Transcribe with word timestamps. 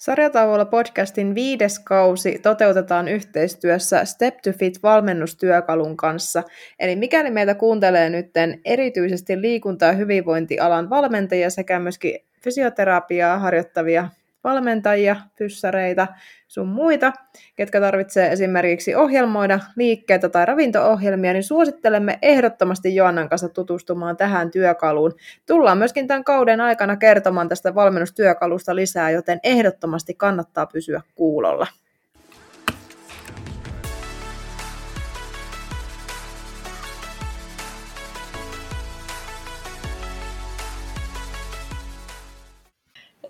Sarjatauolla 0.00 0.64
podcastin 0.64 1.34
viides 1.34 1.78
kausi 1.78 2.38
toteutetaan 2.38 3.08
yhteistyössä 3.08 4.04
Step 4.04 4.36
to 4.36 4.52
Fit 4.52 4.82
valmennustyökalun 4.82 5.96
kanssa. 5.96 6.42
Eli 6.78 6.96
mikäli 6.96 7.30
meitä 7.30 7.54
kuuntelee 7.54 8.10
nyt 8.10 8.30
erityisesti 8.64 9.40
liikunta- 9.40 9.84
ja 9.86 9.92
hyvinvointialan 9.92 10.90
valmentajia 10.90 11.50
sekä 11.50 11.78
myöskin 11.78 12.18
fysioterapiaa 12.44 13.38
harjoittavia 13.38 14.08
valmentajia, 14.44 15.16
pyssäreitä, 15.38 16.06
sun 16.48 16.68
muita, 16.68 17.12
ketkä 17.56 17.80
tarvitsee 17.80 18.32
esimerkiksi 18.32 18.94
ohjelmoida 18.94 19.60
liikkeitä 19.76 20.28
tai 20.28 20.46
ravinto-ohjelmia, 20.46 21.32
niin 21.32 21.42
suosittelemme 21.42 22.18
ehdottomasti 22.22 22.94
Joannan 22.94 23.28
kanssa 23.28 23.48
tutustumaan 23.48 24.16
tähän 24.16 24.50
työkaluun. 24.50 25.14
Tullaan 25.46 25.78
myöskin 25.78 26.06
tämän 26.06 26.24
kauden 26.24 26.60
aikana 26.60 26.96
kertomaan 26.96 27.48
tästä 27.48 27.74
valmennustyökalusta 27.74 28.76
lisää, 28.76 29.10
joten 29.10 29.40
ehdottomasti 29.42 30.14
kannattaa 30.14 30.66
pysyä 30.66 31.00
kuulolla. 31.14 31.66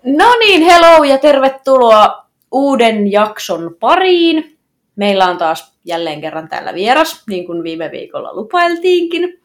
No 0.03 0.35
niin, 0.39 0.61
hello 0.61 1.03
ja 1.03 1.17
tervetuloa 1.17 2.25
uuden 2.51 3.11
jakson 3.11 3.75
pariin. 3.79 4.57
Meillä 4.95 5.25
on 5.25 5.37
taas 5.37 5.73
jälleen 5.85 6.21
kerran 6.21 6.49
täällä 6.49 6.73
vieras, 6.73 7.23
niin 7.27 7.45
kuin 7.45 7.63
viime 7.63 7.91
viikolla 7.91 8.35
lupailtiinkin. 8.35 9.41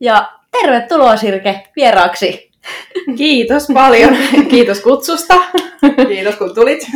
Ja 0.00 0.32
tervetuloa 0.50 1.16
Sirke 1.16 1.68
vieraaksi. 1.76 2.50
Kiitos 3.16 3.68
paljon. 3.74 4.16
Kiitos 4.50 4.80
kutsusta. 4.80 5.34
Kiitos 6.08 6.36
kun 6.36 6.54
tulit. 6.54 6.86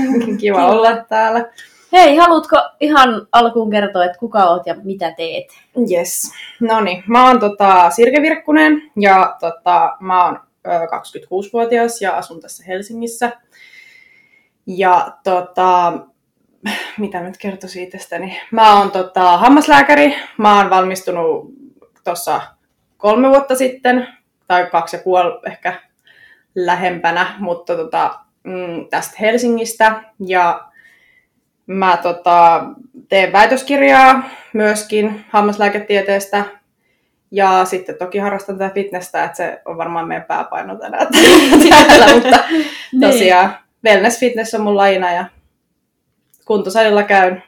Kiva 0.40 0.66
olla 0.66 1.04
täällä. 1.08 1.44
Hei, 1.92 2.16
haluatko 2.16 2.56
ihan 2.80 3.26
alkuun 3.32 3.70
kertoa, 3.70 4.04
että 4.04 4.18
kuka 4.18 4.44
oot 4.44 4.66
ja 4.66 4.74
mitä 4.84 5.10
teet? 5.10 5.46
Yes. 5.90 6.32
No 6.60 6.80
niin, 6.80 7.02
mä 7.06 7.26
oon 7.26 7.40
tota, 7.40 7.90
Sirke 7.90 8.22
Virkkunen 8.22 8.82
ja 8.96 9.36
tota, 9.40 9.96
mä 10.00 10.24
oon 10.24 10.40
26-vuotias 10.68 12.02
ja 12.02 12.16
asun 12.16 12.40
tässä 12.40 12.64
Helsingissä. 12.66 13.32
Ja 14.66 15.16
tota, 15.24 15.92
mitä 16.98 17.20
nyt 17.20 17.36
kertoisin 17.38 17.84
itsestäni? 17.84 18.40
Mä 18.50 18.78
oon 18.78 18.90
tota, 18.90 19.36
hammaslääkäri. 19.36 20.16
Mä 20.38 20.58
oon 20.58 20.70
valmistunut 20.70 21.50
tuossa 22.04 22.40
kolme 22.96 23.28
vuotta 23.28 23.54
sitten, 23.54 24.08
tai 24.46 24.66
kaksi 24.66 24.96
ja 24.96 25.02
puoli 25.02 25.40
ehkä 25.46 25.74
lähempänä, 26.54 27.34
mutta 27.38 27.76
tota, 27.76 28.20
mm, 28.44 28.88
tästä 28.90 29.16
Helsingistä. 29.20 30.02
Ja 30.26 30.68
mä 31.66 31.96
tota, 31.96 32.64
teen 33.08 33.32
väitöskirjaa 33.32 34.22
myöskin 34.52 35.24
hammaslääketieteestä 35.28 36.44
ja 37.30 37.64
sitten 37.64 37.94
toki 37.94 38.18
harrastan 38.18 38.58
tätä 38.58 38.74
fitnessä, 38.74 39.24
että 39.24 39.36
se 39.36 39.62
on 39.64 39.76
varmaan 39.76 40.08
meidän 40.08 40.24
pääpaino 40.24 40.76
tänään 40.76 41.06
täällä, 41.68 42.14
mutta 42.14 42.44
niin. 42.50 43.00
tosiaan 43.00 43.56
wellness 43.84 44.20
fitness 44.20 44.54
on 44.54 44.60
mun 44.60 44.76
lajina 44.76 45.12
ja 45.12 45.24
kuntosalilla 46.44 47.02
käyn. 47.02 47.42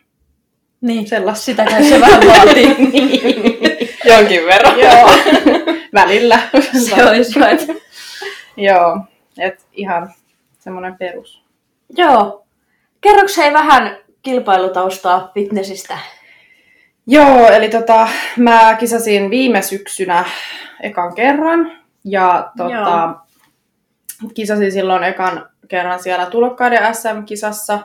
Niin, 0.81 1.09
sellaista. 1.09 1.45
sitä 1.45 1.65
kai 1.65 1.85
se 1.85 2.01
vähän 2.01 2.27
vaatii. 2.27 2.75
niin. 2.93 3.89
Jonkin 4.05 4.47
verran. 4.47 4.79
Joo, 4.79 5.11
välillä. 5.95 6.39
se 6.87 7.05
olisi 7.05 7.41
right. 7.41 7.83
Joo, 8.57 9.01
et 9.39 9.67
ihan 9.73 10.13
semmoinen 10.59 10.97
perus. 10.99 11.43
Joo. 11.97 12.47
Kerroks 13.01 13.37
hei 13.37 13.53
vähän 13.53 13.97
kilpailutaustaa 14.23 15.31
fitnessistä? 15.35 15.99
Joo, 17.07 17.49
eli 17.49 17.69
tota, 17.69 18.09
mä 18.37 18.77
kisasin 18.81 19.31
viime 19.31 19.63
syksynä 19.63 20.25
ekan 20.83 21.15
kerran. 21.15 21.73
Ja 22.05 22.53
tota, 22.57 23.15
kisasin 24.35 24.73
silloin 24.73 25.05
ekan 25.05 25.49
kerran 25.69 26.03
siellä 26.03 26.27
tulokkaiden 26.27 26.95
SM-kisassa 26.95 27.79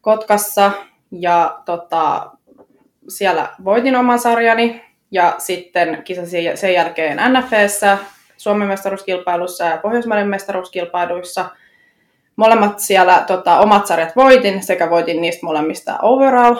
Kotkassa. 0.00 0.72
Ja 1.10 1.58
tota, 1.64 2.30
siellä 3.08 3.48
voitin 3.64 3.96
oman 3.96 4.18
sarjani. 4.18 4.84
Ja 5.10 5.34
sitten 5.38 6.02
kisasin 6.02 6.56
sen 6.56 6.74
jälkeen 6.74 7.18
NFEssä, 7.32 7.98
Suomen 8.36 8.68
mestaruuskilpailussa 8.68 9.64
ja 9.64 9.76
Pohjoismaiden 9.76 10.28
mestaruuskilpailuissa. 10.28 11.50
Molemmat 12.36 12.78
siellä 12.78 13.24
tota, 13.26 13.58
omat 13.58 13.86
sarjat 13.86 14.16
voitin 14.16 14.62
sekä 14.62 14.90
voitin 14.90 15.20
niistä 15.20 15.46
molemmista 15.46 15.98
overall 16.02 16.56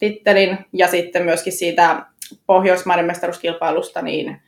tittelin 0.00 0.58
ja 0.72 0.88
sitten 0.88 1.22
myöskin 1.24 1.52
siitä 1.52 2.06
Pohjoismaiden 2.46 3.06
mestaruuskilpailusta, 3.06 4.02
niin 4.02 4.42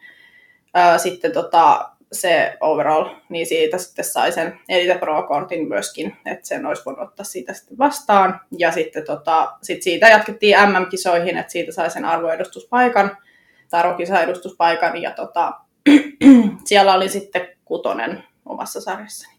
ää, 0.74 0.98
sitten 0.98 1.32
tota, 1.32 1.90
se 2.12 2.56
overall, 2.60 3.08
niin 3.28 3.46
siitä 3.46 3.78
sitten 3.78 4.04
sai 4.04 4.32
sen 4.32 4.60
Elite 4.68 4.98
Pro-kortin 4.98 5.68
myöskin, 5.68 6.16
että 6.26 6.48
sen 6.48 6.66
olisi 6.66 6.82
voinut 6.84 7.08
ottaa 7.08 7.24
siitä 7.24 7.52
sitten 7.52 7.78
vastaan. 7.78 8.40
Ja 8.58 8.72
sitten 8.72 9.04
tota, 9.04 9.52
sit 9.62 9.82
siitä 9.82 10.08
jatkettiin 10.08 10.56
MM-kisoihin, 10.58 11.38
että 11.38 11.52
siitä 11.52 11.72
sai 11.72 11.90
sen 11.90 12.04
arvoedustuspaikan, 12.04 13.16
tai 13.70 13.82
rokisaedustuspaikan, 13.82 15.02
ja 15.02 15.10
tota, 15.10 15.52
siellä 16.64 16.94
oli 16.94 17.08
sitten 17.08 17.48
kutonen 17.64 18.24
omassa 18.46 18.80
sarjassani. 18.80 19.32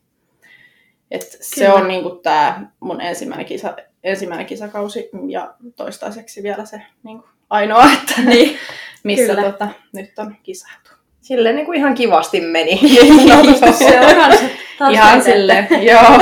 Et 1.11 1.37
se 1.41 1.69
on 1.69 1.87
niinku 1.87 2.09
tämä 2.09 2.67
mun 2.79 3.01
ensimmäinen 3.01 3.45
kisa, 3.45 3.75
ensimmäinen 4.03 4.45
kisakausi 4.45 5.09
ja 5.27 5.53
toistaiseksi 5.75 6.43
vielä 6.43 6.65
se 6.65 6.81
niin 7.03 7.19
kuin 7.19 7.29
ainoa, 7.49 7.85
että 7.93 8.21
niin, 8.29 8.57
missä 9.03 9.35
tota, 9.35 9.67
nyt 9.93 10.19
on 10.19 10.35
kisattu. 10.43 10.91
Silleen 11.21 11.55
niin 11.55 11.65
kuin 11.65 11.77
ihan 11.77 11.95
kivasti 11.95 12.41
meni. 12.41 12.79
se 13.77 13.99
on 13.99 14.09
ihan, 14.09 14.37
se, 14.37 14.51
ihan 14.91 15.23
silleen, 15.23 15.67
joo. 15.81 16.19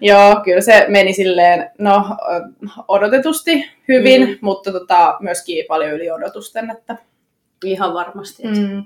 Joo, 0.00 0.40
kyllä 0.44 0.60
se 0.60 0.84
meni 0.88 1.12
silleen, 1.12 1.70
no 1.78 2.04
odotetusti 2.88 3.70
hyvin, 3.88 4.28
mm. 4.28 4.38
mutta 4.40 4.72
tota, 4.72 5.16
myöskin 5.20 5.64
paljon 5.68 5.92
yli 5.92 6.10
odotusten. 6.10 6.70
Että... 6.70 6.96
Ihan 7.64 7.94
varmasti. 7.94 8.42
Että... 8.48 8.60
Mm. 8.60 8.84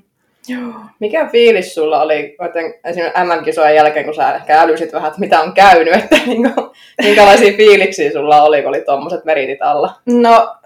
Joo. 0.48 0.74
Mikä 1.00 1.26
fiilis 1.26 1.74
sulla 1.74 2.02
oli 2.02 2.36
esimerkiksi 2.84 3.20
MM-kisojen 3.24 3.74
jälkeen, 3.74 4.04
kun 4.04 4.14
sä 4.14 4.34
ehkä 4.34 4.60
älysit 4.60 4.92
vähän, 4.92 5.08
että 5.08 5.20
mitä 5.20 5.40
on 5.40 5.52
käynyt, 5.52 5.94
että 6.02 6.16
niinku, 6.26 6.72
minkälaisia 7.02 7.56
fiiliksiä 7.56 8.12
sulla 8.12 8.42
oli, 8.42 8.62
kun 8.62 8.68
oli 8.68 8.80
tuommoiset 8.80 9.24
meritit 9.24 9.62
alla? 9.62 9.94
No, 10.06 10.56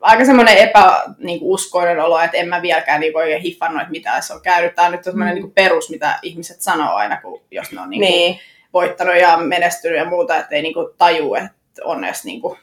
aika 0.00 0.24
semmoinen 0.24 0.56
epäuskoinen 0.56 2.00
olo, 2.00 2.20
että 2.20 2.36
en 2.36 2.48
mä 2.48 2.62
vieläkään 2.62 3.00
niin 3.00 3.16
oikein 3.16 3.42
hiffannut, 3.42 3.80
että 3.80 3.90
mitä 3.90 4.20
se 4.20 4.34
on 4.34 4.42
käynyt. 4.42 4.74
Tämä 4.74 4.86
on 4.86 4.92
nyt 4.92 5.04
semmoinen 5.04 5.34
mm. 5.34 5.42
niin 5.42 5.52
perus, 5.52 5.90
mitä 5.90 6.18
ihmiset 6.22 6.60
sanoo 6.60 6.94
aina, 6.94 7.20
kun, 7.20 7.40
jos 7.50 7.72
ne 7.72 7.80
on 7.80 7.90
niin 7.90 8.00
niin. 8.00 8.38
voittanut 8.72 9.16
ja 9.16 9.36
menestynyt 9.36 9.98
ja 9.98 10.04
muuta, 10.04 10.36
että 10.36 10.56
ei 10.56 10.62
niin 10.62 10.74
kuin 10.74 10.88
taju, 10.98 11.34
että 11.34 11.50
on 11.84 12.04
edes 12.04 12.24
niin 12.24 12.40
kuin, 12.40 12.58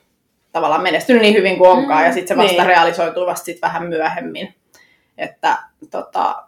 tavallaan 0.51 0.83
menestynyt 0.83 1.21
niin 1.21 1.33
hyvin 1.33 1.57
kuin 1.57 1.69
onkaan, 1.69 2.01
mm. 2.01 2.05
ja 2.05 2.13
sitten 2.13 2.37
se 2.37 2.43
vasta 2.43 2.57
niin. 2.57 2.67
realisoituu 2.67 3.25
vasta 3.25 3.45
sit 3.45 3.61
vähän 3.61 3.83
myöhemmin. 3.83 4.53
Että 5.19 5.57
tota, 5.91 6.43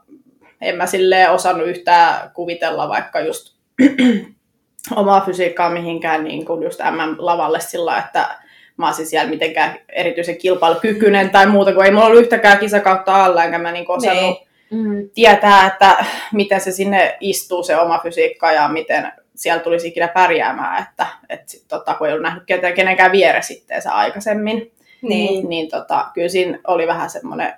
en 0.62 0.76
mä 0.76 0.86
silleen 0.86 1.32
osannut 1.32 1.68
yhtään 1.68 2.32
kuvitella 2.34 2.90
vaikka 2.90 3.20
just 3.20 3.56
omaa 4.96 5.22
fysiikkaa 5.22 5.70
mihinkään 5.70 6.24
niin 6.24 6.46
kuin 6.46 6.64
just 6.64 6.80
MM-lavalle 6.80 7.60
sillä, 7.60 7.98
että 7.98 8.38
mä 8.78 8.88
olisin 8.88 9.06
siellä 9.06 9.30
mitenkään 9.30 9.80
erityisen 9.90 10.38
kilpailukykyinen 10.38 11.30
tai 11.30 11.48
muuta, 11.48 11.74
kun 11.74 11.86
ei 11.86 11.92
mulla 11.92 12.06
ollut 12.06 12.22
yhtäkään 12.22 12.58
kisakautta 12.58 13.26
alla, 13.26 13.44
enkä 13.44 13.60
mä 13.60 13.72
niin 13.72 13.92
osannut 13.92 14.38
niin. 14.72 14.86
Mm. 14.86 15.10
tietää, 15.14 15.68
että 15.68 16.06
miten 16.34 16.62
se 16.62 16.72
sinne 16.72 17.18
istuu 17.20 17.64
se 17.64 17.78
oma 17.78 18.00
fysiikka 18.04 18.52
ja 18.52 18.68
miten 18.68 19.12
siellä 19.36 19.64
tulisi 19.64 19.88
ikinä 19.88 20.08
pärjäämään, 20.08 20.84
että, 20.84 21.08
että 21.30 21.52
sit, 21.52 21.64
tota, 21.68 21.94
kun 21.94 22.08
ei 22.08 22.14
ollut 22.14 22.24
nähnyt 22.24 22.44
kenenkään 22.76 23.12
vieresitteensä 23.12 23.92
aikaisemmin, 23.92 24.72
niin, 25.02 25.50
niin 25.50 25.70
tota, 25.70 26.06
kyllä 26.14 26.30
siinä 26.30 26.60
oli 26.68 26.88
vähän 26.88 27.10
semmoinen 27.10 27.54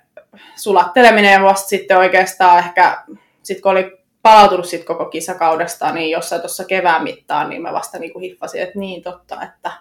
sulatteleminen 0.55 1.43
vasta 1.43 1.67
sitten 1.67 1.97
oikeastaan 1.97 2.59
ehkä, 2.59 3.03
sit 3.43 3.61
kun 3.61 3.71
oli 3.71 3.97
palautunut 4.21 4.65
sit 4.65 4.83
koko 4.83 5.05
kisakaudesta, 5.05 5.91
niin 5.91 6.09
jossain 6.09 6.41
tuossa 6.41 6.63
kevään 6.63 7.03
mittaan, 7.03 7.49
niin 7.49 7.61
mä 7.61 7.73
vasta 7.73 7.99
niin 7.99 8.13
kuin 8.13 8.23
hiffasin, 8.23 8.61
että 8.61 8.79
niin 8.79 9.03
totta, 9.03 9.41
että 9.41 9.71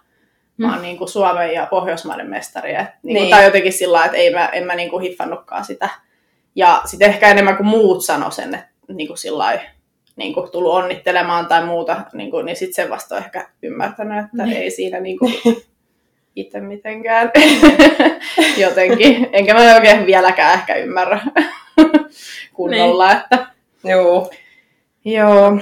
mä 0.57 0.69
oon 0.69 0.77
mm. 0.77 0.83
niin 0.83 0.99
kuin 0.99 1.09
Suomen 1.09 1.53
ja 1.53 1.67
Pohjoismaiden 1.71 2.31
mestari. 2.31 2.75
Et, 2.75 2.87
niin 3.03 3.15
niin. 3.15 3.31
Tai 3.31 3.45
jotenkin 3.45 3.73
sillä 3.73 4.05
että 4.05 4.17
ei 4.17 4.35
mä, 4.35 4.47
en 4.47 4.67
mä 4.67 4.75
niin 4.75 4.91
kuin 4.91 5.03
hiffannutkaan 5.03 5.65
sitä. 5.65 5.89
Ja 6.55 6.83
sitten 6.85 7.09
ehkä 7.09 7.29
enemmän 7.29 7.57
kuin 7.57 7.67
muut 7.67 8.05
sano 8.05 8.31
sen, 8.31 8.55
että 8.55 8.69
niin 8.89 9.09
kuin 9.09 9.19
sillä 9.19 9.61
niin 10.17 10.35
kuin 10.35 10.51
tullut 10.51 10.75
onnittelemaan 10.75 11.47
tai 11.47 11.67
muuta, 11.67 12.01
niin, 12.13 12.31
kuin, 12.31 12.47
niin 12.47 12.57
sitten 12.57 12.85
se 12.85 12.91
vasta 12.91 13.15
on 13.15 13.23
ehkä 13.23 13.49
ymmärtänyt, 13.63 14.25
että 14.25 14.47
niin. 14.47 14.57
ei 14.57 14.71
siinä 14.71 15.01
niin 15.01 15.19
kuin, 15.19 15.35
itse 16.37 16.61
mitenkään 16.61 17.31
jotenkin. 18.65 19.29
Enkä 19.33 19.55
mä 19.55 19.75
oikein 19.75 20.07
vieläkään 20.07 20.55
ehkä 20.55 20.75
ymmärrä 20.75 21.21
kunnolla, 22.55 23.09
niin. 23.09 23.19
että 23.23 23.47
joo. 23.85 24.31
Joo. 25.05 25.59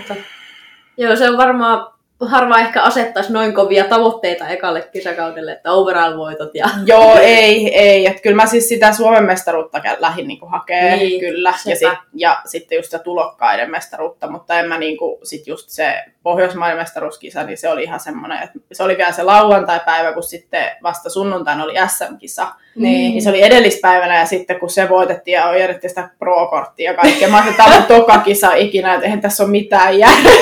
Joo, 0.97 1.17
se 1.17 1.31
on 1.31 1.37
varmaan 1.37 1.93
harva 2.21 2.59
ehkä 2.59 2.83
asettaisi 2.83 3.33
noin 3.33 3.55
kovia 3.55 3.85
tavoitteita 3.85 4.49
ekalle 4.49 4.89
kisakaudelle, 4.93 5.53
että 5.53 5.73
overall-voitot 5.73 6.55
ja... 6.55 6.67
Joo, 6.87 7.19
ei, 7.21 7.79
ei. 7.79 8.07
Et 8.07 8.21
kyllä 8.21 8.37
mä 8.37 8.47
siis 8.47 8.69
sitä 8.69 8.93
Suomen 8.93 9.25
mestaruutta 9.25 9.83
lähdin 9.99 10.29
niinku 10.29 10.47
hakee, 10.47 10.97
niin, 10.97 11.21
kyllä. 11.21 11.55
Ja, 11.67 11.77
sit, 11.77 11.99
ja 12.15 12.43
sitten 12.47 12.77
just 12.77 12.91
sitä 12.91 12.99
tulokkaiden 12.99 13.71
mestaruutta, 13.71 14.31
mutta 14.31 14.61
en 14.61 14.69
mä 14.69 14.79
niinku, 14.79 15.21
sit 15.23 15.47
just 15.47 15.69
se 15.69 16.05
Pohjoismaiden 16.23 16.79
mestaruuskisa, 16.79 17.43
niin 17.43 17.59
se 17.59 17.69
oli 17.69 17.83
ihan 17.83 18.01
semmoinen, 18.01 18.43
että 18.43 18.59
se 18.73 18.83
oli 18.83 18.97
vielä 18.97 19.13
se 19.13 19.23
lauantai-päivä, 19.23 20.13
kun 20.13 20.23
sitten 20.23 20.71
vasta 20.83 21.11
sunnuntaina 21.11 21.65
oli 21.65 21.75
SM-kisa. 21.89 22.53
Niin. 22.75 23.11
niin 23.11 23.23
se 23.23 23.31
oli 23.31 23.43
edellispäivänä 23.43 24.19
ja 24.19 24.27
sitten 24.27 24.61
kun 24.61 24.71
se 24.71 24.89
voitettiin 24.89 25.33
ja 25.33 25.59
järjestettiin 25.59 25.91
sitä 25.91 26.11
pro-korttia 26.19 26.91
ja 26.91 26.97
kaikkea. 26.97 27.29
Mä 27.29 27.37
ajattelin, 27.37 27.61
että 27.61 27.65
tämä 27.65 27.97
on 27.97 28.01
toka 28.01 28.19
kisa 28.19 28.55
ikinä, 28.55 28.95
että 28.95 29.05
eihän 29.05 29.21
tässä 29.21 29.43
ole 29.43 29.51
mitään 29.51 29.99
järkeä. 29.99 30.33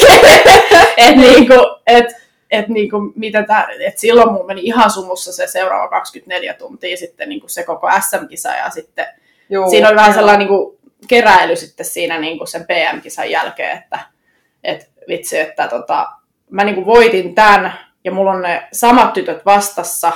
et 0.97 1.17
niinku, 1.17 1.55
et, 1.87 2.07
et 2.51 2.69
niinku, 2.69 3.13
mitä 3.15 3.43
tää, 3.43 3.69
et 3.81 3.99
silloin 3.99 4.33
mun 4.33 4.47
meni 4.47 4.61
ihan 4.65 4.91
sumussa 4.91 5.33
se 5.33 5.47
seuraava 5.47 5.89
24 5.89 6.55
tuntia 6.55 6.97
sitten 6.97 7.29
niinku 7.29 7.49
se 7.49 7.65
koko 7.65 7.89
SM-kisa 8.01 8.49
ja 8.49 8.71
sitten 8.71 9.07
Joo, 9.51 9.71
siinä 9.71 9.89
oli 9.89 9.97
vähän 9.97 10.15
sellainen 10.15 10.47
niinku 10.47 10.79
keräily 11.09 11.57
sitten 11.57 11.87
siinä 11.87 12.19
niinku 12.19 12.47
sen 12.47 12.67
PM-kisan 12.67 13.31
jälkeen, 13.31 13.79
että 13.79 14.01
et 14.65 14.91
vitsi, 15.09 15.39
että 15.39 15.69
tota, 15.69 16.07
mä 16.51 16.65
niinku 16.65 16.87
voitin 16.87 17.35
tämän 17.35 17.73
ja 18.05 18.13
mulla 18.13 18.31
on 18.31 18.43
ne 18.43 18.69
samat 18.73 19.13
tytöt 19.13 19.47
vastassa 19.47 20.13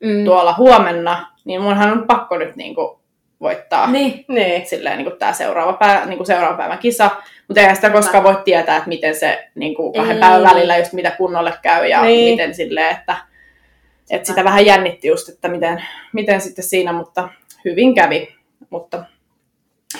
mm. 0.00 0.24
tuolla 0.24 0.54
huomenna, 0.58 1.26
niin 1.44 1.62
munhan 1.62 1.92
on 1.92 2.06
pakko 2.06 2.38
nyt 2.38 2.56
niinku 2.56 3.00
voittaa 3.40 3.90
niin. 3.90 4.24
Niin. 4.28 4.66
Silleen, 4.66 4.98
niin 4.98 5.06
kuin 5.06 5.18
tämä 5.18 5.32
seuraava, 5.32 5.72
päivä, 5.72 6.06
niin 6.06 6.16
kuin 6.16 6.26
seuraava 6.26 6.56
päivän 6.56 6.78
kisa. 6.78 7.10
Mutta 7.48 7.60
eihän 7.60 7.76
sitä 7.76 7.90
koskaan 7.90 8.24
voi 8.24 8.36
tietää, 8.44 8.76
että 8.76 8.88
miten 8.88 9.14
se 9.14 9.48
niin 9.54 9.74
kuin 9.74 9.92
kahden 9.92 10.16
Ei. 10.16 10.20
päivän 10.20 10.42
välillä 10.42 10.78
just 10.78 10.92
mitä 10.92 11.10
kunnolle 11.10 11.54
käy 11.62 11.86
ja 11.86 12.02
niin. 12.02 12.30
miten 12.30 12.54
silleen, 12.54 12.96
että, 12.96 13.16
että 14.10 14.26
sitä 14.26 14.44
vähän 14.44 14.66
jännitti 14.66 15.08
just, 15.08 15.28
että 15.28 15.48
miten, 15.48 15.84
miten 16.12 16.40
sitten 16.40 16.64
siinä, 16.64 16.92
mutta 16.92 17.28
hyvin 17.64 17.94
kävi. 17.94 18.34
Mutta 18.70 19.04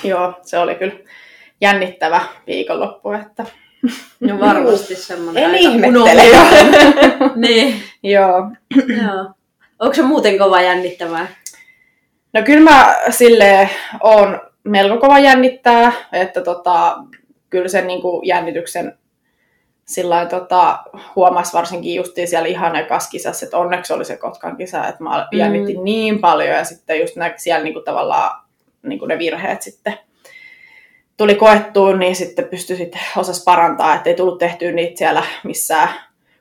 joo, 0.05 0.35
se 0.43 0.59
oli 0.59 0.75
kyllä 0.75 0.95
jännittävä 1.61 2.21
viikonloppu, 2.47 3.13
että 3.13 3.45
No 4.21 4.41
varmasti 4.41 4.95
semmoinen 4.95 5.45
En 5.45 5.55
ihmettele. 5.55 6.23
niin. 7.47 7.83
Joo. 8.03 8.51
Joo. 9.03 9.35
Onko 9.79 9.95
se 9.95 10.03
muuten 10.03 10.39
kova 10.39 10.63
jännittävää? 10.63 11.27
No 12.33 12.43
kyllä 12.43 12.71
mä 12.71 12.97
sille 13.11 13.71
on 14.01 14.41
melko 14.65 15.01
kova 15.01 15.19
jännittää, 15.19 15.93
että 16.13 16.41
tota, 16.41 16.97
kyllä 17.51 17.69
sen 17.69 17.87
niin 17.87 18.03
kuin 18.03 18.27
jännityksen 18.27 18.99
sillä 19.91 20.27
tota, 20.27 20.79
huomasi 21.17 21.53
varsinkin 21.53 21.95
justiin 21.95 22.29
siellä 22.29 22.49
ihan 22.49 22.73
kisassa, 23.11 23.47
että 23.47 23.59
onneksi 23.59 23.93
oli 23.93 24.05
se 24.05 24.17
Kotkan 24.17 24.57
kisa, 24.57 24.89
että 24.89 25.03
mä 25.03 25.29
mm. 25.33 25.39
jännitin 25.39 25.85
niin 25.85 26.19
paljon 26.19 26.57
ja 26.57 26.65
sitten 26.65 27.01
just 27.01 27.17
nä, 27.17 27.35
siellä 27.37 27.65
niin 27.65 27.75
kuin 27.75 27.85
tavallaan 27.85 28.41
niin 28.83 28.99
kuin 28.99 29.09
ne 29.09 29.19
virheet 29.19 29.63
sitten 29.63 29.99
tuli 31.21 31.35
koettua, 31.35 31.97
niin 31.97 32.17
sitten 32.17 32.45
pystyi 32.45 32.77
sitten 32.77 33.01
osas 33.17 33.45
parantaa, 33.45 33.95
että 33.95 34.11
ei 34.11 34.17
tullut 34.17 34.39
tehtyä 34.39 34.73
niitä 34.73 34.99
siellä 34.99 35.23
missään 35.45 35.89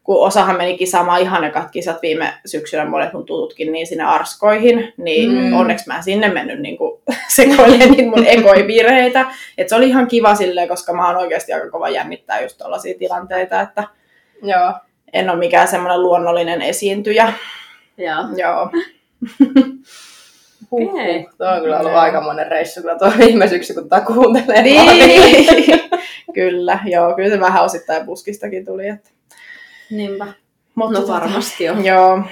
kun 0.04 0.26
osahan 0.26 0.58
meni 0.58 0.78
kisaamaan 0.78 1.22
ihan 1.22 1.44
ekat 1.44 1.72
kisat 1.72 2.02
viime 2.02 2.34
syksynä, 2.46 2.86
monet 2.86 3.14
mun 3.14 3.26
tututkin, 3.26 3.72
niin 3.72 3.88
sinne 3.88 4.04
arskoihin, 4.04 4.94
niin 4.98 5.32
mm. 5.32 5.54
onneksi 5.54 5.88
mä 5.88 5.98
en 5.98 6.04
sinne 6.04 6.30
mennyt 6.30 6.60
niin 6.60 6.78
sekoilemaan 7.36 7.92
niitä 7.92 8.10
mun 8.10 8.28
ekoja 8.28 8.68
virheitä. 8.68 9.26
Et 9.58 9.70
se 9.70 9.76
oli 9.76 9.90
ihan 9.90 10.08
kiva 10.08 10.36
silleen, 10.36 10.68
koska 10.68 10.94
mä 10.94 11.08
oon 11.08 11.18
oikeasti 11.18 11.54
aika 11.54 11.70
kova 11.70 11.90
jännittää 11.90 12.42
just 12.42 12.58
tällaisia 12.58 13.00
tilanteita, 13.00 13.62
että 13.62 13.84
Joo. 14.42 14.74
en 15.14 15.30
ole 15.30 15.40
mikään 15.40 15.68
semmoinen 15.68 16.02
luonnollinen 16.02 16.62
esiintyjä. 16.62 17.34
Joo. 17.98 18.24
Joo. 18.38 18.70
Huh, 20.72 20.94
okay. 20.94 21.24
Tuo 21.38 21.48
on 21.48 21.62
kyllä 21.62 21.80
ollut 21.80 21.94
aika 21.94 22.22
monen 22.22 22.48
reissu 22.48 22.82
kyllä 22.82 22.98
tuo 22.98 23.12
viime 23.18 23.48
syksy, 23.48 23.74
kun 23.74 23.90
tämä 23.90 24.02
kuuntelee. 24.02 24.62
Niin. 24.62 25.80
kyllä, 26.36 26.80
joo, 26.86 27.16
kyllä 27.16 27.30
se 27.30 27.40
vähän 27.40 27.64
osittain 27.64 28.06
puskistakin 28.06 28.66
tuli. 28.66 28.88
Että... 28.88 29.10
Niinpä. 29.92 30.28
Mutta 30.76 31.00
no 31.00 31.08
varmasti 31.08 31.64
jo. 31.64 31.74
Joo. 31.74 32.24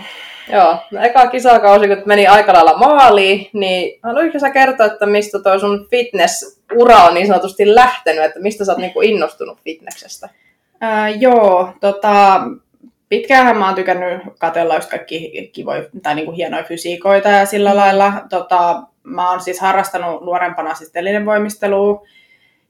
Joo, 0.51 0.77
no 0.91 1.01
eka 1.01 1.27
kisakausi, 1.27 1.87
kun 1.87 1.97
meni 2.05 2.27
aika 2.27 2.53
lailla 2.53 2.77
maaliin, 2.77 3.49
niin 3.53 3.99
haluaisitko 4.03 4.39
sä 4.39 4.49
kertoa, 4.49 4.85
että 4.85 5.05
mistä 5.05 5.39
tuo 5.39 5.59
sun 5.59 5.87
fitness-ura 5.89 7.03
on 7.03 7.13
niin 7.13 7.27
sanotusti 7.27 7.75
lähtenyt, 7.75 8.23
että 8.23 8.39
mistä 8.39 8.65
sä 8.65 8.71
oot 8.71 8.79
niinku 8.79 9.01
innostunut 9.01 9.59
fitneksestä? 9.63 10.29
Ää, 10.81 11.09
joo, 11.09 11.73
tota, 11.81 12.41
pitkään 13.09 13.57
mä 13.57 13.65
oon 13.65 13.75
tykännyt 13.75 14.21
katella 14.39 14.75
just 14.75 14.89
kaikki 14.89 15.49
kivoja 15.53 15.83
tai 16.03 16.15
niinku 16.15 16.31
hienoja 16.31 16.63
fysiikoita 16.63 17.29
ja 17.29 17.45
sillä 17.45 17.69
mm. 17.69 17.75
lailla. 17.75 18.13
Tota, 18.29 18.83
mä 19.03 19.29
oon 19.29 19.41
siis 19.41 19.59
harrastanut 19.59 20.21
nuorempana 20.21 20.73
siis 20.75 20.91
voimistelua 21.25 22.07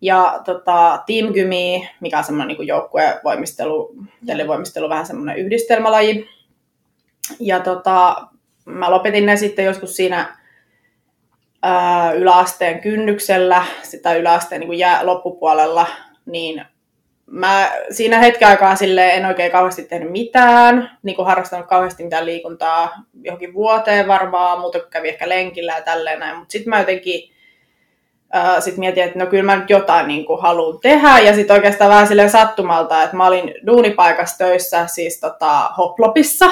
ja 0.02 0.42
tota, 0.46 1.04
Team 1.06 1.34
Gymi, 1.34 1.90
mikä 2.00 2.18
on 2.18 2.24
semmoinen 2.24 2.58
niin 2.58 2.68
joukkuevoimistelu, 2.68 3.96
televoimistelu, 4.26 4.90
vähän 4.90 5.06
semmoinen 5.06 5.38
yhdistelmälaji. 5.38 6.30
Ja 7.40 7.60
tota, 7.60 8.28
mä 8.66 8.92
lopetin 8.92 9.26
ne 9.26 9.36
sitten 9.36 9.66
joskus 9.66 9.96
siinä 9.96 10.38
ää, 11.64 12.12
yläasteen 12.12 12.82
kynnyksellä, 12.82 13.66
sitä 13.84 14.14
yläasteen 14.14 14.62
niin 14.62 14.80
jää, 14.80 15.06
loppupuolella, 15.06 15.88
niin 16.26 16.66
mä 17.32 17.72
siinä 17.90 18.20
hetken 18.20 18.48
aikaa 18.48 18.76
sille 18.76 19.14
en 19.14 19.26
oikein 19.26 19.52
kauheasti 19.52 19.84
tehnyt 19.84 20.12
mitään, 20.12 20.98
niin 21.04 21.16
kuin 21.16 21.26
harrastanut 21.26 21.68
kauheasti 21.68 22.04
mitään 22.04 22.26
liikuntaa 22.26 23.04
johonkin 23.22 23.54
vuoteen 23.54 24.08
varmaan, 24.08 24.60
mutta 24.60 24.80
kävi 24.80 25.10
ehkä 25.10 25.30
lenkillä 25.30 25.74
ja 25.76 25.82
tälleen 25.82 26.20
näin, 26.20 26.38
mutta 26.38 26.52
sitten 26.52 26.70
mä 26.70 26.80
jotenkin 26.80 27.37
sitten 28.60 28.80
mietin, 28.80 29.04
että 29.04 29.20
no 29.20 29.26
kyllä 29.26 29.44
mä 29.44 29.56
nyt 29.56 29.70
jotain 29.70 30.08
niin 30.08 30.26
kuin 30.26 30.42
haluan 30.42 30.80
tehdä. 30.80 31.20
Ja 31.20 31.36
sitten 31.36 31.56
oikeastaan 31.56 31.90
vähän 31.90 32.08
silleen 32.08 32.30
sattumalta, 32.30 33.04
että 33.04 33.18
mä 33.18 33.28
olin 33.28 33.54
duunipaikassa 33.68 34.38
töissä, 34.38 34.88
siis 34.88 35.20
tota, 35.20 35.70
Hoplopissa. 35.78 36.46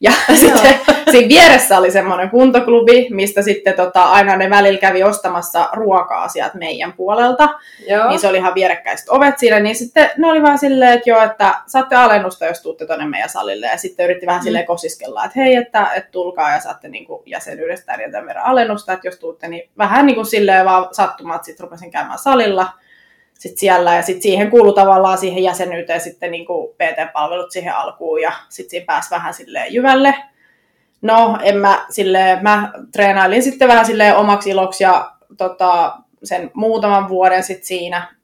Ja 0.00 0.12
sitten 0.40 0.80
siinä 1.10 1.28
vieressä 1.28 1.78
oli 1.78 1.90
semmoinen 1.90 2.30
kuntoklubi, 2.30 3.08
mistä 3.10 3.42
sitten 3.42 3.74
tota, 3.74 4.04
aina 4.04 4.36
ne 4.36 4.50
välillä 4.50 4.78
kävi 4.78 5.02
ostamassa 5.02 5.68
ruoka-asiat 5.72 6.54
meidän 6.54 6.92
puolelta. 6.92 7.48
Joo. 7.88 8.08
Niin 8.08 8.18
se 8.18 8.28
oli 8.28 8.36
ihan 8.36 8.54
vierekkäiset 8.54 9.08
ovet 9.08 9.38
siinä. 9.38 9.60
Niin 9.60 9.76
sitten 9.76 10.10
ne 10.16 10.26
oli 10.26 10.42
vaan 10.42 10.58
silleen, 10.58 10.92
että 10.92 11.10
joo, 11.10 11.22
että 11.22 11.54
saatte 11.66 11.96
alennusta, 11.96 12.46
jos 12.46 12.62
tuutte 12.62 12.86
tuonne 12.86 13.06
meidän 13.06 13.28
salille. 13.28 13.66
Ja 13.66 13.78
sitten 13.78 14.04
yritti 14.04 14.26
vähän 14.26 14.40
mm. 14.40 14.44
silleen 14.44 14.66
kosiskella, 14.66 15.24
että 15.24 15.40
hei, 15.40 15.54
että, 15.54 15.92
että 15.94 16.10
tulkaa 16.10 16.50
ja 16.50 16.60
saatte 16.60 16.88
niin 16.88 17.06
kuin 17.06 17.22
jäsenyydestä 17.26 17.92
ja 17.92 18.10
tämän 18.10 18.26
verran 18.26 18.46
alennusta. 18.46 18.92
Että 18.92 19.08
jos 19.08 19.18
tuutte, 19.18 19.48
niin 19.48 19.68
vähän 19.78 20.06
niin 20.06 20.14
kuin 20.14 20.26
silleen 20.26 20.64
vaan 20.64 20.88
sattumat 21.16 21.44
sitten 21.44 21.64
rupesin 21.64 21.90
käymään 21.90 22.18
salilla 22.18 22.72
sit 23.38 23.58
siellä 23.58 23.94
ja 23.94 24.02
sitten 24.02 24.22
siihen 24.22 24.50
kuuluu 24.50 24.72
tavallaan 24.72 25.18
siihen 25.18 25.42
jäsenyyteen 25.42 26.00
sitten 26.00 26.30
niin 26.30 26.46
kuin 26.46 26.74
PT-palvelut 26.74 27.50
siihen 27.50 27.74
alkuun 27.74 28.22
ja 28.22 28.32
sitten 28.48 28.70
siinä 28.70 28.86
pääsi 28.86 29.10
vähän 29.10 29.34
silleen 29.34 29.74
jyvälle. 29.74 30.14
No, 31.02 31.38
en 31.42 31.56
mä 31.56 31.86
silleen, 31.90 32.42
mä 32.42 32.72
treenailin 32.92 33.42
sitten 33.42 33.68
vähän 33.68 33.86
silleen 33.86 34.16
omaksi 34.16 34.50
iloksi 34.50 34.84
ja 34.84 35.12
tota, 35.36 35.98
sen 36.24 36.50
muutaman 36.54 37.08
vuoden 37.08 37.42
sitten 37.42 37.66
siinä. 37.66 38.14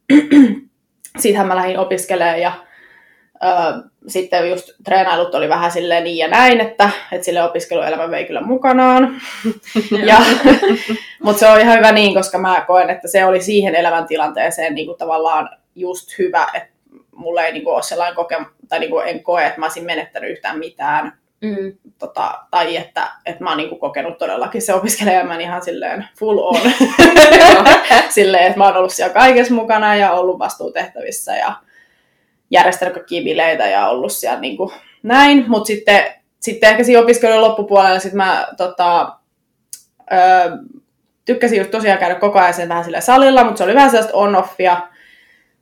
Sittenhän 1.18 1.46
mä 1.46 1.56
lähdin 1.56 1.78
opiskelemaan 1.78 2.40
ja 2.40 2.52
ö, 3.34 3.88
sitten 4.06 4.50
just 4.50 4.70
treenailut 4.84 5.34
oli 5.34 5.48
vähän 5.48 5.70
silleen 5.70 6.04
niin 6.04 6.16
ja 6.16 6.28
näin, 6.28 6.60
että, 6.60 6.90
että 7.12 7.24
sille 7.24 7.42
opiskeluelämä 7.42 8.10
vei 8.10 8.24
kyllä 8.24 8.40
mukanaan. 8.40 9.20
ja, 10.08 10.16
mutta 11.24 11.40
se 11.40 11.48
on 11.48 11.60
ihan 11.60 11.78
hyvä 11.78 11.92
niin, 11.92 12.14
koska 12.14 12.38
mä 12.38 12.64
koen, 12.66 12.90
että 12.90 13.08
se 13.08 13.24
oli 13.24 13.42
siihen 13.42 13.74
elämäntilanteeseen 13.74 14.74
niin 14.74 14.86
kuin 14.86 14.98
tavallaan 14.98 15.50
just 15.74 16.18
hyvä, 16.18 16.46
että 16.54 16.72
mulla 17.14 17.42
ei 17.42 17.52
niin 17.52 17.64
kuin 17.64 17.74
ole 17.74 17.82
sellainen 17.82 18.16
kokemus, 18.16 18.48
tai 18.68 18.78
niin 18.78 18.90
kuin 18.90 19.08
en 19.08 19.22
koe, 19.22 19.46
että 19.46 19.60
mä 19.60 19.66
olisin 19.66 19.84
menettänyt 19.84 20.30
yhtään 20.30 20.58
mitään. 20.58 21.12
Mm. 21.40 21.72
Tota, 21.98 22.38
tai 22.50 22.76
että, 22.76 23.12
että 23.26 23.44
mä 23.44 23.50
oon 23.50 23.56
niin 23.56 23.68
kuin 23.68 23.80
kokenut 23.80 24.18
todellakin 24.18 24.62
se 24.62 24.74
opiskelijaelämän 24.74 25.40
ihan 25.40 25.64
silleen 25.64 26.08
full 26.18 26.38
on. 26.38 26.60
silleen, 28.08 28.44
että 28.44 28.58
mä 28.58 28.64
oon 28.64 28.76
ollut 28.76 28.92
siellä 28.92 29.14
kaikessa 29.14 29.54
mukana 29.54 29.96
ja 29.96 30.12
ollut 30.12 30.38
vastuutehtävissä 30.38 31.36
ja 31.36 31.52
järjestänyt 32.52 32.94
kaikkia 32.94 33.22
bileitä 33.22 33.66
ja 33.66 33.88
ollut 33.88 34.12
siellä 34.12 34.40
niin 34.40 34.56
kuin 34.56 34.70
näin, 35.02 35.44
mutta 35.48 35.66
sitten, 35.66 36.04
sitten 36.40 36.70
ehkä 36.70 36.84
siinä 36.84 37.00
opiskelun 37.00 37.40
loppupuolella 37.40 37.98
sit 37.98 38.12
mä 38.12 38.48
tota, 38.56 39.16
öö, 40.12 40.56
tykkäsin 41.24 41.58
just 41.58 41.70
tosiaan 41.70 41.98
käydä 41.98 42.14
koko 42.14 42.38
ajan 42.38 42.54
sen 42.54 42.68
vähän 42.68 42.84
sillä 42.84 43.00
salilla, 43.00 43.44
mutta 43.44 43.58
se 43.58 43.64
oli 43.64 43.74
vähän 43.74 43.90
sellaista 43.90 44.18
on-offia. 44.18 44.76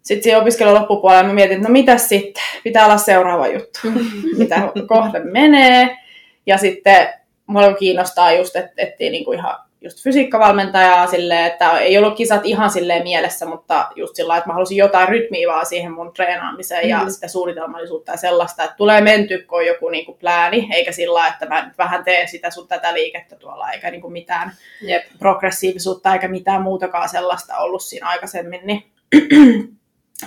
Sitten 0.03 0.23
siinä 0.23 0.39
opiskelun 0.39 0.75
loppupuolella 0.75 1.23
mä 1.23 1.33
mietin, 1.33 1.57
että 1.57 1.69
no 1.69 1.73
mitä 1.73 1.99
sitten, 1.99 2.43
pitää 2.65 2.85
olla 2.85 2.99
seuraava 2.99 3.47
juttu, 3.47 3.79
mitä 4.39 4.63
kohde 4.87 5.21
menee. 5.21 5.99
Ja 6.47 6.59
sitten 6.59 7.09
mua 7.47 7.75
kiinnostaa 7.75 8.33
just, 8.33 8.57
että 8.57 8.73
etsii 8.77 9.11
niinku 9.11 9.33
ihan 9.33 9.57
just 9.81 10.03
fysiikkavalmentajaa 10.03 11.07
silleen, 11.07 11.47
että 11.47 11.79
ei 11.79 11.99
ollut 11.99 12.17
kisat 12.17 12.45
ihan 12.45 12.71
silleen 12.71 13.03
mielessä, 13.03 13.47
mutta 13.47 13.89
just 13.97 14.17
sillä 14.17 14.37
että 14.37 14.49
mä 14.49 14.55
halusin 14.55 14.77
jotain 14.77 15.09
rytmiä 15.09 15.49
vaan 15.49 15.67
siihen 15.67 15.93
mun 15.93 16.13
treenaamiseen 16.13 16.85
mm. 16.85 16.91
ja 16.91 17.11
sitä 17.11 17.29
suunnitelmallisuutta 17.29 18.13
ja 18.13 18.19
sellaista, 18.19 18.65
että 18.65 18.77
tulee 18.77 19.01
menty, 19.01 19.39
kun 19.39 19.59
on 19.59 19.67
joku 19.67 19.89
niin 19.89 20.07
kuin 20.07 20.19
plääni, 20.19 20.69
eikä 20.73 20.93
sillä 20.93 21.27
että 21.27 21.47
mä 21.47 21.67
nyt 21.67 21.79
vähän 21.79 22.05
teen 22.05 22.29
sitä 22.29 22.51
sun 22.51 22.69
tätä 22.69 22.95
liikettä 22.95 23.37
tuolla, 23.37 23.71
eikä 23.71 23.91
niin 23.91 24.01
kuin 24.01 24.13
mitään 24.13 24.53
Jep. 24.83 25.05
progressiivisuutta 25.19 26.13
eikä 26.13 26.29
mitään 26.29 26.63
muutakaan 26.63 27.09
sellaista 27.09 27.59
ollut 27.59 27.83
siinä 27.83 28.09
aikaisemmin, 28.09 28.61
niin, 28.65 28.85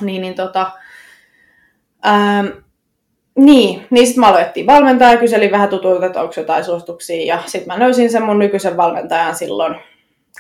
niin, 0.02 0.22
niin 0.22 0.36
tota, 0.36 0.72
ähm, 2.06 2.63
niin, 3.36 3.88
niin 3.90 4.06
sitten 4.08 4.20
mä 4.20 4.28
aloitettiin 4.28 4.66
valmentaa 4.66 5.12
ja 5.12 5.18
kyselin 5.18 5.52
vähän 5.52 5.70
tutuilta, 5.70 6.06
että 6.06 6.22
onko 6.22 6.34
jotain 6.38 6.64
suosituksia. 6.64 7.36
Ja 7.36 7.44
sitten 7.46 7.68
mä 7.68 7.80
löysin 7.80 8.10
sen 8.10 8.24
mun 8.24 8.40
nykyisen 8.40 8.78
valmentajan 8.78 9.36
silloin 9.36 9.76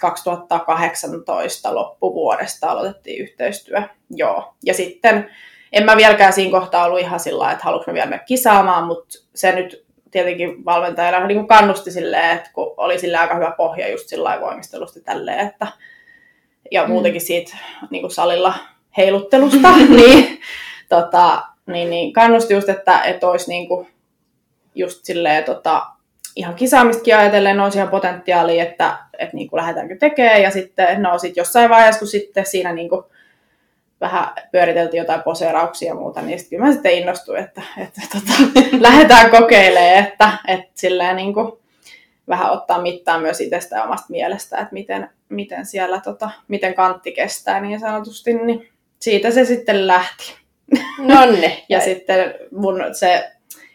2018 0.01 1.75
loppuvuodesta 1.75 2.71
aloitettiin 2.71 3.21
yhteistyö. 3.21 3.81
Joo. 4.09 4.53
Ja 4.65 4.73
sitten 4.73 5.29
en 5.71 5.85
mä 5.85 5.97
vieläkään 5.97 6.33
siinä 6.33 6.59
kohtaa 6.59 6.85
ollut 6.85 6.99
ihan 6.99 7.19
sillä 7.19 7.51
että 7.51 7.63
haluanko 7.63 7.91
mä 7.91 7.93
vielä 7.93 8.09
mennä 8.09 8.25
kisaamaan, 8.25 8.87
mutta 8.87 9.19
se 9.35 9.55
nyt 9.55 9.85
tietenkin 10.11 10.65
valmentajana 10.65 11.27
niin 11.27 11.37
kuin 11.37 11.47
kannusti 11.47 11.91
silleen, 11.91 12.37
että 12.37 12.49
kun 12.53 12.73
oli 12.77 12.99
sillä 12.99 13.19
aika 13.19 13.35
hyvä 13.35 13.53
pohja 13.57 13.91
just 13.91 14.07
sillä 14.07 14.41
voimistelusta 14.41 14.99
tälleen, 14.99 15.47
että 15.47 15.67
ja 16.71 16.83
mm. 16.83 16.89
muutenkin 16.89 17.21
siitä 17.21 17.57
niin 17.89 18.01
kuin 18.01 18.11
salilla 18.11 18.53
heiluttelusta, 18.97 19.77
niin 19.97 20.39
tota, 20.89 21.43
niin, 21.67 21.89
niin 21.89 22.13
kannusti 22.13 22.53
just, 22.53 22.69
että, 22.69 23.01
että 23.01 23.27
olisi 23.27 23.49
niin 23.49 23.67
kuin 23.67 23.87
just 24.75 25.05
silleen, 25.05 25.43
tota, 25.43 25.85
ihan 26.35 26.55
kisaamistakin 26.55 27.17
ajatellen 27.17 27.59
olisi 27.59 27.77
ihan 27.77 27.89
potentiaalia, 27.89 28.63
että, 28.63 28.97
että 29.19 29.35
niin 29.35 29.49
kuin 29.49 29.57
lähdetäänkö 29.57 29.97
tekemään. 29.99 30.41
Ja 30.41 30.51
sitten 30.51 31.01
no 31.01 31.19
sit 31.19 31.37
jossain 31.37 31.69
vaiheessa, 31.69 31.99
kun 31.99 32.07
sitten 32.07 32.45
siinä 32.45 32.73
niin 32.73 32.89
kuin 32.89 33.03
vähän 34.01 34.27
pyöriteltiin 34.51 34.99
jotain 34.99 35.23
poseerauksia 35.23 35.87
ja 35.87 35.95
muuta, 35.95 36.21
niin 36.21 36.39
sitten 36.39 36.59
mä 36.59 36.71
sitten 36.71 36.93
innostuin, 36.97 37.43
että, 37.43 37.61
että 37.77 38.01
tota, 38.13 38.61
lähdetään 38.87 39.29
kokeilemaan, 39.29 40.03
että, 40.03 40.31
että 40.47 40.71
silleen 40.73 41.15
niin 41.15 41.33
kuin 41.33 41.51
vähän 42.27 42.51
ottaa 42.51 42.81
mittaa 42.81 43.19
myös 43.19 43.41
itsestä 43.41 43.75
ja 43.75 43.83
omasta 43.83 44.07
mielestä, 44.09 44.57
että 44.57 44.73
miten, 44.73 45.09
miten 45.29 45.65
siellä, 45.65 46.01
tota, 46.01 46.29
miten 46.47 46.73
kantti 46.73 47.11
kestää 47.11 47.61
niin 47.61 47.79
sanotusti, 47.79 48.33
niin 48.33 48.69
siitä 48.99 49.31
se 49.31 49.45
sitten 49.45 49.87
lähti. 49.87 50.42
Nonne. 50.97 51.63
ja 51.69 51.79
sitten 51.79 52.33
mun 52.51 52.81
se 52.91 53.31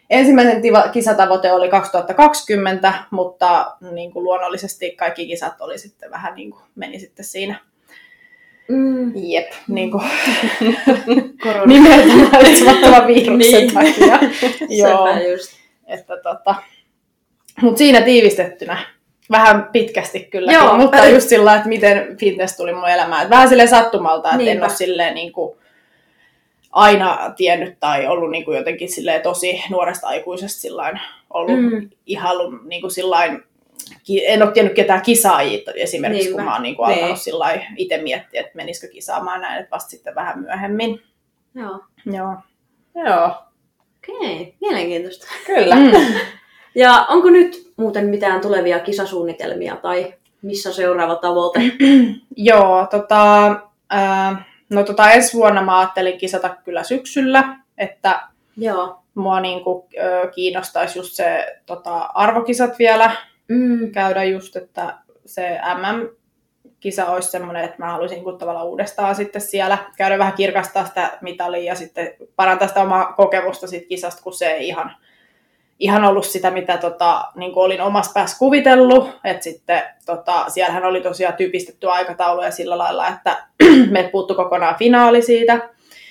ensimmäisen 0.09 0.61
tiva- 0.61 0.89
kisatavoite 0.91 1.51
oli 1.51 1.69
2020, 1.69 2.93
mutta 3.11 3.75
niin 3.91 4.11
kuin 4.11 4.23
luonnollisesti 4.23 4.91
kaikki 4.91 5.27
kisat 5.27 5.61
oli 5.61 5.77
sitten 5.77 6.11
vähän 6.11 6.35
niin 6.35 6.51
kuin, 6.51 6.63
meni 6.75 6.99
sitten 6.99 7.25
siinä 7.25 7.59
Mm. 8.69 9.11
Jep, 9.15 9.51
niin 9.67 9.91
kuin 9.91 10.03
nimeltä 11.65 12.13
mainitsemattoman 12.31 13.07
viruksen 13.07 13.67
niin. 13.67 13.73
takia. 13.73 14.19
Joo, 14.69 15.19
just. 15.31 15.53
Että 15.87 16.17
tota, 16.17 16.55
mutta 17.61 17.77
siinä 17.77 18.01
tiivistettynä 18.01 18.77
vähän 19.31 19.69
pitkästi 19.71 20.19
kyllä, 20.19 20.51
Joo, 20.51 20.77
mutta 20.77 21.05
just 21.05 21.29
sillä 21.29 21.55
että 21.55 21.69
miten 21.69 22.17
fitness 22.17 22.57
tuli 22.57 22.73
mun 22.73 22.89
elämään. 22.89 23.29
Vähän 23.29 23.49
silleen 23.49 23.69
sattumalta, 23.69 24.31
että 24.31 24.51
en 24.51 24.63
ole 24.63 24.69
silleen 24.69 25.15
niin 25.15 25.31
kuin, 25.31 25.57
aina 26.71 27.33
tiennyt 27.37 27.79
tai 27.79 28.07
ollut 28.07 28.31
niin 28.31 28.45
kuin 28.45 28.57
jotenkin 28.57 28.89
tosi 29.23 29.63
nuoresta 29.69 30.07
aikuisesta 30.07 30.61
sillain, 30.61 30.99
ollut 31.29 31.61
mm. 31.61 31.89
ihailu 32.05 32.51
niin 32.63 32.81
kuin 32.81 32.91
sillain, 32.91 33.43
en 34.27 34.43
ole 34.43 34.51
tiennyt 34.51 34.75
ketään 34.75 35.01
kisaajia 35.01 35.59
esimerkiksi, 35.75 36.23
Niinpä. 36.23 36.37
kun 36.37 36.45
mä 36.45 36.53
oon 36.53 36.63
niin 36.63 36.75
kuin 36.75 36.89
alkanut 36.89 37.17
niin. 37.25 37.77
itse 37.77 37.97
miettiä, 37.97 38.41
että 38.41 38.55
menisikö 38.55 38.93
kisaamaan 38.93 39.41
näin, 39.41 39.59
että 39.59 39.75
vasta 39.75 39.89
sitten 39.89 40.15
vähän 40.15 40.39
myöhemmin. 40.39 41.01
Joo. 41.55 41.79
Joo. 42.05 42.35
Joo. 43.05 43.31
Okei, 43.97 44.41
okay. 44.41 44.53
mielenkiintoista. 44.61 45.27
Kyllä. 45.45 45.75
Mm. 45.75 45.91
ja 46.75 47.05
onko 47.09 47.29
nyt 47.29 47.71
muuten 47.77 48.05
mitään 48.05 48.41
tulevia 48.41 48.79
kisasuunnitelmia 48.79 49.75
tai 49.75 50.13
missä 50.41 50.73
seuraava 50.73 51.15
tavoite? 51.15 51.59
Joo, 52.35 52.87
tota, 52.91 53.47
äh, 53.93 54.48
No 54.69 54.83
tota, 54.83 55.11
ensi 55.11 55.37
vuonna 55.37 55.61
mä 55.61 55.79
ajattelin 55.79 56.17
kisata 56.17 56.49
kyllä 56.49 56.83
syksyllä, 56.83 57.57
että 57.77 58.21
Joo. 58.57 59.03
mua 59.15 59.39
niin 59.39 59.63
kuin, 59.63 59.87
ö, 59.97 60.31
kiinnostaisi 60.31 60.99
just 60.99 61.13
se 61.13 61.59
tota, 61.65 61.97
arvokisat 61.97 62.79
vielä 62.79 63.11
mm. 63.47 63.91
käydä 63.91 64.23
just, 64.23 64.55
että 64.55 64.97
se 65.25 65.59
MM-kisa 65.77 67.05
olisi 67.05 67.31
semmoinen, 67.31 67.63
että 67.63 67.75
mä 67.79 67.91
haluaisin 67.91 68.23
kun 68.23 68.37
tavallaan 68.37 68.67
uudestaan 68.67 69.15
sitten 69.15 69.41
siellä 69.41 69.77
käydä 69.97 70.17
vähän 70.17 70.33
kirkastaa 70.33 70.85
sitä 70.85 71.17
mitalia 71.21 71.63
ja 71.63 71.75
sitten 71.75 72.13
parantaa 72.35 72.67
sitä 72.67 72.81
omaa 72.81 73.13
kokemusta 73.13 73.67
siitä 73.67 73.87
kisasta, 73.87 74.23
kun 74.23 74.33
se 74.33 74.45
ei 74.45 74.67
ihan 74.67 74.95
ihan 75.79 76.05
ollut 76.05 76.25
sitä, 76.25 76.51
mitä 76.51 76.77
tota, 76.77 77.23
niin 77.35 77.53
kuin 77.53 77.63
olin 77.63 77.81
omassa 77.81 78.11
päässä 78.13 78.39
kuvitellut. 78.39 79.09
että 79.23 79.43
sitten 79.43 79.81
tota, 80.05 80.45
siellähän 80.47 80.85
oli 80.85 81.01
tosiaan 81.01 81.33
typistetty 81.33 81.89
aikataulu 81.89 82.41
ja 82.41 82.51
sillä 82.51 82.77
lailla, 82.77 83.07
että 83.07 83.37
me 83.91 84.09
puuttu 84.11 84.35
kokonaan 84.35 84.75
finaali 84.79 85.21
siitä. 85.21 85.69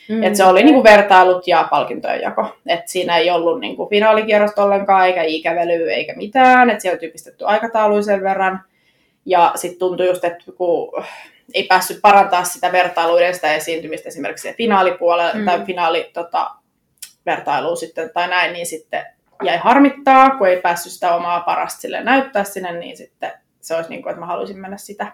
Mm, 0.08 0.22
että 0.22 0.36
se 0.36 0.44
oli 0.44 0.62
niin 0.62 0.74
kuin 0.74 0.84
vertailut 0.84 1.48
ja 1.48 1.68
palkintojen 1.70 2.20
jako. 2.20 2.56
Et 2.66 2.88
siinä 2.88 3.16
ei 3.16 3.30
ollut 3.30 3.60
niin 3.60 3.76
kuin 3.76 3.90
finaalikierrosta 3.90 4.64
ollenkaan, 4.64 5.06
eikä 5.06 5.22
ikävely, 5.22 5.90
eikä 5.90 6.14
mitään. 6.16 6.70
että 6.70 6.82
siellä 6.82 6.94
oli 6.94 7.06
typistetty 7.06 7.44
aikataulu 7.44 8.02
sen 8.02 8.22
verran. 8.22 8.60
Ja 9.26 9.52
sitten 9.54 9.78
tuntui 9.78 10.06
just, 10.06 10.24
että 10.24 10.52
kun 10.56 11.04
ei 11.54 11.62
päässyt 11.62 11.98
parantaa 12.02 12.44
sitä 12.44 12.72
vertailuiden 12.72 13.34
sitä 13.34 13.54
esiintymistä 13.54 14.08
esimerkiksi 14.08 14.52
finaalipuolella 14.52 15.34
mm. 15.34 15.44
tai 15.44 15.64
finaali 15.64 16.10
tota, 16.12 16.50
vertailuun 17.26 17.76
sitten 17.76 18.10
tai 18.14 18.28
näin, 18.28 18.52
niin 18.52 18.66
sitten 18.66 19.06
jäi 19.44 19.56
harmittaa, 19.56 20.30
kun 20.30 20.48
ei 20.48 20.60
päässyt 20.60 20.92
sitä 20.92 21.14
omaa 21.14 21.40
parasta 21.40 21.80
sille 21.80 22.02
näyttää 22.02 22.44
sinne, 22.44 22.72
niin 22.72 22.96
sitten 22.96 23.32
se 23.60 23.74
olisi 23.74 23.90
niin 23.90 24.02
kuin, 24.02 24.10
että 24.10 24.20
mä 24.20 24.26
haluaisin 24.26 24.58
mennä 24.58 24.76
sitä 24.76 25.12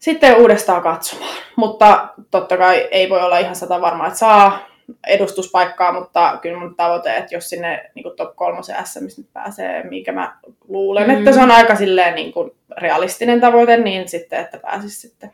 sitten 0.00 0.36
uudestaan 0.36 0.82
katsomaan. 0.82 1.34
Mutta 1.56 2.08
totta 2.30 2.56
kai 2.56 2.88
ei 2.90 3.10
voi 3.10 3.22
olla 3.22 3.38
ihan 3.38 3.56
sata 3.56 3.80
varmaa, 3.80 4.06
että 4.06 4.18
saa 4.18 4.70
edustuspaikkaa, 5.06 5.92
mutta 5.92 6.38
kyllä 6.42 6.58
mun 6.58 6.76
tavoite, 6.76 7.16
että 7.16 7.34
jos 7.34 7.48
sinne 7.48 7.90
niin 7.94 8.02
kuin 8.02 8.16
top 8.16 8.36
kolmosen 8.36 8.86
SM 8.86 9.04
nyt 9.04 9.32
pääsee, 9.32 9.82
mikä 9.82 10.12
mä 10.12 10.38
luulen, 10.68 11.08
mm. 11.10 11.18
että 11.18 11.32
se 11.32 11.42
on 11.42 11.50
aika 11.50 11.76
silleen 11.76 12.14
niin 12.14 12.32
kuin 12.32 12.50
realistinen 12.78 13.40
tavoite, 13.40 13.76
niin 13.76 14.08
sitten, 14.08 14.40
että 14.40 14.58
pääsisi 14.58 15.08
sitten 15.08 15.32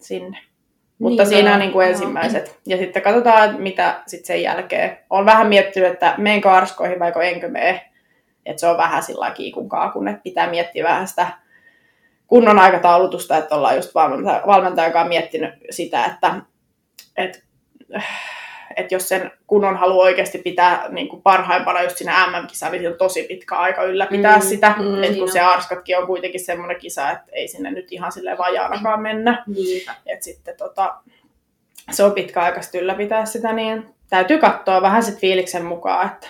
sinne. 0.00 0.38
Mutta 1.00 1.22
niin, 1.22 1.28
siinä 1.28 1.52
on 1.52 1.58
niin 1.58 1.72
kuin 1.72 1.88
ensimmäiset. 1.88 2.58
Ja 2.66 2.76
sitten 2.76 3.02
katsotaan, 3.02 3.62
mitä 3.62 4.02
sitten 4.06 4.26
sen 4.26 4.42
jälkeen. 4.42 4.98
Olen 5.10 5.26
vähän 5.26 5.46
miettinyt, 5.46 5.92
että 5.92 6.14
meenkö 6.18 6.50
arskoihin 6.50 6.98
vai 6.98 7.12
enkö 7.28 7.48
mene. 7.48 7.90
Että 8.46 8.60
se 8.60 8.66
on 8.66 8.76
vähän 8.76 9.02
sillä 9.02 9.30
kiikun 9.30 9.68
kaakun, 9.68 10.08
että 10.08 10.22
pitää 10.22 10.50
miettiä 10.50 10.84
vähän 10.84 11.08
sitä 11.08 11.26
kunnon 12.26 12.58
aikataulutusta, 12.58 13.36
että 13.36 13.54
ollaan 13.54 13.76
just 13.76 13.94
valmentaja, 13.94 14.42
valmentajakaan 14.46 15.08
miettinyt 15.08 15.54
sitä, 15.70 16.04
että, 16.04 16.34
että 17.16 17.38
että 18.76 18.94
jos 18.94 19.08
sen 19.08 19.30
kunnon 19.46 19.76
haluaa 19.76 20.04
oikeasti 20.04 20.38
pitää 20.38 20.88
niin 20.88 21.08
kuin 21.08 21.22
parhaimpana 21.22 21.82
just 21.82 21.96
siinä 21.96 22.26
MM-kisaan, 22.26 22.72
niin 22.72 22.88
on 22.88 22.98
tosi 22.98 23.22
pitkä 23.22 23.56
aika 23.56 23.82
ylläpitää 23.82 24.36
mm, 24.36 24.42
sitä. 24.42 24.74
Mm, 24.78 25.02
että 25.02 25.18
kun 25.18 25.32
se 25.32 25.40
Arskatkin 25.40 25.98
on 25.98 26.06
kuitenkin 26.06 26.44
semmoinen 26.44 26.80
kisa, 26.80 27.10
että 27.10 27.26
ei 27.32 27.48
sinne 27.48 27.70
nyt 27.70 27.92
ihan 27.92 28.12
sille 28.12 28.38
vajaanakaan 28.38 29.00
mennä. 29.00 29.44
Että 30.06 30.24
sitten 30.24 30.56
tota, 30.56 30.96
se 31.90 32.04
on 32.04 32.12
pitkäaikaisesti 32.12 32.78
ylläpitää 32.78 33.24
sitä, 33.24 33.52
niin 33.52 33.94
täytyy 34.10 34.38
katsoa 34.38 34.82
vähän 34.82 35.02
sit 35.02 35.18
fiiliksen 35.18 35.64
mukaan, 35.64 36.06
että, 36.06 36.26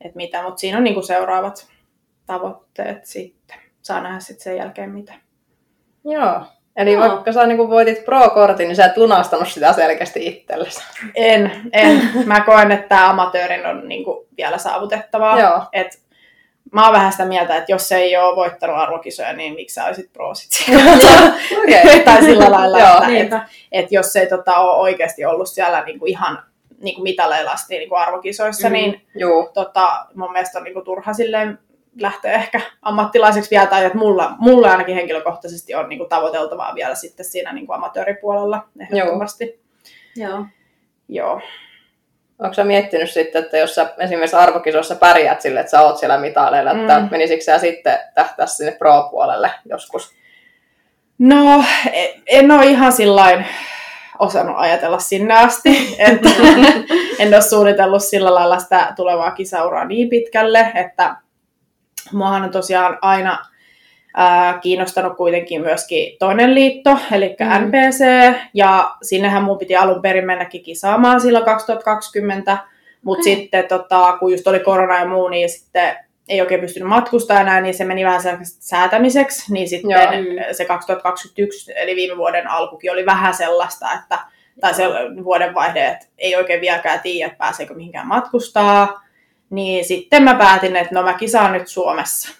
että 0.00 0.16
mitä. 0.16 0.42
Mutta 0.42 0.60
siinä 0.60 0.78
on 0.78 0.84
niin 0.84 0.94
kuin 0.94 1.06
seuraavat 1.06 1.68
tavoitteet 2.26 3.06
sitten. 3.06 3.56
Saa 3.82 4.02
nähdä 4.02 4.20
sitten 4.20 4.44
sen 4.44 4.56
jälkeen 4.56 4.90
mitä. 4.90 5.14
Joo. 6.04 6.42
Eli 6.76 6.96
no. 6.96 7.00
vaikka 7.00 7.32
sä 7.32 7.46
niin 7.46 7.58
voitit 7.58 8.04
pro-kortin, 8.04 8.68
niin 8.68 8.76
sä 8.76 8.84
et 8.84 8.96
lunastanut 8.96 9.48
sitä 9.48 9.72
selkeästi 9.72 10.26
itsellesi. 10.26 10.82
En, 11.14 11.52
en. 11.72 12.10
Mä 12.26 12.40
koen, 12.40 12.72
että 12.72 12.88
tämä 12.88 13.10
amatöörin 13.10 13.66
on 13.66 13.88
niin 13.88 14.04
kuin 14.04 14.26
vielä 14.36 14.58
saavutettavaa. 14.58 15.40
Joo. 15.40 15.62
Et 15.72 16.02
mä 16.72 16.84
oon 16.84 16.92
vähän 16.92 17.12
sitä 17.12 17.24
mieltä, 17.24 17.56
että 17.56 17.72
jos 17.72 17.92
ei 17.92 18.16
ole 18.16 18.36
voittanut 18.36 18.76
arvokisoja, 18.76 19.32
niin 19.32 19.54
miksi 19.54 19.74
sä 19.74 19.84
olisit 19.84 20.12
pro 20.12 20.34
sit 20.34 20.50
okay. 21.58 22.00
Tai 22.04 22.22
sillä 22.22 22.50
lailla, 22.50 22.78
Joo, 22.78 23.02
että 23.16 23.36
et, 23.72 23.84
et 23.84 23.92
jos 23.92 24.16
ei 24.16 24.26
tota, 24.26 24.56
ole 24.56 24.80
oikeasti 24.80 25.24
ollut 25.24 25.48
siellä 25.48 25.84
niin 25.84 25.98
kuin 25.98 26.10
ihan 26.10 26.42
niin 26.80 26.94
kuin 26.94 27.02
mitaleilla 27.02 27.50
asti 27.50 27.78
niin 27.78 27.88
kuin 27.88 28.00
arvokisoissa, 28.00 28.68
mm, 28.68 28.72
niin 28.72 29.02
Joo. 29.14 29.50
Tota, 29.54 30.06
mun 30.14 30.32
mielestä 30.32 30.58
on 30.58 30.64
niin 30.64 30.74
kuin 30.74 30.84
turha 30.84 31.12
silleen 31.12 31.58
lähteä 32.00 32.32
ehkä 32.32 32.60
ammattilaiseksi 32.82 33.50
vielä, 33.50 33.66
tai 33.66 33.84
että 33.84 33.98
mulla, 33.98 34.34
mulla 34.38 34.70
ainakin 34.70 34.94
henkilökohtaisesti 34.94 35.74
on 35.74 35.88
niin 35.88 35.98
kuin 35.98 36.08
tavoiteltavaa 36.08 36.74
vielä 36.74 36.94
sitten 36.94 37.26
siinä 37.26 37.52
niin 37.52 37.66
kuin 37.66 37.76
amatööripuolella 37.76 38.68
ehdottomasti. 38.80 39.62
Joo. 40.16 40.44
Joo. 41.08 41.40
Onko 42.38 42.54
sä 42.54 42.64
miettinyt 42.64 43.10
sitten, 43.10 43.44
että 43.44 43.58
jos 43.58 43.74
sä 43.74 43.94
esimerkiksi 43.98 44.36
arvokisossa 44.36 44.94
pärjäät 44.94 45.40
sille, 45.40 45.60
että 45.60 45.70
sä 45.70 45.80
oot 45.80 45.98
siellä 45.98 46.18
mitaleilla, 46.18 46.70
että 46.70 47.00
mm. 47.00 47.08
menisikö 47.10 47.44
sä 47.44 47.58
sitten 47.58 47.98
tähtää 48.14 48.46
sinne 48.46 48.72
pro-puolelle 48.72 49.50
joskus? 49.64 50.14
No, 51.18 51.64
e- 51.92 52.14
en 52.26 52.50
ole 52.50 52.66
ihan 52.66 52.92
sillain 52.92 53.46
osannut 54.18 54.56
ajatella 54.58 54.98
sinne 54.98 55.34
asti. 55.34 55.96
Että 56.08 56.28
en 57.18 57.34
ole 57.34 57.42
suunnitellut 57.42 58.02
sillä 58.02 58.34
lailla 58.34 58.58
sitä 58.58 58.92
tulevaa 58.96 59.30
kisauraa 59.30 59.84
niin 59.84 60.08
pitkälle, 60.08 60.72
että 60.74 61.16
muahan 62.12 62.42
on 62.42 62.50
tosiaan 62.50 62.98
aina 63.02 63.38
ää, 64.16 64.58
kiinnostanut 64.58 65.16
kuitenkin 65.16 65.60
myöskin 65.60 66.16
toinen 66.18 66.54
liitto, 66.54 66.98
eli 67.12 67.36
mm. 67.40 67.66
NPC, 67.66 68.04
ja 68.54 68.96
sinnehän 69.02 69.42
mun 69.42 69.58
piti 69.58 69.76
alun 69.76 70.02
perin 70.02 70.26
mennäkin 70.26 70.62
kisaamaan 70.62 71.20
silloin 71.20 71.44
2020, 71.44 72.58
mutta 73.02 73.20
okay. 73.20 73.34
sitten 73.34 73.64
tota, 73.68 74.16
kun 74.18 74.32
just 74.32 74.46
oli 74.46 74.60
korona 74.60 74.98
ja 74.98 75.08
muu, 75.08 75.28
niin 75.28 75.48
sitten 75.48 75.96
ei 76.28 76.40
oikein 76.40 76.60
pystynyt 76.60 76.88
matkustaa 76.88 77.40
enää, 77.40 77.60
niin 77.60 77.74
se 77.74 77.84
meni 77.84 78.04
vähän 78.04 78.20
säätämiseksi, 78.44 79.52
niin 79.52 79.68
sitten 79.68 79.90
Joo. 79.90 80.52
se 80.52 80.64
2021, 80.64 81.72
eli 81.76 81.96
viime 81.96 82.16
vuoden 82.16 82.50
alkukin 82.50 82.92
oli 82.92 83.06
vähän 83.06 83.34
sellaista, 83.34 83.92
että 83.92 84.18
tai 84.60 84.74
se 84.74 84.84
vuoden 85.24 85.54
vaihde, 85.54 85.86
että 85.86 86.06
ei 86.18 86.36
oikein 86.36 86.60
vieläkään 86.60 87.00
tiedä, 87.00 87.26
että 87.26 87.38
pääseekö 87.38 87.74
mihinkään 87.74 88.06
matkustaa, 88.06 89.01
niin 89.52 89.84
sitten 89.84 90.22
mä 90.22 90.34
päätin, 90.34 90.76
että 90.76 90.94
no 90.94 91.02
mä 91.02 91.14
kisaan 91.14 91.52
nyt 91.52 91.68
Suomessa. 91.68 92.34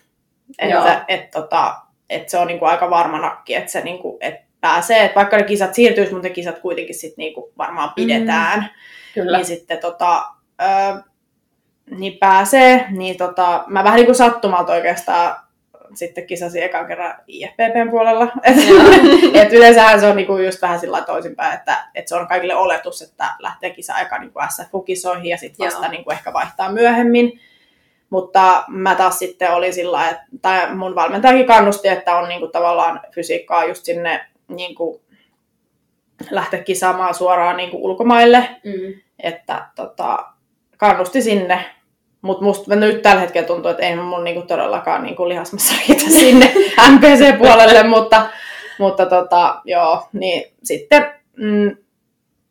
Että 0.59 1.05
et, 1.09 1.31
tota, 1.31 1.77
et 2.11 2.29
se 2.29 2.39
on 2.39 2.47
niinku 2.47 2.65
aika 2.65 2.91
varma 2.91 3.19
nakki, 3.19 3.55
että 3.55 3.73
se 3.73 3.81
niinku, 3.81 4.19
et 4.21 4.35
pääsee, 4.61 5.05
että 5.05 5.15
vaikka 5.15 5.37
ne 5.37 5.43
kisat 5.43 5.75
siirtyisi, 5.75 6.13
mutta 6.13 6.29
ne 6.29 6.35
kisat 6.35 6.59
kuitenkin 6.59 6.95
sit 6.95 7.17
niinku 7.17 7.53
varmaan 7.59 7.89
mm. 7.89 7.95
pidetään. 7.95 8.61
Mm, 8.61 8.69
kyllä. 9.15 9.37
Niin 9.37 9.47
sitten 9.47 9.79
tota, 9.79 10.25
ö, 10.63 11.03
niin 11.91 12.19
pääsee, 12.19 12.87
niin 12.91 13.17
tota, 13.17 13.65
mä 13.67 13.85
vähän 13.85 13.97
niin 13.97 14.07
kuin 14.07 14.17
sattumalta 14.17 14.73
oikeastaan 14.73 15.37
sitten 15.95 16.27
kisasin 16.27 16.63
ekan 16.63 16.87
kerran 16.87 17.15
IFPPn 17.27 17.91
puolella. 17.91 18.25
Et, 18.45 18.57
et 19.35 19.53
yleensähän 19.53 20.01
se 20.01 20.07
on 20.07 20.17
niinku 20.17 20.39
just 20.39 20.63
vähän 20.63 20.81
sillä 20.81 21.03
toisinpäin, 21.03 21.55
että 21.55 21.87
et 21.95 22.09
se 22.09 22.17
on 22.17 22.29
kaikille 22.29 22.55
oletus, 22.55 23.03
että 23.03 23.35
lähtee 23.39 23.71
kisa 23.71 23.99
eka 23.99 24.19
niinku 24.19 24.39
SF-kisoihin 24.39 25.27
ja 25.27 25.37
sitten 25.37 25.67
vasta 25.67 25.89
niinku 25.89 26.11
ehkä 26.11 26.33
vaihtaa 26.33 26.73
myöhemmin. 26.73 27.41
Mutta 28.11 28.65
mä 28.69 28.95
taas 28.95 29.19
sitten 29.19 29.53
olin 29.53 29.75
sillä 29.75 30.09
että 30.09 30.25
tai 30.43 30.75
mun 30.75 30.95
valmentajakin 30.95 31.47
kannusti, 31.47 31.89
että 31.89 32.17
on 32.17 32.29
niinku 32.29 32.49
tavallaan 32.49 33.01
fysiikkaa 33.15 33.65
just 33.65 33.85
sinne 33.85 34.27
niinku 34.49 35.03
lähteä 36.31 36.63
kisaamaan 36.63 37.15
suoraan 37.15 37.57
niinku 37.57 37.85
ulkomaille. 37.85 38.49
Mm. 38.65 39.01
Että 39.19 39.67
tota, 39.75 40.27
kannusti 40.77 41.23
sinne 41.23 41.65
mutta 42.23 42.45
musta 42.45 42.77
nyt 42.77 43.03
tällä 43.03 43.21
hetkellä 43.21 43.47
tuntuu, 43.47 43.71
että 43.71 43.83
ei 43.83 43.97
mun 43.97 44.25
niinku 44.25 44.43
todellakaan 44.43 45.03
niinku 45.03 45.29
lihasmassa 45.29 45.75
riitä 45.89 46.11
sinne 46.21 46.53
MPC-puolelle, 46.91 47.83
mutta, 47.83 48.27
mutta 48.79 49.07
tota, 49.07 49.61
joo, 49.65 50.09
niin 50.13 50.53
sitten, 50.63 51.15
mm, 51.37 51.77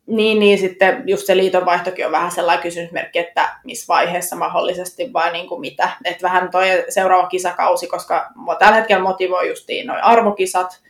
niin, 0.06 0.38
niin 0.38 0.58
sitten 0.58 1.02
just 1.06 1.26
se 1.26 1.36
liitonvaihtokin 1.36 2.06
on 2.06 2.12
vähän 2.12 2.30
sellainen 2.30 2.62
kysymysmerkki, 2.62 3.18
että 3.18 3.56
missä 3.64 3.84
vaiheessa 3.88 4.36
mahdollisesti 4.36 5.12
vai 5.12 5.32
niin 5.32 5.48
kuin 5.48 5.60
mitä. 5.60 5.88
Että 6.04 6.22
vähän 6.22 6.50
toi 6.50 6.66
seuraava 6.88 7.28
kisakausi, 7.28 7.86
koska 7.86 8.30
mua 8.34 8.54
tällä 8.54 8.74
hetkellä 8.74 9.02
motivoi 9.02 9.48
justiin 9.48 9.86
noin 9.86 10.02
arvokisat 10.02 10.80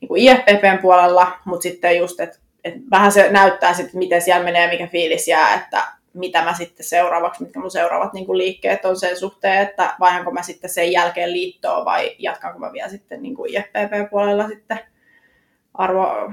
niin 0.00 0.08
kuin 0.08 0.22
IFPPn 0.22 0.78
puolella, 0.82 1.32
mutta 1.44 1.62
sitten 1.62 1.98
just, 1.98 2.20
että 2.20 2.38
et 2.64 2.74
vähän 2.90 3.12
se 3.12 3.32
näyttää 3.32 3.74
sitten, 3.74 3.98
miten 3.98 4.22
siellä 4.22 4.44
menee 4.44 4.62
ja 4.62 4.68
mikä 4.68 4.86
fiilis 4.86 5.28
jää, 5.28 5.54
että 5.54 5.99
mitä 6.14 6.44
mä 6.44 6.54
sitten 6.54 6.86
seuraavaksi, 6.86 7.42
mitkä 7.42 7.60
mun 7.60 7.70
seuraavat 7.70 8.12
niin 8.12 8.26
kuin 8.26 8.38
liikkeet 8.38 8.84
on 8.84 8.96
sen 8.96 9.18
suhteen, 9.18 9.62
että 9.62 9.94
vaihanko 10.00 10.30
mä 10.30 10.42
sitten 10.42 10.70
sen 10.70 10.92
jälkeen 10.92 11.32
liittoa 11.32 11.84
vai 11.84 12.16
jatkanko 12.18 12.58
mä 12.58 12.72
vielä 12.72 12.88
sitten 12.88 13.22
niin 13.22 13.34
kuin 13.34 13.50
IFPP-puolella 13.50 14.48
sitten 14.48 14.78
arvo 15.74 16.32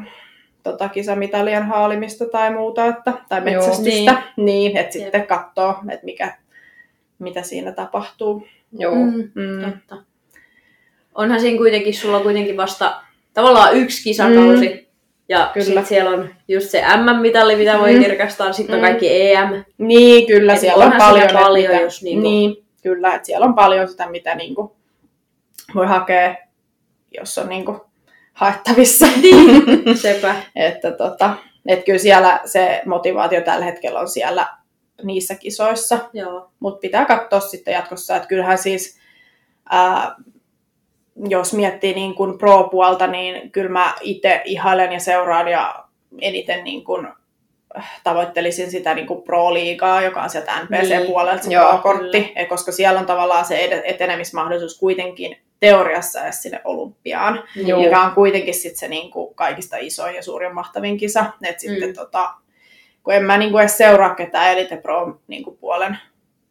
tota, 0.64 0.90
kisamitalien 0.90 1.66
haalimista 1.66 2.26
tai 2.26 2.54
muuta, 2.54 2.86
että, 2.86 3.14
tai 3.30 3.42
metsästystä, 3.42 4.12
Joo, 4.12 4.22
niin. 4.38 4.46
niin, 4.46 4.78
että 4.78 4.94
sitten 4.94 5.28
katsoo, 5.28 5.76
että 5.90 6.06
mikä, 6.06 6.38
mitä 7.20 7.42
siinä 7.42 7.72
tapahtuu. 7.72 8.48
Joo, 8.72 8.96
mm, 8.96 9.32
mm. 9.36 9.72
totta. 9.72 10.04
Onhan 11.16 11.40
siinä 11.40 11.58
kuitenkin, 11.58 11.94
sulla 11.94 12.18
on 12.18 12.24
kuitenkin 12.24 12.58
vasta 12.58 13.02
tavallaan 13.34 13.76
yksi 13.76 14.04
kisakausi, 14.04 14.70
mm 14.70 14.87
ja 15.30 15.52
kyllä. 15.54 15.84
siellä 15.84 16.10
on 16.10 16.30
just 16.48 16.70
se 16.70 16.82
MM-mitalli, 16.98 17.56
mitä 17.56 17.80
voi 17.80 17.94
mm. 17.94 18.04
kirkastaa, 18.04 18.54
sitten 18.54 18.76
on 18.76 18.82
mm. 18.82 18.86
kaikki 18.86 19.32
EM. 19.32 19.64
Niin, 19.78 20.28
kyllä, 20.28 20.54
Et 20.54 20.60
siellä 20.60 20.86
on 20.86 20.94
paljon. 20.98 21.30
paljon 21.34 21.72
mitä, 21.72 21.84
just 21.84 22.02
niin, 22.02 22.22
kuin... 22.22 22.24
niin, 22.24 22.66
kyllä, 22.84 23.16
että 23.16 23.26
siellä 23.26 23.46
on 23.46 23.56
paljon 23.56 23.88
sitä, 23.88 24.10
mitä 24.10 24.36
niin 24.36 24.56
kuin 24.56 24.72
voi 25.76 25.88
hakea, 25.88 26.36
jos 27.18 27.38
on 27.38 27.50
niin 27.50 27.66
kuin 27.66 27.82
haettavissa. 28.34 29.06
Niin, 29.22 29.64
sepä. 29.98 30.36
että 30.56 30.92
tota, 30.92 31.34
et 31.68 31.86
kyllä 31.86 32.00
siellä 32.00 32.40
se 32.46 32.82
motivaatio 32.86 33.42
tällä 33.42 33.66
hetkellä 33.66 34.00
on 34.00 34.10
siellä 34.10 34.48
niissä 35.04 35.36
kisoissa. 35.36 36.00
Mutta 36.60 36.80
pitää 36.80 37.06
katsoa 37.06 37.40
sitten 37.40 37.74
jatkossa, 37.74 38.16
että 38.16 38.28
kyllähän 38.28 38.58
siis 38.58 39.00
ää, 39.70 40.16
jos 41.30 41.54
miettii 41.54 41.94
niin 41.94 42.16
kuin 42.16 42.38
pro-puolta, 42.38 43.08
niin 43.08 43.52
kyllä 43.52 43.70
mä 43.70 43.94
itse 44.02 44.42
ihailen 44.46 44.92
ja 44.92 45.00
seuraan 45.00 45.48
ja 45.48 45.84
eniten 46.22 46.64
niin 46.64 46.84
kuin 46.84 47.08
tavoittelisin 48.04 48.72
sitä 48.72 48.94
niin 48.94 49.08
kuin 49.08 49.22
pro-liigaa, 49.22 50.02
joka 50.02 50.22
on 50.22 50.30
sieltä 50.30 50.52
NPC-puolelta 50.64 51.48
niin. 51.48 51.60
se 51.60 51.66
pro-kortti, 51.66 52.34
koska 52.50 52.72
siellä 52.72 53.00
on 53.00 53.06
tavallaan 53.06 53.46
se 53.46 53.82
etenemismahdollisuus 53.86 54.80
kuitenkin 54.80 55.38
teoriassa 55.60 56.24
edes 56.24 56.42
sinne 56.42 56.62
olympiaan, 56.64 57.44
Joo. 57.56 57.84
joka 57.84 58.02
on 58.02 58.12
kuitenkin 58.12 58.54
sit 58.54 58.76
se 58.76 58.88
niin 58.88 59.12
kuin 59.12 59.36
kaikista 59.36 59.78
isoin 59.78 60.16
ja 60.16 60.24
suurin 60.24 60.56
mahtavin 60.56 60.98
kisa. 60.98 61.26
Et 61.44 61.56
mm. 61.56 61.60
sitten 61.60 61.94
tota, 61.94 62.34
kun 63.04 63.14
en 63.14 63.24
mä 63.24 63.38
niin 63.38 63.52
kuin 63.52 63.62
edes 63.62 63.78
seuraa 63.78 64.16
ketään 64.16 64.52
Elite 64.52 64.78
Pro 64.78 65.20
niin 65.28 65.44
kuin 65.44 65.58
puolen 65.58 65.98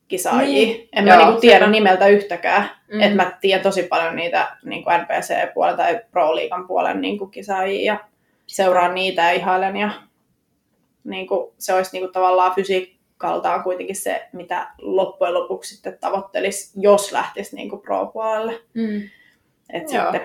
kisaajia. 0.08 0.52
Niin. 0.52 0.88
En 0.92 1.06
Joo, 1.06 1.16
mä 1.16 1.24
niinku 1.24 1.40
tiedä 1.40 1.66
nimeltä 1.66 2.06
yhtäkään. 2.06 2.70
Mm. 2.92 3.00
Että 3.00 3.16
mä 3.16 3.38
tiedän 3.40 3.62
tosi 3.62 3.82
paljon 3.82 4.16
niitä 4.16 4.56
niinku 4.64 4.90
NPC-puolen 4.90 5.76
tai 5.76 6.00
Pro-liigan 6.10 6.66
puolen 6.66 7.00
niinku 7.00 7.26
kisaajia 7.26 7.92
ja 7.92 8.04
seuraan 8.46 8.94
niitä 8.94 9.22
ja 9.22 9.30
ihailen. 9.30 9.76
Ja 9.76 9.90
niinku, 11.04 11.54
se 11.58 11.74
olisi 11.74 11.90
niinku 11.92 12.12
tavallaan 12.12 12.54
fysiikaltaan 12.54 13.62
kuitenkin 13.62 13.96
se, 13.96 14.28
mitä 14.32 14.68
loppujen 14.78 15.34
lopuksi 15.34 15.74
sitten 15.74 15.98
tavoittelisi, 16.00 16.80
jos 16.80 17.12
lähtisi 17.12 17.56
niinku 17.56 17.76
Pro-puolelle. 17.76 18.60
Mm. 18.74 19.02
Et 19.72 19.88
sitten 19.88 20.20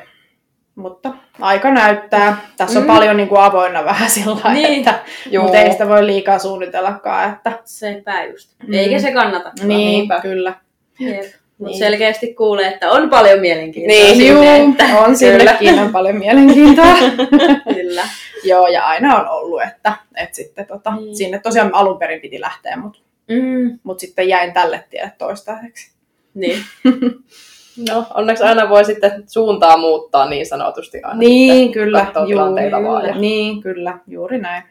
mutta 0.75 1.13
aika 1.39 1.71
näyttää. 1.71 2.37
Tässä 2.57 2.79
on 2.79 2.85
mm. 2.85 2.87
paljon 2.87 3.17
niin 3.17 3.29
kuin 3.29 3.41
avoinna 3.41 3.85
vähän 3.91 4.09
sillä 4.09 4.53
niin. 4.53 4.79
että 4.79 4.99
mutta 5.39 5.57
ei 5.57 5.71
sitä 5.71 5.89
voi 5.89 6.05
liikaa 6.05 6.39
suunnitellakaan. 6.39 7.33
Että... 7.33 7.59
Sepä 7.65 8.23
just. 8.23 8.55
Mm. 8.67 8.73
Eikä 8.73 8.99
se 8.99 9.11
kannata. 9.11 9.51
Niin, 9.59 9.67
Niinpä. 9.67 10.19
kyllä. 10.21 10.53
Jep. 10.99 11.25
Niin. 11.59 11.79
selkeästi 11.79 12.33
kuulee, 12.33 12.67
että 12.67 12.91
on 12.91 13.09
paljon 13.09 13.39
mielenkiintoa. 13.39 13.97
Niin, 13.97 14.15
sinne, 14.17 14.57
juu, 14.57 14.71
että... 14.71 14.99
on 14.99 15.17
sillekin 15.17 15.79
on 15.79 15.91
paljon 15.91 16.15
mielenkiintoa. 16.15 16.95
kyllä. 17.75 18.03
Joo, 18.43 18.67
ja 18.67 18.83
aina 18.83 19.15
on 19.15 19.29
ollut, 19.29 19.61
että, 19.61 19.93
että 20.15 20.35
sitten 20.35 20.67
tota, 20.67 20.95
niin. 20.95 21.17
sinne 21.17 21.39
tosiaan 21.39 21.73
alun 21.73 21.99
perin 21.99 22.21
piti 22.21 22.41
lähteä, 22.41 22.77
mutta 22.77 22.99
mm. 23.27 23.79
mut 23.83 23.99
sitten 23.99 24.27
jäin 24.27 24.53
tälle 24.53 24.83
tielle 24.89 25.11
toistaiseksi. 25.17 25.91
Niin. 26.33 26.57
No, 27.89 28.05
onneksi 28.13 28.43
aina 28.43 28.69
voi 28.69 28.85
sitten 28.85 29.23
suuntaa 29.27 29.77
muuttaa 29.77 30.29
niin 30.29 30.45
sanotusti 30.45 31.01
aina. 31.03 31.19
Niin, 31.19 31.71
kyllä. 31.71 32.11
Juu, 32.27 32.39
vaan. 32.87 33.05
Ja... 33.05 33.15
Niin, 33.15 33.61
kyllä. 33.61 33.99
Juuri 34.07 34.37
näin. 34.37 34.63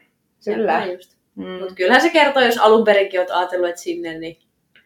Kyllä. 0.45 0.87
Mm. 1.35 1.45
Mutta 1.45 1.75
kyllähän 1.75 2.03
se 2.03 2.11
kertoo, 2.11 2.43
jos 2.43 2.59
alun 2.59 2.85
perinkin 2.85 3.21
olet 3.21 3.31
ajatellut, 3.31 3.69
että 3.69 3.81
sinne, 3.81 4.19
niin 4.19 4.39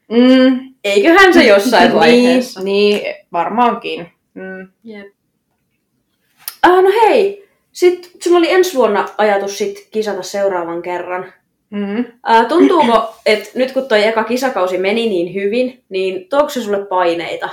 mm. 0.08 0.74
eiköhän 0.84 1.34
se 1.34 1.44
jossain 1.44 1.84
niin, 1.88 1.94
vaiheessa. 1.94 2.60
Niin, 2.60 3.14
varmaankin. 3.32 4.12
Mm. 4.34 4.68
Yep. 4.88 5.06
Ah, 6.62 6.82
no 6.82 6.90
hei, 7.02 7.48
sitten 7.72 8.10
sulla 8.22 8.38
oli 8.38 8.50
ensi 8.50 8.76
vuonna 8.76 9.08
ajatus 9.18 9.58
sit 9.58 9.88
kisata 9.90 10.22
seuraavan 10.22 10.82
kerran. 10.82 11.32
Mm-hmm. 11.70 12.04
Äh, 12.30 12.46
tuntuuko, 12.48 13.14
että 13.26 13.50
nyt 13.54 13.72
kun 13.72 13.88
tuo 13.88 13.98
eka 13.98 14.24
kisakausi 14.24 14.78
meni 14.78 15.08
niin 15.08 15.34
hyvin, 15.34 15.84
niin 15.88 16.28
tuoko 16.28 16.48
se 16.48 16.60
sulle 16.60 16.86
paineita? 16.86 17.48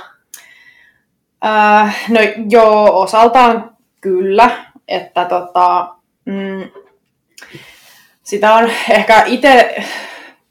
Äh, 1.44 2.04
no 2.08 2.20
joo, 2.48 3.00
osaltaan 3.00 3.76
kyllä, 4.00 4.50
että 4.88 5.24
tota, 5.24 5.94
mm, 6.24 6.70
sitä 8.22 8.54
on 8.54 8.70
ehkä 8.90 9.22
itse 9.26 9.84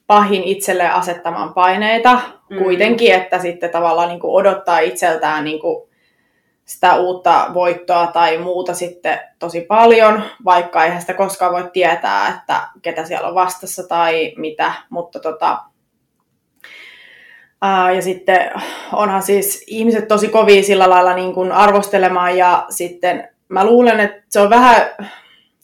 pahin 0.08 0.44
itselle 0.44 0.90
asettamaan 0.90 1.54
paineita 1.54 2.20
mm. 2.50 2.58
kuitenkin, 2.58 3.14
että 3.14 3.40
sitten 3.40 3.70
tavallaan 3.70 4.10
niin 4.10 4.20
kuin 4.20 4.34
odottaa 4.34 4.80
itseltään 4.80 5.44
niin 5.44 5.60
kuin 5.60 5.90
sitä 6.66 6.96
uutta 6.96 7.52
voittoa 7.54 8.08
tai 8.08 8.38
muuta 8.38 8.74
sitten 8.74 9.20
tosi 9.40 9.62
paljon, 9.62 10.24
vaikka 10.46 10.86
eihän 10.86 11.02
sitä 11.02 11.14
koskaan 11.14 11.54
voi 11.54 11.70
tietää, 11.74 12.28
että 12.28 12.68
ketä 12.82 13.06
siellä 13.06 13.28
on 13.28 13.36
vastassa 13.36 13.88
tai 13.88 14.34
mitä, 14.38 14.74
mutta 14.90 15.20
tota, 15.20 15.60
ää, 17.62 17.92
ja 17.92 18.02
sitten 18.02 18.52
onhan 18.94 19.24
siis 19.24 19.64
ihmiset 19.68 20.08
tosi 20.08 20.28
kovia 20.28 20.64
sillä 20.64 20.90
lailla 20.90 21.14
niin 21.14 21.34
kuin 21.34 21.52
arvostelemaan 21.52 22.38
ja 22.38 22.66
sitten 22.70 23.30
mä 23.50 23.66
luulen, 23.66 24.00
että 24.00 24.24
se 24.30 24.40
on 24.40 24.50
vähän, 24.50 24.86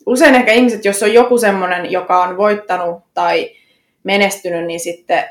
usein 0.05 0.35
ehkä 0.35 0.51
ihmiset, 0.51 0.85
jos 0.85 1.03
on 1.03 1.13
joku 1.13 1.37
semmoinen, 1.37 1.91
joka 1.91 2.23
on 2.23 2.37
voittanut 2.37 3.03
tai 3.13 3.51
menestynyt, 4.03 4.65
niin 4.65 4.79
sitten 4.79 5.23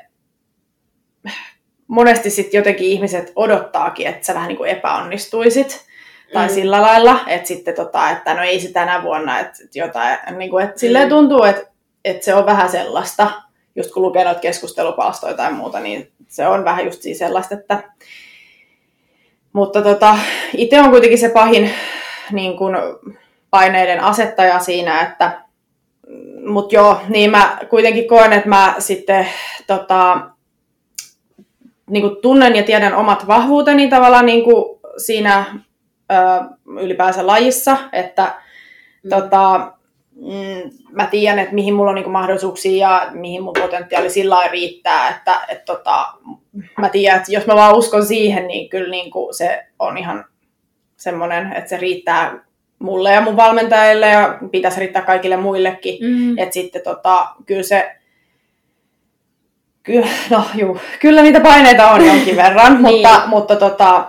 monesti 1.88 2.31
sitten 2.31 2.59
jotenkin 2.59 2.87
ihmiset 2.87 3.33
odottaakin, 3.37 4.07
että 4.07 4.26
sä 4.26 4.35
vähän 4.35 4.48
niin 4.48 4.57
kuin 4.57 4.70
epäonnistuisit. 4.70 5.87
Tai 6.33 6.46
mm. 6.46 6.55
sillä 6.55 6.83
lailla, 6.83 7.20
että 7.26 7.48
sitten 7.48 7.74
tota, 7.74 8.11
että 8.11 8.35
no 8.35 8.42
ei 8.42 8.61
se 8.61 8.72
tänä 8.72 9.02
vuonna, 9.02 9.40
että 9.40 9.59
jotain, 9.74 10.18
niin 10.37 10.50
kuin, 10.50 10.64
että 10.64 10.81
silleen 10.81 11.05
mm. 11.05 11.09
tuntuu, 11.09 11.42
että, 11.42 11.62
että 12.05 12.24
se 12.24 12.35
on 12.35 12.46
vähän 12.46 12.68
sellaista, 12.68 13.31
just 13.77 13.91
kun 13.91 14.03
lukee 14.03 14.25
noita 14.25 14.41
keskustelupalstoja 14.41 15.35
tai 15.35 15.53
muuta, 15.53 15.81
niin 15.81 16.12
se 16.29 16.47
on 16.47 16.65
vähän 16.65 16.85
just 16.85 17.03
siis 17.03 17.19
sellaista, 17.19 17.55
että 17.55 17.83
mutta 19.53 19.83
tota, 19.83 20.19
itse 20.57 20.81
on 20.81 20.91
kuitenkin 20.91 21.19
se 21.19 21.29
pahin 21.29 21.71
niin 22.33 22.57
kuin, 22.57 22.77
paineiden 23.51 24.01
asettaja 24.01 24.59
siinä, 24.59 25.01
että 25.01 25.41
mutta 26.47 26.75
joo, 26.75 27.01
niin 27.09 27.31
mä 27.31 27.59
kuitenkin 27.71 28.09
koen, 28.09 28.33
että 28.33 28.49
mä 28.49 28.75
sitten 28.79 29.29
tota, 29.67 30.21
niin 31.91 32.03
kuin 32.03 32.17
tunnen 32.23 32.57
ja 32.57 32.62
tiedän 32.62 32.95
omat 32.95 33.27
vahvuuteni 33.27 33.89
tavallaan 33.89 34.27
niin 34.27 34.45
kuin 34.45 34.81
siinä 34.97 35.45
ö, 36.12 36.15
ylipäänsä 36.81 37.27
lajissa, 37.27 37.77
että 37.93 38.35
mm. 39.03 39.11
tota, 39.11 39.73
mm, 40.16 40.70
mä 40.92 41.07
tiedän, 41.07 41.38
että 41.38 41.55
mihin 41.55 41.74
mulla 41.74 41.90
on 41.90 41.94
niin 41.94 42.11
mahdollisuuksia 42.11 42.88
ja 42.88 43.11
mihin 43.12 43.42
mun 43.42 43.55
potentiaali 43.61 44.11
sillä 44.11 44.35
lailla 44.35 44.52
riittää, 44.52 45.09
että 45.09 45.40
et, 45.48 45.64
tota, 45.64 46.07
mä 46.79 46.88
tiedän, 46.88 47.18
että 47.18 47.33
jos 47.33 47.46
mä 47.46 47.55
vaan 47.55 47.76
uskon 47.76 48.07
siihen, 48.07 48.48
niin 48.48 48.68
kyllä 48.68 48.90
niin 48.90 49.11
kuin 49.11 49.35
se 49.35 49.66
on 49.79 49.98
ihan 49.98 50.24
semmoinen, 50.96 51.52
että 51.52 51.70
se 51.70 51.76
riittää 51.76 52.44
mulle 52.79 53.12
ja 53.12 53.20
mun 53.20 53.37
valmentajille 53.37 54.07
ja 54.07 54.38
pitäisi 54.50 54.81
riittää 54.81 55.02
kaikille 55.02 55.37
muillekin. 55.37 55.98
Mm. 56.00 56.38
Että 56.38 56.55
sitten 56.55 56.83
tota, 56.83 57.29
kyllä 57.46 57.62
se 57.62 57.96
Kyllä, 59.87 60.09
no 60.31 60.44
juu, 60.55 60.79
kyllä 61.00 61.22
niitä 61.22 61.40
paineita 61.40 61.90
on 61.90 62.07
jonkin 62.07 62.37
verran, 62.44 62.83
niin. 62.83 62.83
mutta, 62.83 63.22
mutta 63.26 63.57
tota, 63.57 64.05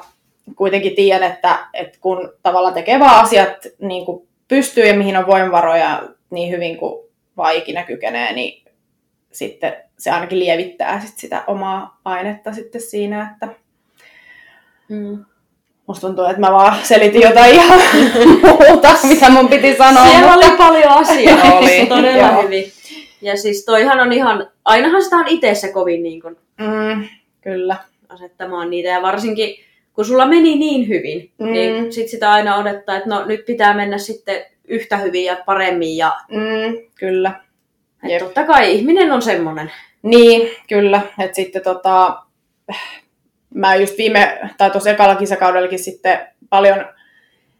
kuitenkin 0.55 0.95
tiedän, 0.95 1.31
että, 1.31 1.67
että 1.73 1.97
kun 2.01 2.33
tavallaan 2.43 2.73
tekee 2.73 2.99
vaan 2.99 3.23
asiat 3.23 3.67
niin 3.79 4.05
kuin 4.05 4.26
pystyy 4.47 4.85
ja 4.85 4.93
mihin 4.93 5.17
on 5.17 5.27
voimavaroja 5.27 6.03
niin 6.29 6.51
hyvin 6.51 6.77
kuin 6.77 7.07
vaan 7.37 7.55
ikinä 7.55 7.83
kykenee, 7.83 8.33
niin 8.33 8.63
sitten 9.31 9.73
se 9.97 10.11
ainakin 10.11 10.39
lievittää 10.39 11.01
sit 11.05 11.17
sitä 11.17 11.43
omaa 11.47 11.99
painetta 12.03 12.53
sitten 12.53 12.81
siinä, 12.81 13.29
että 13.31 13.47
mm. 14.89 15.25
musta 15.87 16.07
tuntuu, 16.07 16.25
että 16.25 16.39
mä 16.39 16.51
vaan 16.51 16.77
selitin 16.83 17.21
jotain 17.21 17.53
ihan 17.53 17.79
muuta, 18.41 18.95
mitä 19.03 19.29
mun 19.29 19.49
piti 19.49 19.75
sanoa. 19.75 20.05
Siellä 20.05 20.31
mutta... 20.33 20.47
oli 20.47 20.57
paljon 20.57 20.91
asioita, 20.91 21.53
oli. 21.57 21.85
todella 21.85 22.41
hyvin. 22.41 22.71
Ja 23.21 23.37
siis 23.37 23.65
toihan 23.65 23.99
on 23.99 24.13
ihan, 24.13 24.47
ainahan 24.65 25.03
sitä 25.03 25.15
on 25.15 25.27
itse 25.27 25.55
se 25.55 25.71
kovin 25.71 26.03
niin 26.03 26.21
kuin 26.21 26.37
mm, 26.57 27.07
kyllä. 27.41 27.75
asettamaan 28.09 28.69
niitä. 28.69 28.89
Ja 28.89 29.01
varsinkin 29.01 29.55
kun 29.97 30.05
sulla 30.05 30.25
meni 30.25 30.55
niin 30.55 30.87
hyvin, 30.87 31.31
mm. 31.37 31.51
niin 31.51 31.93
sit 31.93 32.09
sitä 32.09 32.31
aina 32.31 32.57
odottaa, 32.57 32.97
että 32.97 33.09
no 33.09 33.25
nyt 33.25 33.45
pitää 33.45 33.73
mennä 33.73 33.97
sitten 33.97 34.45
yhtä 34.67 34.97
hyvin 34.97 35.25
ja 35.25 35.37
paremmin. 35.45 35.97
Ja... 35.97 36.15
Mm, 36.31 36.77
kyllä. 36.95 37.31
Et 38.09 38.19
totta 38.19 38.43
kai 38.43 38.75
ihminen 38.75 39.11
on 39.11 39.21
semmoinen. 39.21 39.71
Niin, 40.01 40.49
kyllä. 40.69 41.01
Että 41.19 41.35
sitten 41.35 41.63
tota, 41.63 42.23
mä 43.53 43.75
just 43.75 43.97
viime, 43.97 44.39
tai 44.57 44.71
tuossa 44.71 44.89
ekalla 44.89 45.15
kisakaudellakin 45.15 45.79
sitten 45.79 46.27
paljon 46.49 46.85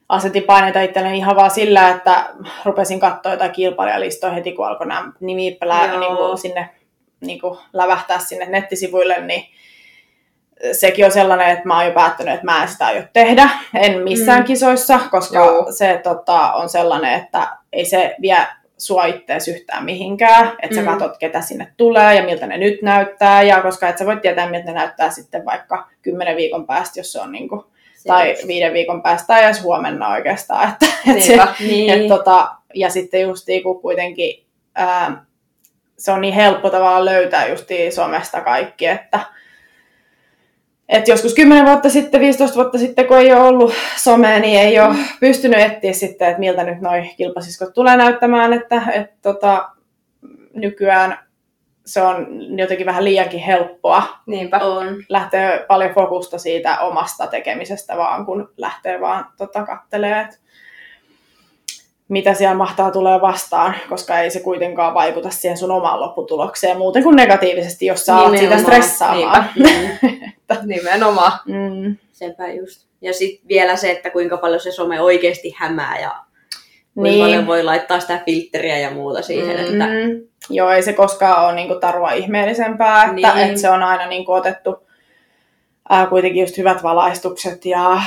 asetin 0.09 0.43
paineita 0.43 0.81
itselleni 0.81 1.17
ihan 1.17 1.35
vaan 1.35 1.51
sillä, 1.51 1.89
että 1.89 2.29
rupesin 2.65 2.99
katsoa 2.99 3.31
jotain 3.31 3.51
kilpailijalistoja 3.51 4.33
heti, 4.33 4.51
kun 4.51 4.67
alkoi 4.67 4.87
nämä 4.87 5.11
nimipelää 5.19 5.99
niin 5.99 6.37
sinne 6.41 6.69
niin 7.21 7.41
kuin 7.41 7.59
lävähtää 7.73 8.19
sinne 8.19 8.45
nettisivuille, 8.45 9.21
niin 9.21 9.43
sekin 10.71 11.05
on 11.05 11.11
sellainen, 11.11 11.49
että 11.49 11.67
mä 11.67 11.77
oon 11.77 11.85
jo 11.85 11.91
päättänyt, 11.91 12.33
että 12.33 12.45
mä 12.45 12.61
en 12.61 12.69
sitä 12.69 12.85
aio 12.85 13.03
tehdä. 13.13 13.49
En 13.75 14.03
missään 14.03 14.39
mm. 14.39 14.45
kisoissa, 14.45 14.99
koska 15.11 15.37
Joo. 15.37 15.71
se 15.71 15.99
tota, 16.03 16.53
on 16.53 16.69
sellainen, 16.69 17.13
että 17.13 17.47
ei 17.73 17.85
se 17.85 18.15
vie 18.21 18.37
sua 18.77 19.05
ittees 19.05 19.47
yhtään 19.47 19.85
mihinkään, 19.85 20.51
että 20.61 20.75
sä 20.75 20.81
mm. 20.81 20.87
katsot, 20.87 21.17
ketä 21.17 21.41
sinne 21.41 21.73
tulee 21.77 22.15
ja 22.15 22.23
miltä 22.23 22.47
ne 22.47 22.57
nyt 22.57 22.81
näyttää, 22.81 23.43
ja 23.43 23.61
koska 23.61 23.89
et 23.89 23.97
sä 23.97 24.05
voit 24.05 24.21
tietää, 24.21 24.49
miltä 24.49 24.65
ne 24.65 24.73
näyttää 24.73 25.09
sitten 25.09 25.45
vaikka 25.45 25.89
kymmenen 26.01 26.37
viikon 26.37 26.67
päästä, 26.67 26.99
jos 26.99 27.11
se 27.11 27.21
on 27.21 27.31
niin 27.31 27.49
kuin 27.49 27.63
tai 28.07 28.35
viiden 28.47 28.73
viikon 28.73 29.03
päästä 29.03 29.27
tai 29.27 29.43
edes 29.43 29.63
huomenna 29.63 30.07
oikeastaan. 30.07 30.69
Että, 30.73 30.85
et 31.15 31.23
se, 31.23 31.37
niin. 31.59 31.89
et 31.89 32.07
tota, 32.07 32.55
ja 32.73 32.89
sitten 32.89 33.21
just 33.21 33.47
kun 33.63 33.81
kuitenkin 33.81 34.45
ää, 34.75 35.25
se 35.97 36.11
on 36.11 36.21
niin 36.21 36.33
helppo 36.33 36.69
tavallaan 36.69 37.05
löytää 37.05 37.47
just 37.47 37.69
somesta 37.89 38.41
kaikki, 38.41 38.85
että 38.85 39.19
et 40.89 41.07
joskus 41.07 41.33
10 41.33 41.65
vuotta 41.65 41.89
sitten, 41.89 42.21
15 42.21 42.55
vuotta 42.55 42.77
sitten, 42.77 43.05
kun 43.05 43.17
ei 43.17 43.33
ole 43.33 43.41
ollut 43.41 43.73
somea, 43.97 44.39
niin 44.39 44.59
ei 44.59 44.79
ole 44.79 44.93
mm. 44.93 45.05
pystynyt 45.19 45.59
etsiä 45.59 45.93
sitten, 45.93 46.27
että 46.27 46.39
miltä 46.39 46.63
nyt 46.63 46.81
noi 46.81 47.09
kilpasiskot 47.17 47.73
tulee 47.73 47.97
näyttämään, 47.97 48.53
että 48.53 48.81
et 48.93 49.21
tota, 49.21 49.69
nykyään 50.53 51.27
se 51.87 52.01
on 52.01 52.27
jotenkin 52.59 52.85
vähän 52.85 53.03
liiankin 53.03 53.39
helppoa. 53.39 54.03
Niinpä. 54.25 54.57
On. 54.57 55.03
Lähtee 55.09 55.65
paljon 55.67 55.93
fokusta 55.93 56.37
siitä 56.37 56.79
omasta 56.79 57.27
tekemisestä 57.27 57.97
vaan, 57.97 58.25
kun 58.25 58.49
lähtee 58.57 59.01
vaan 59.01 59.25
tota, 59.37 59.65
kattelee, 59.65 60.21
että 60.21 60.37
mitä 62.07 62.33
siellä 62.33 62.55
mahtaa 62.55 62.91
tulee 62.91 63.21
vastaan, 63.21 63.75
koska 63.89 64.19
ei 64.19 64.31
se 64.31 64.39
kuitenkaan 64.39 64.93
vaikuta 64.93 65.29
siihen 65.29 65.57
sun 65.57 65.71
omaan 65.71 65.99
lopputulokseen 65.99 66.77
muuten 66.77 67.03
kuin 67.03 67.15
negatiivisesti, 67.15 67.85
jos 67.85 68.05
sä 68.05 68.17
oot 68.17 68.37
sitä 68.37 68.57
stressaamaan. 68.57 69.49
Mm. 70.49 70.67
Nimenomaan. 70.75 71.31
Mm. 71.45 71.97
Sepä 72.11 72.47
just. 72.47 72.87
Ja 73.01 73.13
sitten 73.13 73.47
vielä 73.47 73.75
se, 73.75 73.91
että 73.91 74.09
kuinka 74.09 74.37
paljon 74.37 74.59
se 74.59 74.71
some 74.71 75.01
oikeasti 75.01 75.55
hämää 75.57 75.99
ja 75.99 76.15
kuinka 76.93 77.11
niin. 77.11 77.25
paljon 77.25 77.47
voi 77.47 77.63
laittaa 77.63 77.99
sitä 77.99 78.21
filtteriä 78.25 78.77
ja 78.77 78.91
muuta 78.91 79.21
siihen. 79.21 79.57
Mm. 79.57 79.65
Että... 79.65 79.85
Joo, 80.49 80.69
ei 80.69 80.83
se 80.83 80.93
koskaan 80.93 81.45
ole 81.45 81.55
niin 81.55 81.67
kuin, 81.67 81.79
tarua 81.79 82.11
ihmeellisempää, 82.11 83.01
että, 83.03 83.13
niin. 83.13 83.37
että 83.37 83.61
se 83.61 83.69
on 83.69 83.83
aina 83.83 84.07
niin 84.07 84.25
kuin, 84.25 84.37
otettu 84.37 84.87
ää, 85.89 86.07
kuitenkin 86.07 86.41
just 86.41 86.57
hyvät 86.57 86.83
valaistukset 86.83 87.65
ja 87.65 88.01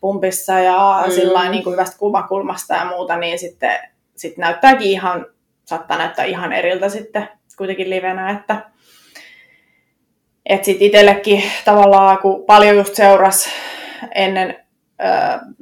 pumpissa 0.00 0.58
ja 0.58 1.02
mm. 1.06 1.12
sillä 1.12 1.48
niin 1.48 1.64
kuin 1.64 1.72
hyvästä 1.72 1.98
kuvakulmasta 1.98 2.74
ja 2.74 2.84
muuta, 2.84 3.16
niin 3.16 3.38
sitten 3.38 3.78
sit 4.16 4.36
näyttääkin 4.36 4.90
ihan, 4.90 5.26
saattaa 5.64 5.98
näyttää 5.98 6.24
ihan 6.24 6.52
eriltä 6.52 6.88
sitten 6.88 7.28
kuitenkin 7.56 7.90
livenä, 7.90 8.30
että 8.30 8.70
et 10.48 10.64
sitten 10.64 10.86
itsellekin 10.86 11.42
tavallaan, 11.64 12.18
kun 12.18 12.44
paljon 12.44 12.76
just 12.76 12.94
seurasi 12.94 13.50
ennen 14.14 14.56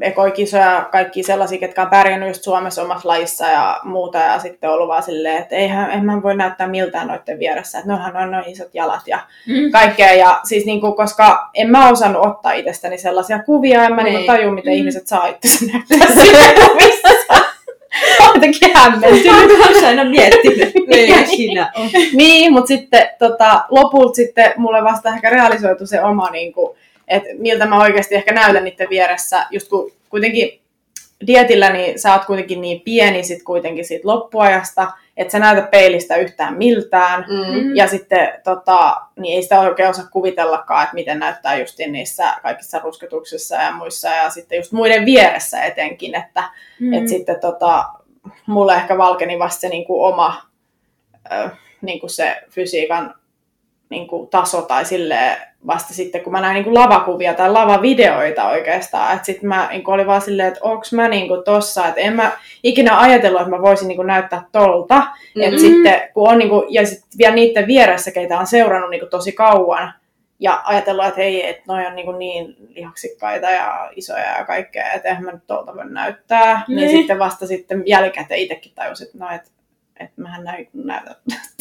ekoikisoja, 0.00 0.88
kaikki 0.92 1.22
sellaisia, 1.22 1.58
ketkä 1.58 1.82
on 1.82 1.90
pärjännyt 1.90 2.28
just 2.28 2.42
Suomessa 2.42 2.82
omassa 2.82 3.08
lajissa 3.08 3.46
ja 3.46 3.80
muuta, 3.84 4.18
ja 4.18 4.38
sitten 4.38 4.70
ollut 4.70 4.88
vaan 4.88 5.02
silleen, 5.02 5.42
että 5.42 5.56
eihän, 5.56 5.90
en 5.90 6.04
mä 6.04 6.22
voi 6.22 6.36
näyttää 6.36 6.68
miltään 6.68 7.08
noiden 7.08 7.38
vieressä, 7.38 7.78
että 7.78 7.90
noinhan 7.90 8.16
on 8.16 8.30
noin 8.30 8.48
isot 8.48 8.74
jalat 8.74 9.02
ja 9.06 9.18
mm. 9.48 9.70
kaikkea, 9.72 10.12
ja 10.12 10.40
siis 10.44 10.66
niin 10.66 10.80
kuin, 10.80 10.94
koska 10.94 11.50
en 11.54 11.70
mä 11.70 11.90
osannut 11.90 12.26
ottaa 12.26 12.52
itsestäni 12.52 12.98
sellaisia 12.98 13.42
kuvia, 13.42 13.84
en 13.84 13.94
mä 13.94 14.02
niin. 14.02 14.26
taju, 14.26 14.50
miten 14.50 14.72
mm. 14.72 14.76
ihmiset 14.76 15.06
saa 15.06 15.26
itse 15.26 15.66
näyttää 15.72 15.98
kuvissa. 16.68 17.03
Jotenkin 18.34 18.70
hämmentynyt. 18.74 19.26
Olen 19.26 19.84
aina 19.84 20.04
miettinyt, 20.04 20.74
mikä 20.88 21.26
siinä 21.26 21.72
on. 21.76 21.88
niin, 22.12 22.52
mutta 22.52 22.68
sitten 22.68 23.08
tota, 23.18 23.64
lopulta 23.68 24.14
sitten 24.14 24.52
mulle 24.56 24.84
vasta 24.84 25.08
ehkä 25.08 25.30
realisoitu 25.30 25.86
se 25.86 26.02
oma 26.02 26.30
niin 26.30 26.52
kuin, 26.52 26.76
että 27.08 27.28
miltä 27.38 27.66
mä 27.66 27.82
oikeasti 27.82 28.14
ehkä 28.14 28.32
näytän 28.32 28.64
niiden 28.64 28.90
vieressä, 28.90 29.46
just 29.50 29.68
kun 29.68 29.92
kuitenkin 30.10 30.60
dietillä, 31.26 31.72
niin 31.72 31.98
sä 31.98 32.12
oot 32.12 32.24
kuitenkin 32.24 32.60
niin 32.60 32.80
pieni 32.80 33.22
sit 33.22 33.42
kuitenkin 33.42 33.84
siitä 33.84 34.08
loppuajasta, 34.08 34.92
että 35.16 35.32
sä 35.32 35.38
näytät 35.38 35.70
peilistä 35.70 36.16
yhtään 36.16 36.54
miltään. 36.54 37.24
Mm-hmm. 37.28 37.76
Ja 37.76 37.88
sitten 37.88 38.32
tota, 38.44 38.96
niin 39.16 39.36
ei 39.36 39.42
sitä 39.42 39.60
oikein 39.60 39.88
osaa 39.88 40.06
kuvitellakaan, 40.12 40.82
että 40.82 40.94
miten 40.94 41.18
näyttää 41.18 41.58
just 41.58 41.78
niissä 41.78 42.34
kaikissa 42.42 42.78
rusketuksissa 42.78 43.56
ja 43.56 43.72
muissa 43.72 44.08
ja 44.08 44.30
sitten 44.30 44.56
just 44.56 44.72
muiden 44.72 45.06
vieressä 45.06 45.62
etenkin, 45.62 46.14
että 46.14 46.40
mm-hmm. 46.40 46.92
et 46.92 47.08
sitten 47.08 47.40
tota, 47.40 47.84
mulle 48.46 48.74
ehkä 48.74 48.98
valkeni 48.98 49.38
vasta 49.38 49.60
se 49.60 49.68
niin 49.68 49.84
kuin 49.84 50.12
oma 50.12 50.42
ö, 51.32 51.50
niin 51.82 52.00
kuin 52.00 52.10
se 52.10 52.42
fysiikan 52.50 53.14
niin 53.90 54.06
kuin, 54.06 54.28
taso 54.28 54.62
tai 54.62 54.84
silleen 54.84 55.36
vasta 55.66 55.94
sitten, 55.94 56.20
kun 56.20 56.32
mä 56.32 56.40
näin 56.40 56.54
niin 56.54 56.64
kuin 56.64 56.74
lavakuvia 56.74 57.34
tai 57.34 57.50
lavavideoita 57.50 58.48
oikeastaan, 58.48 59.14
että 59.14 59.26
sitten 59.26 59.48
mä 59.48 59.68
niin 59.70 59.84
kuin, 59.84 59.94
olin 59.94 60.06
vaan 60.06 60.20
silleen, 60.20 60.48
että 60.48 60.60
onks 60.62 60.92
mä 60.92 61.08
niin 61.08 61.28
kuin, 61.28 61.44
tossa, 61.44 61.88
että 61.88 62.00
en 62.00 62.12
mä 62.12 62.32
ikinä 62.62 63.00
ajatellut, 63.00 63.40
että 63.40 63.50
mä 63.56 63.62
voisin 63.62 63.88
niin 63.88 63.96
kuin, 63.96 64.06
näyttää 64.06 64.42
tolta, 64.52 64.94
mm-hmm. 64.94 65.42
että 65.42 65.60
sitten 65.60 66.00
kun 66.14 66.28
on 66.28 66.38
niin 66.38 66.48
kuin, 66.48 66.66
ja 66.74 66.86
sitten 66.86 67.08
vielä 67.18 67.34
niiden 67.34 67.66
vieressä, 67.66 68.10
keitä 68.10 68.38
on 68.38 68.46
seurannut 68.46 68.90
niin 68.90 69.00
kuin, 69.00 69.10
tosi 69.10 69.32
kauan, 69.32 69.94
ja 70.38 70.62
ajatellut, 70.64 71.06
että 71.06 71.20
hei, 71.20 71.48
että 71.48 71.62
noi 71.68 71.86
on 71.86 71.96
niin, 71.96 72.18
niin 72.18 72.56
lihaksikkaita 72.68 73.50
ja 73.50 73.90
isoja 73.96 74.38
ja 74.38 74.44
kaikkea, 74.44 74.92
että 74.92 75.08
eihän 75.08 75.24
mä 75.24 75.32
nyt 75.32 75.46
tuolta 75.46 75.74
voi 75.74 75.90
näyttää. 75.90 76.64
Niin. 76.68 76.76
niin 76.76 76.90
sitten 76.90 77.18
vasta 77.18 77.46
sitten 77.46 77.82
jälkikäteen 77.86 78.40
itsekin 78.40 78.72
tajusin, 78.74 79.06
että 79.06 79.18
no, 79.18 79.30
että 79.34 79.50
että 80.00 80.22
mähän 80.22 80.44
näy, 80.44 80.66
näytän. 80.72 81.14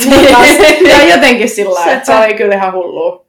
ja 0.89 1.15
jotenkin 1.15 1.49
sillä 1.49 1.93
että 1.93 2.05
se 2.05 2.15
oli 2.15 2.33
kyllä 2.33 2.55
ihan 2.55 2.73
hullu. 2.73 3.25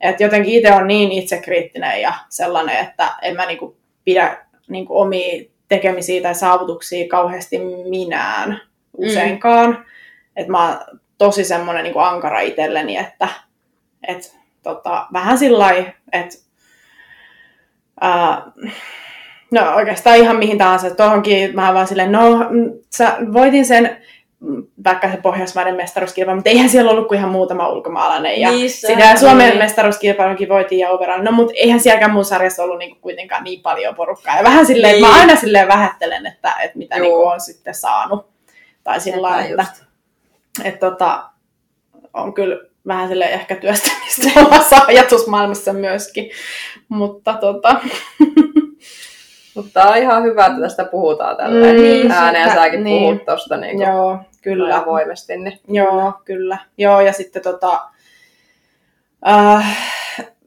Että 0.00 0.22
jotenkin 0.22 0.54
itse 0.54 0.72
on 0.72 0.86
niin 0.86 1.12
itsekriittinen 1.12 2.00
ja 2.00 2.12
sellainen, 2.28 2.76
että 2.76 3.14
en 3.22 3.36
mä 3.36 3.46
niinku 3.46 3.76
pidä 4.04 4.46
niinku 4.68 5.00
omia 5.00 5.44
tekemisiä 5.68 6.22
tai 6.22 6.34
saavutuksia 6.34 7.08
kauheasti 7.08 7.58
minään 7.88 8.60
useinkaan. 8.96 9.70
Mm. 9.70 9.84
Että 10.36 10.52
mä 10.52 10.68
oon 10.68 11.00
tosi 11.18 11.44
semmoinen 11.44 11.84
niinku 11.84 11.98
ankara 11.98 12.40
itselleni, 12.40 12.96
että 12.96 13.28
et, 14.08 14.36
tota, 14.62 15.06
vähän 15.12 15.38
sillä 15.38 15.70
että 16.12 16.38
no 19.52 19.74
oikeastaan 19.74 20.16
ihan 20.16 20.36
mihin 20.36 20.58
tahansa. 20.58 20.94
Tuohonkin 20.94 21.54
mä 21.54 21.74
vaan 21.74 21.86
silleen, 21.86 22.12
no 22.12 22.38
sä 22.90 23.16
voitin 23.32 23.66
sen 23.66 24.02
vaikka 24.84 25.10
se 25.10 25.16
Pohjoismaiden 25.16 25.74
mestaruuskilpailu, 25.74 26.36
mutta 26.36 26.50
eihän 26.50 26.68
siellä 26.68 26.90
ollut 26.90 27.08
kuin 27.08 27.18
ihan 27.18 27.30
muutama 27.30 27.68
ulkomaalainen. 27.68 28.40
Ja 28.40 28.50
niin, 28.50 28.70
sitä 28.70 29.16
Suomen 29.16 29.48
niin. 29.48 29.58
mestaruuskilpailukin 29.58 30.48
voitiin 30.48 30.78
ja 30.78 30.90
overall. 30.90 31.22
No 31.22 31.32
mutta 31.32 31.52
eihän 31.56 31.80
sielläkään 31.80 32.12
mun 32.12 32.24
sarjassa 32.24 32.62
ollut 32.62 32.78
niinku 32.78 32.98
kuitenkaan 33.00 33.44
niin 33.44 33.62
paljon 33.62 33.94
porukkaa. 33.94 34.36
Ja 34.36 34.44
vähän 34.44 34.66
silleen, 34.66 34.92
niin. 34.92 35.04
että 35.04 35.16
mä 35.16 35.20
aina 35.20 35.36
silleen 35.36 35.68
vähättelen, 35.68 36.26
että, 36.26 36.54
että 36.62 36.78
mitä 36.78 36.98
niinku 36.98 37.22
on 37.22 37.40
sitten 37.40 37.74
saanut. 37.74 38.26
Tai 38.84 39.00
sillä 39.00 39.22
lailla, 39.22 39.62
että, 39.62 39.84
että 40.64 40.90
tota, 40.90 41.24
on 42.14 42.34
kyllä 42.34 42.71
vähän 42.86 43.08
sille 43.08 43.24
ehkä 43.24 43.54
työstämistä 43.54 44.30
omassa 44.46 44.76
ajatusmaailmassa 44.86 45.72
myöskin. 45.72 46.30
Mutta 46.88 47.34
tota, 47.34 47.76
Mutta 49.54 49.82
on 49.82 49.96
ihan 49.96 50.22
hyvä, 50.22 50.46
että 50.46 50.60
tästä 50.60 50.84
puhutaan 50.84 51.36
tällä 51.36 51.66
mm, 51.72 52.10
ääneen, 52.10 52.48
ja 52.48 52.54
säkin 52.54 52.84
niin. 52.84 53.02
puhut 53.02 53.24
tosta 53.24 53.56
niin 53.56 53.80
Joo, 53.80 54.18
kyllä. 54.42 54.76
avoimesti. 54.76 55.36
Niin. 55.36 55.60
Joo, 55.68 56.12
kyllä. 56.24 56.58
Joo, 56.78 57.00
ja 57.00 57.12
sitten 57.12 57.42
tota, 57.42 57.88
äh, 59.28 60.01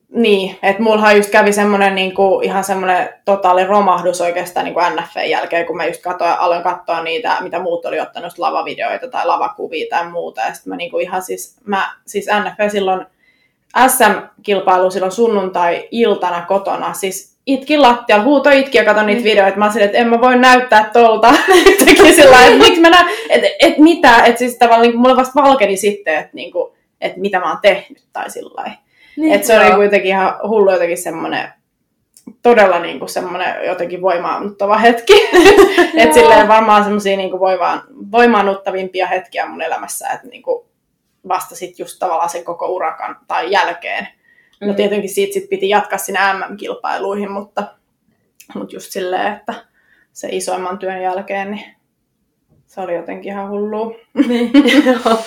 niin, 0.09 0.57
että 0.63 0.81
mullahan 0.81 1.17
just 1.17 1.29
kävi 1.29 1.53
semmoinen 1.53 1.95
niinku, 1.95 2.41
ihan 2.43 2.63
semmoinen 2.63 3.09
totaali 3.25 3.65
romahdus 3.65 4.21
oikeastaan 4.21 4.65
niinku 4.65 4.79
NFn 4.79 5.29
jälkeen, 5.29 5.65
kun 5.65 5.77
mä 5.77 5.85
just 5.85 6.01
katsoin, 6.01 6.31
aloin 6.31 6.63
katsoa 6.63 7.03
niitä, 7.03 7.37
mitä 7.41 7.59
muut 7.59 7.85
oli 7.85 7.99
ottanut, 7.99 8.37
lavavideoita 8.37 9.07
tai 9.07 9.25
lavakuvia 9.25 9.85
tai 9.89 10.09
muuta. 10.09 10.41
Ja 10.41 10.53
sitten 10.53 10.73
mä 10.73 10.77
niinku 10.77 10.99
ihan 10.99 11.21
siis, 11.21 11.57
mä, 11.65 11.95
siis 12.05 12.25
NF 12.25 12.71
silloin 12.71 13.05
SM-kilpailu 13.87 14.91
silloin 14.91 15.11
sunnuntai-iltana 15.11 16.41
kotona, 16.41 16.93
siis 16.93 17.35
itkin 17.45 17.81
lattialla, 17.81 18.23
huuto 18.23 18.49
itki 18.49 18.77
ja 18.77 18.85
katon 18.85 19.05
niitä 19.05 19.21
mm. 19.21 19.23
videoita. 19.23 19.57
Mä 19.57 19.71
sanoin, 19.71 19.85
että 19.85 19.97
en 19.97 20.07
mä 20.07 20.21
voi 20.21 20.37
näyttää 20.37 20.89
tolta. 20.93 21.33
Teki 21.85 22.13
sillä 22.13 22.45
että 22.45 22.57
miksi 22.57 22.81
mä 22.81 22.89
näen, 22.89 23.07
että 23.29 23.47
et 23.59 23.77
mitä, 23.77 24.23
että 24.23 24.39
siis 24.39 24.57
tavallaan 24.57 24.89
niin 24.89 24.99
mulle 24.99 25.15
vasta 25.15 25.43
valkeni 25.43 25.77
sitten, 25.77 26.17
että 26.17 26.29
niinku, 26.33 26.75
että 27.01 27.19
mitä 27.19 27.39
mä 27.39 27.49
oon 27.49 27.59
tehnyt 27.61 28.03
tai 28.13 28.29
sillä 28.29 28.75
niin, 29.17 29.33
että 29.33 29.47
se 29.47 29.59
oli 29.59 29.75
kuitenkin 29.75 30.09
ihan 30.09 30.33
hullu 30.47 30.71
jotenkin 30.71 30.97
semmoinen 30.97 31.49
todella 32.41 32.79
niin 32.79 32.99
kuin 32.99 33.09
semmoinen 33.09 33.65
jotenkin 33.65 34.01
voimaannuttava 34.01 34.77
hetki. 34.77 35.13
että 35.97 36.13
silleen 36.13 36.47
varmaan 36.47 36.83
semmoisia 36.83 37.17
niin 37.17 37.39
voimaan, 37.39 37.83
voimaannuttavimpia 38.11 39.07
hetkiä 39.07 39.45
mun 39.45 39.61
elämässä, 39.61 40.09
että 40.09 40.27
niin 40.27 40.43
kuin 40.43 40.65
vasta 41.27 41.55
sitten 41.55 41.83
just 41.83 41.99
tavallaan 41.99 42.29
sen 42.29 42.43
koko 42.43 42.67
urakan 42.67 43.17
tai 43.27 43.51
jälkeen 43.51 44.07
No 44.61 44.67
mm. 44.67 44.75
tietenkin 44.75 45.09
siitä 45.09 45.33
sit 45.33 45.49
piti 45.49 45.69
jatkaa 45.69 45.97
sinne 45.97 46.19
MM-kilpailuihin, 46.33 47.31
mutta, 47.31 47.63
mutta 48.55 48.75
just 48.75 48.91
silleen, 48.91 49.33
että 49.33 49.53
se 50.13 50.27
isoimman 50.31 50.77
työn 50.77 51.01
jälkeen, 51.01 51.51
niin 51.51 51.75
se 52.65 52.81
oli 52.81 52.95
jotenkin 52.95 53.31
ihan 53.31 53.49
hullu. 53.49 53.95
Niin, 54.27 54.51
joo. 54.85 55.17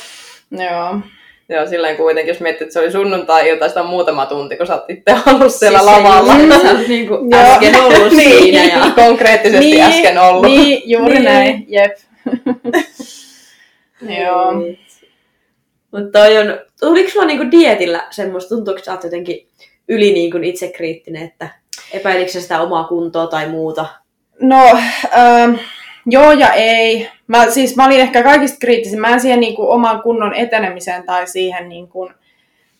joo. 0.50 1.00
Joo, 1.48 1.66
silleen 1.66 1.96
kuitenkin, 1.96 2.32
jos 2.32 2.40
miettii, 2.40 2.64
että 2.64 2.72
se 2.72 2.80
oli 2.80 2.92
sunnuntai-ilta, 2.92 3.68
sitä 3.68 3.80
on 3.80 3.86
muutama 3.86 4.26
tunti, 4.26 4.56
kun 4.56 4.66
sä 4.66 4.74
oot 4.74 4.90
itse 4.90 5.16
ollut 5.26 5.54
siellä 5.54 5.78
siis 5.78 5.90
lavalla. 5.90 6.38
Niin, 6.38 6.60
sä 6.60 6.70
oot 6.70 6.88
niin 6.88 7.08
kuin 7.08 7.34
äsken 7.34 7.76
ollut 7.80 8.12
niin, 8.16 8.42
siinä. 8.42 8.64
Ja... 8.64 8.90
Konkreettisesti 8.90 9.70
niin, 9.70 9.82
äsken 9.82 10.18
ollut. 10.18 10.46
Niin, 10.46 10.82
juuri 10.90 11.14
niin. 11.14 11.24
näin, 11.24 11.64
jep. 11.68 11.96
Joo. 14.22 14.58
Niin. 14.58 14.78
Mutta 15.90 16.18
toi 16.18 16.38
on, 16.38 16.60
tuliko 16.80 17.10
sulla 17.10 17.26
niinku 17.26 17.50
dietillä 17.50 18.06
semmoista, 18.10 18.54
tuntuuko 18.54 18.78
että 18.78 18.86
sä 18.86 18.92
oot 18.92 19.04
jotenkin 19.04 19.48
yli 19.88 20.12
niinku 20.12 20.38
itsekriittinen, 20.42 21.22
että 21.22 21.48
epäilikö 21.92 22.30
sitä 22.30 22.60
omaa 22.60 22.84
kuntoa 22.84 23.26
tai 23.26 23.48
muuta? 23.48 23.86
No, 24.40 24.78
ähm, 25.18 25.54
joo 26.08 26.32
ja 26.32 26.52
ei. 26.52 27.10
Mä, 27.26 27.50
siis 27.50 27.76
mä 27.76 27.86
olin 27.86 28.00
ehkä 28.00 28.22
kaikista 28.22 28.58
kriittisin. 28.60 29.00
Mä 29.00 29.08
en 29.08 29.20
siihen 29.20 29.40
niinku 29.40 29.70
oman 29.70 30.02
kunnon 30.02 30.34
etenemiseen 30.34 31.06
tai 31.06 31.26
siihen 31.26 31.68
niinku, 31.68 32.10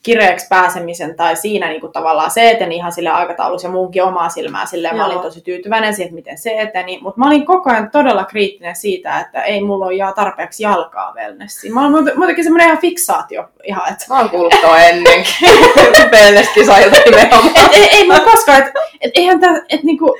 kireeksi 0.02 0.46
pääsemisen 0.48 1.16
tai 1.16 1.36
siinä 1.36 1.68
niin 1.68 1.80
kuin 1.80 1.92
tavallaan 1.92 2.30
se 2.30 2.50
eteni 2.50 2.76
ihan 2.76 2.92
sille 2.92 3.10
aikataulussa 3.10 3.68
ja 3.68 3.72
muunkin 3.72 4.02
omaa 4.02 4.28
silmää 4.28 4.66
silleen. 4.66 4.96
Joo. 4.96 5.06
Mä 5.06 5.12
olin 5.12 5.22
tosi 5.22 5.40
tyytyväinen 5.40 5.94
siihen, 5.94 6.14
miten 6.14 6.38
se 6.38 6.60
eteni, 6.60 6.98
mutta 7.02 7.20
mä 7.20 7.26
olin 7.26 7.46
koko 7.46 7.70
ajan 7.70 7.90
todella 7.90 8.24
kriittinen 8.24 8.76
siitä, 8.76 9.20
että 9.20 9.42
ei 9.42 9.62
mulla 9.62 9.86
ole 9.86 10.12
tarpeeksi 10.14 10.62
jalkaa 10.62 11.14
wellnessiin. 11.14 11.74
Mä 11.74 11.86
olin 11.86 12.16
muutenkin 12.16 12.44
semmoinen 12.44 12.66
ihan 12.66 12.80
fiksaatio. 12.80 13.44
Ihan, 13.64 13.92
että... 13.92 14.04
Mä 14.08 14.18
oon 14.18 14.30
kuullut 14.30 14.54
toi 14.60 14.84
ennenkin. 14.84 15.34
Wellness-kisailta 16.12 16.96
nimenomaan. 17.04 17.52
Et, 17.56 17.72
ei, 17.72 17.88
ei 17.92 18.06
mä 18.06 18.20
koskaan, 18.20 18.58
että 18.58 18.72
et, 19.00 19.10
eihän 19.14 19.40
tää, 19.40 19.62
et, 19.68 19.82
niinku, 19.82 20.16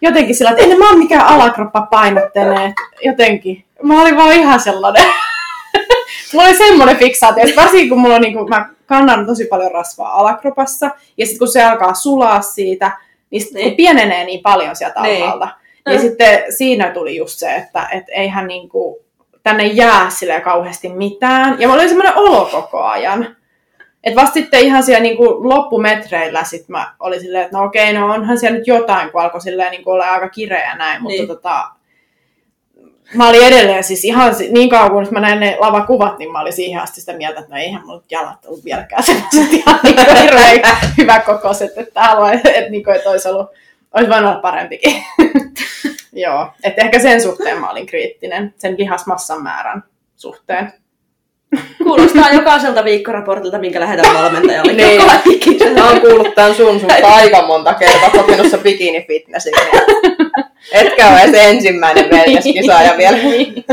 jotenkin 0.00 0.34
sillä, 0.34 0.50
että 0.50 0.62
en 0.62 0.78
mä 0.78 0.90
ole 0.90 0.98
mikään 0.98 1.26
alakroppa 1.26 1.80
painottelee, 1.90 2.74
jotenkin. 3.04 3.64
Mä 3.82 4.02
olin 4.02 4.16
vaan 4.16 4.32
ihan 4.32 4.60
sellainen. 4.60 5.04
mulla 6.32 6.46
oli 6.46 6.56
semmoinen 6.56 6.96
fiksaatio, 6.96 7.44
että 7.44 7.60
varsinkin 7.60 7.88
kun 7.88 8.00
mulla 8.00 8.14
on, 8.14 8.20
niin 8.20 8.32
kuin, 8.32 8.48
mä 8.48 8.68
kannan 8.86 9.26
tosi 9.26 9.44
paljon 9.44 9.72
rasvaa 9.72 10.18
alakropassa, 10.18 10.90
ja 11.16 11.26
sitten 11.26 11.38
kun 11.38 11.48
se 11.48 11.64
alkaa 11.64 11.94
sulaa 11.94 12.42
siitä, 12.42 12.90
niin, 13.30 13.42
sit, 13.42 13.52
niin. 13.52 13.74
pienenee 13.74 14.24
niin 14.24 14.40
paljon 14.42 14.76
sieltä 14.76 15.02
niin. 15.02 15.22
alhaalta, 15.22 15.48
niin 15.86 16.00
mm. 16.00 16.02
sitten 16.02 16.44
siinä 16.52 16.90
tuli 16.90 17.16
just 17.16 17.38
se, 17.38 17.54
että 17.54 17.88
et 17.92 18.04
eihän 18.08 18.46
niin 18.46 18.68
kuin, 18.68 18.96
tänne 19.42 19.66
jää 19.66 20.10
sille 20.10 20.40
kauheasti 20.40 20.88
mitään. 20.88 21.60
Ja 21.60 21.68
mulla 21.68 21.80
oli 21.80 21.88
semmoinen 21.88 22.16
olo 22.16 22.48
koko 22.52 22.82
ajan. 22.82 23.36
Et 24.08 24.16
vasta 24.16 24.34
sitten 24.34 24.60
ihan 24.60 24.82
siellä 24.82 25.02
niin 25.02 25.16
kuin 25.16 25.48
loppumetreillä 25.48 26.44
sit 26.44 26.68
mä 26.68 26.94
olin 27.00 27.20
silleen, 27.20 27.44
että 27.44 27.56
no 27.56 27.64
okei, 27.64 27.92
no 27.92 28.12
onhan 28.12 28.38
siellä 28.38 28.58
nyt 28.58 28.66
jotain, 28.66 29.12
kun 29.12 29.20
alkoi 29.20 29.40
silleen 29.40 29.70
niin 29.70 29.84
kuin 29.84 29.94
olla 29.94 30.10
aika 30.10 30.28
kireä 30.28 30.76
näin, 30.76 31.02
mutta 31.02 31.16
niin. 31.16 31.28
tota, 31.28 31.70
mä 33.14 33.28
olin 33.28 33.46
edelleen 33.46 33.84
siis 33.84 34.04
ihan 34.04 34.34
niin 34.50 34.70
kauan, 34.70 34.90
kun 34.90 35.06
mä 35.10 35.20
näin 35.20 35.40
ne 35.40 35.56
lavakuvat, 35.60 36.18
niin 36.18 36.32
mä 36.32 36.40
olin 36.40 36.52
siihen 36.52 36.82
asti 36.82 37.00
sitä 37.00 37.12
mieltä, 37.12 37.40
että 37.40 37.54
no 37.54 37.60
eihän 37.60 37.86
mulla 37.86 38.02
jalat 38.10 38.46
ollut 38.46 38.64
vieläkään 38.64 39.02
sellaiset 39.02 39.52
ihan 39.52 39.80
niin 39.82 39.96
hirveän 40.22 40.78
hyvä 40.98 41.20
kokoiset, 41.20 41.78
että 41.78 42.02
haluan, 42.02 42.34
että, 42.34 42.70
niin 42.70 42.84
kuin, 42.84 42.96
että 42.96 43.10
olisi, 43.10 43.28
ollut, 43.28 43.50
olisi 43.94 44.10
voinut 44.10 44.30
olla 44.30 44.40
parempikin. 44.40 45.04
Joo, 46.12 46.48
että 46.64 46.82
ehkä 46.82 46.98
sen 46.98 47.22
suhteen 47.22 47.60
mä 47.60 47.70
olin 47.70 47.86
kriittinen, 47.86 48.54
sen 48.58 48.74
lihasmassan 48.78 49.42
määrän 49.42 49.84
suhteen. 50.16 50.72
Kuulostaa 51.82 52.30
jokaiselta 52.32 52.84
viikkoraportilta, 52.84 53.58
minkä 53.58 53.80
lähetän 53.80 54.14
valmentajalle. 54.14 54.72
niin. 54.72 55.02
Mä 55.74 55.88
oon 55.90 56.00
kuullut 56.00 56.34
tämän 56.34 56.54
sun 56.54 56.80
sun 56.80 56.90
aika 57.02 57.46
monta 57.46 57.74
kertaa 57.74 58.10
kokemussa 58.10 58.58
bikini 58.58 59.04
fitnessin. 59.06 59.52
Etkä 60.72 61.08
ole 61.08 61.20
edes 61.20 61.40
ensimmäinen 61.44 62.10
wellness-kisaaja 62.10 62.96
vielä. 62.96 63.16
Niin. 63.16 63.64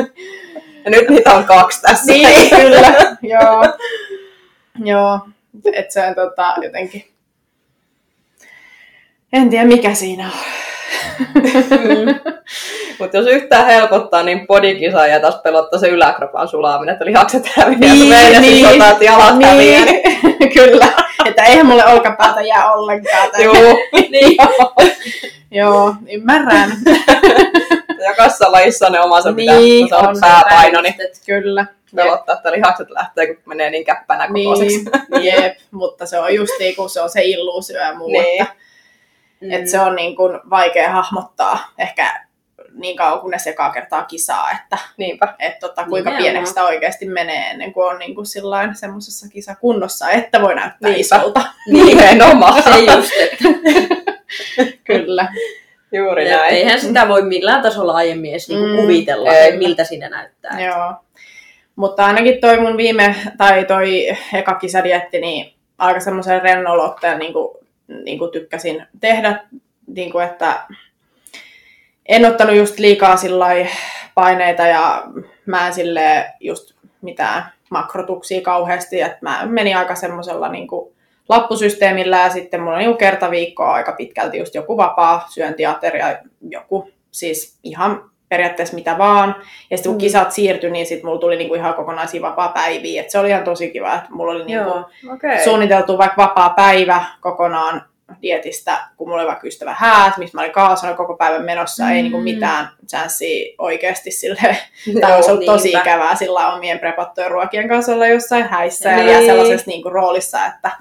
ja 0.85 0.91
nyt 0.91 1.09
niitä 1.09 1.33
on 1.33 1.43
kaksi 1.43 1.81
tässä. 1.81 2.13
Niin, 2.13 2.49
kyllä. 2.49 2.93
Joo. 3.21 3.63
Joo. 4.83 5.19
Että 5.73 5.93
se 5.93 6.07
on 6.07 6.15
tota, 6.15 6.53
jotenkin... 6.61 7.05
En 9.33 9.49
tiedä 9.49 9.65
mikä 9.65 9.93
siinä 9.93 10.25
on. 10.25 10.39
Mm. 11.35 12.33
Mutta 12.99 13.17
jos 13.17 13.27
yhtään 13.27 13.65
helpottaa, 13.65 14.23
niin 14.23 14.47
bodikisa 14.47 15.07
ja 15.07 15.19
taas 15.19 15.35
pelottaa 15.35 15.79
se 15.79 15.87
yläkropan 15.87 16.47
sulaminen, 16.47 16.93
että 16.93 17.05
lihakset 17.05 17.47
häviää, 17.55 17.93
niin, 17.93 18.09
niin, 18.09 18.41
niin, 18.41 18.67
sotaat 18.69 19.01
jalat 19.01 19.37
niin. 19.37 19.49
häviää. 19.49 19.85
Niin. 19.85 20.53
Kyllä, 20.53 20.87
että 21.25 21.43
eihän 21.43 21.65
mulle 21.65 21.85
olkapäätä 21.85 22.41
jää 22.41 22.71
ollenkaan. 22.71 23.29
Joo. 23.43 23.53
niin. 24.11 24.37
Joo, 25.51 25.95
ymmärrän. 26.11 26.71
jokaisessa 28.07 28.51
lajissa 28.51 28.89
ne 28.89 28.99
omansa, 28.99 29.31
mitä 29.31 29.53
Niin, 29.53 29.89
se 29.89 29.95
on, 29.95 30.17
pääpaino, 30.21 30.81
niin 30.81 30.95
Kyllä. 31.25 31.65
pelottaa, 31.95 32.35
että 32.35 32.51
lihakset 32.51 32.89
lähtee, 32.89 33.27
kun 33.27 33.43
menee 33.45 33.69
niin 33.69 33.85
käppänä 33.85 34.27
kokoiseksi. 34.27 34.85
Niin, 35.09 35.43
jep, 35.43 35.57
mutta 35.71 36.05
se 36.05 36.19
on 36.19 36.35
just 36.35 36.53
niin 36.59 36.75
kuin 36.75 36.89
se 36.89 37.01
on 37.01 37.09
se 37.09 37.21
illuusio 37.23 37.81
ja 37.81 37.95
muu, 37.95 38.07
Niin. 38.07 38.41
että, 38.41 38.55
että 39.51 39.71
se 39.71 39.79
on 39.79 39.95
niin 39.95 40.15
kuin 40.15 40.39
vaikea 40.49 40.89
hahmottaa 40.91 41.59
ehkä 41.77 42.25
niin 42.73 42.97
kauan 42.97 43.19
kun 43.19 43.31
ne 43.31 43.39
sekaa 43.39 43.69
kertaa 43.71 44.03
kisaa, 44.03 44.51
että, 44.51 44.77
Niinpä. 44.97 45.35
että 45.39 45.59
tota, 45.67 45.83
kuinka 45.85 46.09
Nimenomaan. 46.09 46.23
pieneksi 46.23 46.49
sitä 46.49 46.63
oikeasti 46.63 47.05
menee 47.05 47.49
ennen 47.49 47.73
kuin 47.73 47.87
on 47.87 47.99
niin 47.99 48.15
kuin 48.15 48.25
sillain 48.25 48.75
semmoisessa 48.75 49.29
kisakunnossa, 49.29 50.09
että 50.11 50.41
voi 50.41 50.55
näyttää 50.55 50.89
Niinpä. 50.89 50.99
isolta. 50.99 51.41
Nimenomaan. 51.71 52.63
Se 52.63 52.69
just, 52.95 53.11
että 53.21 53.43
Kyllä. 54.83 55.27
Juuri 55.91 56.29
Ja 56.29 56.37
näin. 56.37 56.53
eihän 56.55 56.79
sitä 56.81 57.07
voi 57.07 57.21
millään 57.21 57.61
tasolla 57.61 57.93
aiemmin 57.93 58.31
edes 58.31 58.49
niinku 58.49 58.67
Mm, 58.67 58.75
kuvitella, 58.75 59.31
ei. 59.33 59.57
miltä 59.57 59.83
siinä 59.83 60.09
näyttää. 60.09 60.61
Joo. 60.65 60.93
Mutta 61.75 62.05
ainakin 62.05 62.41
toi 62.41 62.59
mun 62.59 62.77
viime, 62.77 63.15
tai 63.37 63.65
toi 63.65 64.07
eka 64.33 64.55
kisadietti, 64.55 65.19
niin 65.21 65.53
aika 65.77 65.99
semmoisen 65.99 66.41
rennolotteen 66.41 67.19
niin 67.19 67.33
niin 67.87 68.19
kuin 68.19 68.31
tykkäsin 68.31 68.85
tehdä, 68.99 69.43
niin 69.87 70.11
kuin, 70.11 70.25
että 70.25 70.63
en 72.05 72.25
ottanut 72.25 72.55
just 72.55 72.79
liikaa 72.79 73.17
paineita 74.15 74.67
ja 74.67 75.03
mä 75.45 75.67
en 75.67 75.73
sille 75.73 76.33
just 76.39 76.75
mitään 77.01 77.51
makrotuksia 77.69 78.41
kauheasti, 78.41 79.01
että 79.01 79.17
mä 79.21 79.45
menin 79.45 79.77
aika 79.77 79.95
semmoisella 79.95 80.49
niin 80.49 80.67
kuin 80.67 80.95
lappusysteemillä 81.29 82.17
ja 82.17 82.29
sitten 82.29 82.61
mulla 82.61 82.77
on 82.77 82.79
niin 82.79 82.97
kerta 82.97 83.31
viikkoa 83.31 83.73
aika 83.73 83.91
pitkälti 83.91 84.37
just 84.37 84.55
joku 84.55 84.77
vapaa 84.77 85.25
syöntiateria, 85.29 86.17
joku 86.49 86.89
siis 87.11 87.59
ihan 87.63 88.09
periaatteessa 88.35 88.75
mitä 88.75 88.97
vaan. 88.97 89.35
Ja 89.71 89.77
sitten 89.77 89.89
kun 89.89 89.95
Mm. 89.97 89.99
kisat 89.99 90.31
siirtyi, 90.31 90.71
niin 90.71 90.85
sitten 90.85 91.05
mulla 91.05 91.19
tuli 91.19 91.35
niinku 91.35 91.55
ihan 91.55 91.73
kokonaisia 91.73 92.21
vapaa 92.21 92.47
päiviä. 92.47 93.01
Et 93.01 93.09
se 93.09 93.19
oli 93.19 93.29
ihan 93.29 93.43
tosi 93.43 93.71
kiva, 93.71 93.93
että 93.95 94.07
mulla 94.09 94.31
oli 94.31 94.45
niinku 94.45 94.69
Joo. 95.03 95.13
Okei. 95.13 95.43
suunniteltu 95.43 95.97
vaikka 95.97 96.21
vapaa 96.21 96.49
päivä 96.49 97.05
kokonaan 97.21 97.81
dietistä, 98.21 98.77
kun 98.97 99.07
mulla 99.09 99.21
oli 99.21 99.27
vaikka 99.27 99.47
ystävä 99.47 99.75
häät, 99.79 100.17
missä 100.17 100.37
mä 100.37 100.41
olin 100.41 100.51
kaasana 100.51 100.93
koko 100.93 101.15
päivän 101.17 101.43
menossa, 101.45 101.83
mm. 101.83 101.91
ei 101.91 102.01
niinku 102.01 102.17
Mm. 102.17 102.23
mitään 102.23 102.69
chanssiä 102.89 103.53
oikeasti 103.57 104.11
sille, 104.11 104.57
tai 105.01 105.15
olisi 105.15 105.31
ollut 105.31 105.45
tosi 105.45 105.69
ikävää 105.69 106.15
sillä 106.15 106.53
omien 106.53 106.79
prepattujen 106.79 107.31
ruokien 107.31 107.67
kanssa 107.69 107.93
olla 107.93 108.07
jossain 108.07 108.43
häissä 108.43 108.89
ja 108.89 108.95
Niin. 108.95 109.05
vielä 109.07 109.25
sellaisessa 109.25 109.67
niinku 109.71 109.89
roolissa, 109.89 110.45
että 110.45 110.71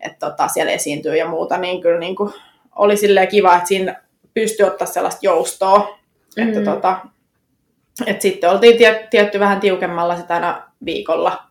et 0.00 0.18
tota, 0.18 0.48
siellä 0.48 0.72
esiintyy 0.72 1.16
ja 1.16 1.26
muuta, 1.28 1.56
niin 1.58 1.80
kyllä 1.80 1.98
niinku 1.98 2.32
oli 2.76 2.96
silleen 2.96 3.28
kiva, 3.28 3.54
että 3.56 3.68
siinä 3.68 4.02
pystyi 4.34 4.66
ottaa 4.66 4.86
sellaista 4.86 5.18
joustoa, 5.22 5.97
mm. 6.38 6.48
että 6.48 6.70
tota, 6.72 6.98
et 8.06 8.20
sitten 8.20 8.50
oltiin 8.50 8.78
tie, 8.78 9.06
tietty 9.10 9.40
vähän 9.40 9.60
tiukemmalla 9.60 10.16
sitä 10.16 10.34
aina 10.34 10.62
viikolla 10.84 11.42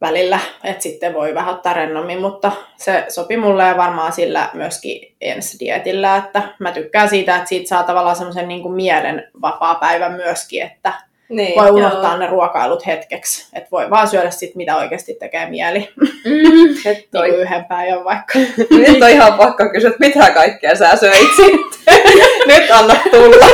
välillä, 0.00 0.40
että 0.64 0.82
sitten 0.82 1.14
voi 1.14 1.34
vähän 1.34 1.54
ottaa 1.54 1.72
rennommin, 1.72 2.20
mutta 2.20 2.52
se 2.76 3.04
sopi 3.08 3.36
mulle 3.36 3.62
ja 3.62 3.76
varmaan 3.76 4.12
sillä 4.12 4.50
myöskin 4.52 5.14
ensi 5.20 5.58
dietillä, 5.60 6.16
että 6.16 6.42
mä 6.58 6.72
tykkään 6.72 7.08
siitä, 7.08 7.36
että 7.36 7.48
siitä 7.48 7.68
saa 7.68 7.82
tavallaan 7.82 8.16
semmoisen 8.16 8.48
niin 8.48 8.72
mielen 8.72 9.30
vapaa 9.42 9.74
päivän 9.74 10.12
myöskin, 10.12 10.62
että 10.62 10.92
Niin. 11.28 11.60
voi 11.60 11.70
unohtaa 11.70 12.10
joo. 12.10 12.16
ne 12.18 12.26
ruokailut 12.26 12.86
hetkeksi, 12.86 13.46
että 13.52 13.68
voi 13.72 13.90
vaan 13.90 14.08
syödä 14.08 14.30
sit 14.30 14.54
mitä 14.54 14.76
oikeasti 14.76 15.14
tekee 15.14 15.50
mieli, 15.50 15.88
Mm. 16.24 16.70
Et 16.90 16.96
niin 16.96 17.08
toi. 17.12 17.28
kuin 17.28 17.40
yhden 17.40 17.64
päivän 17.64 18.04
vaikka. 18.04 18.38
Nyt 18.88 19.02
on 19.02 19.08
ihan 19.10 19.32
pakko 19.34 19.68
kysyä, 19.72 19.90
että 19.90 20.06
mitä 20.06 20.30
kaikkea 20.30 20.74
sä 20.76 20.96
söit 20.96 21.28
sitten. 21.36 21.94
Nyt 22.56 22.70
anna 22.70 22.94
tulla 23.10 23.46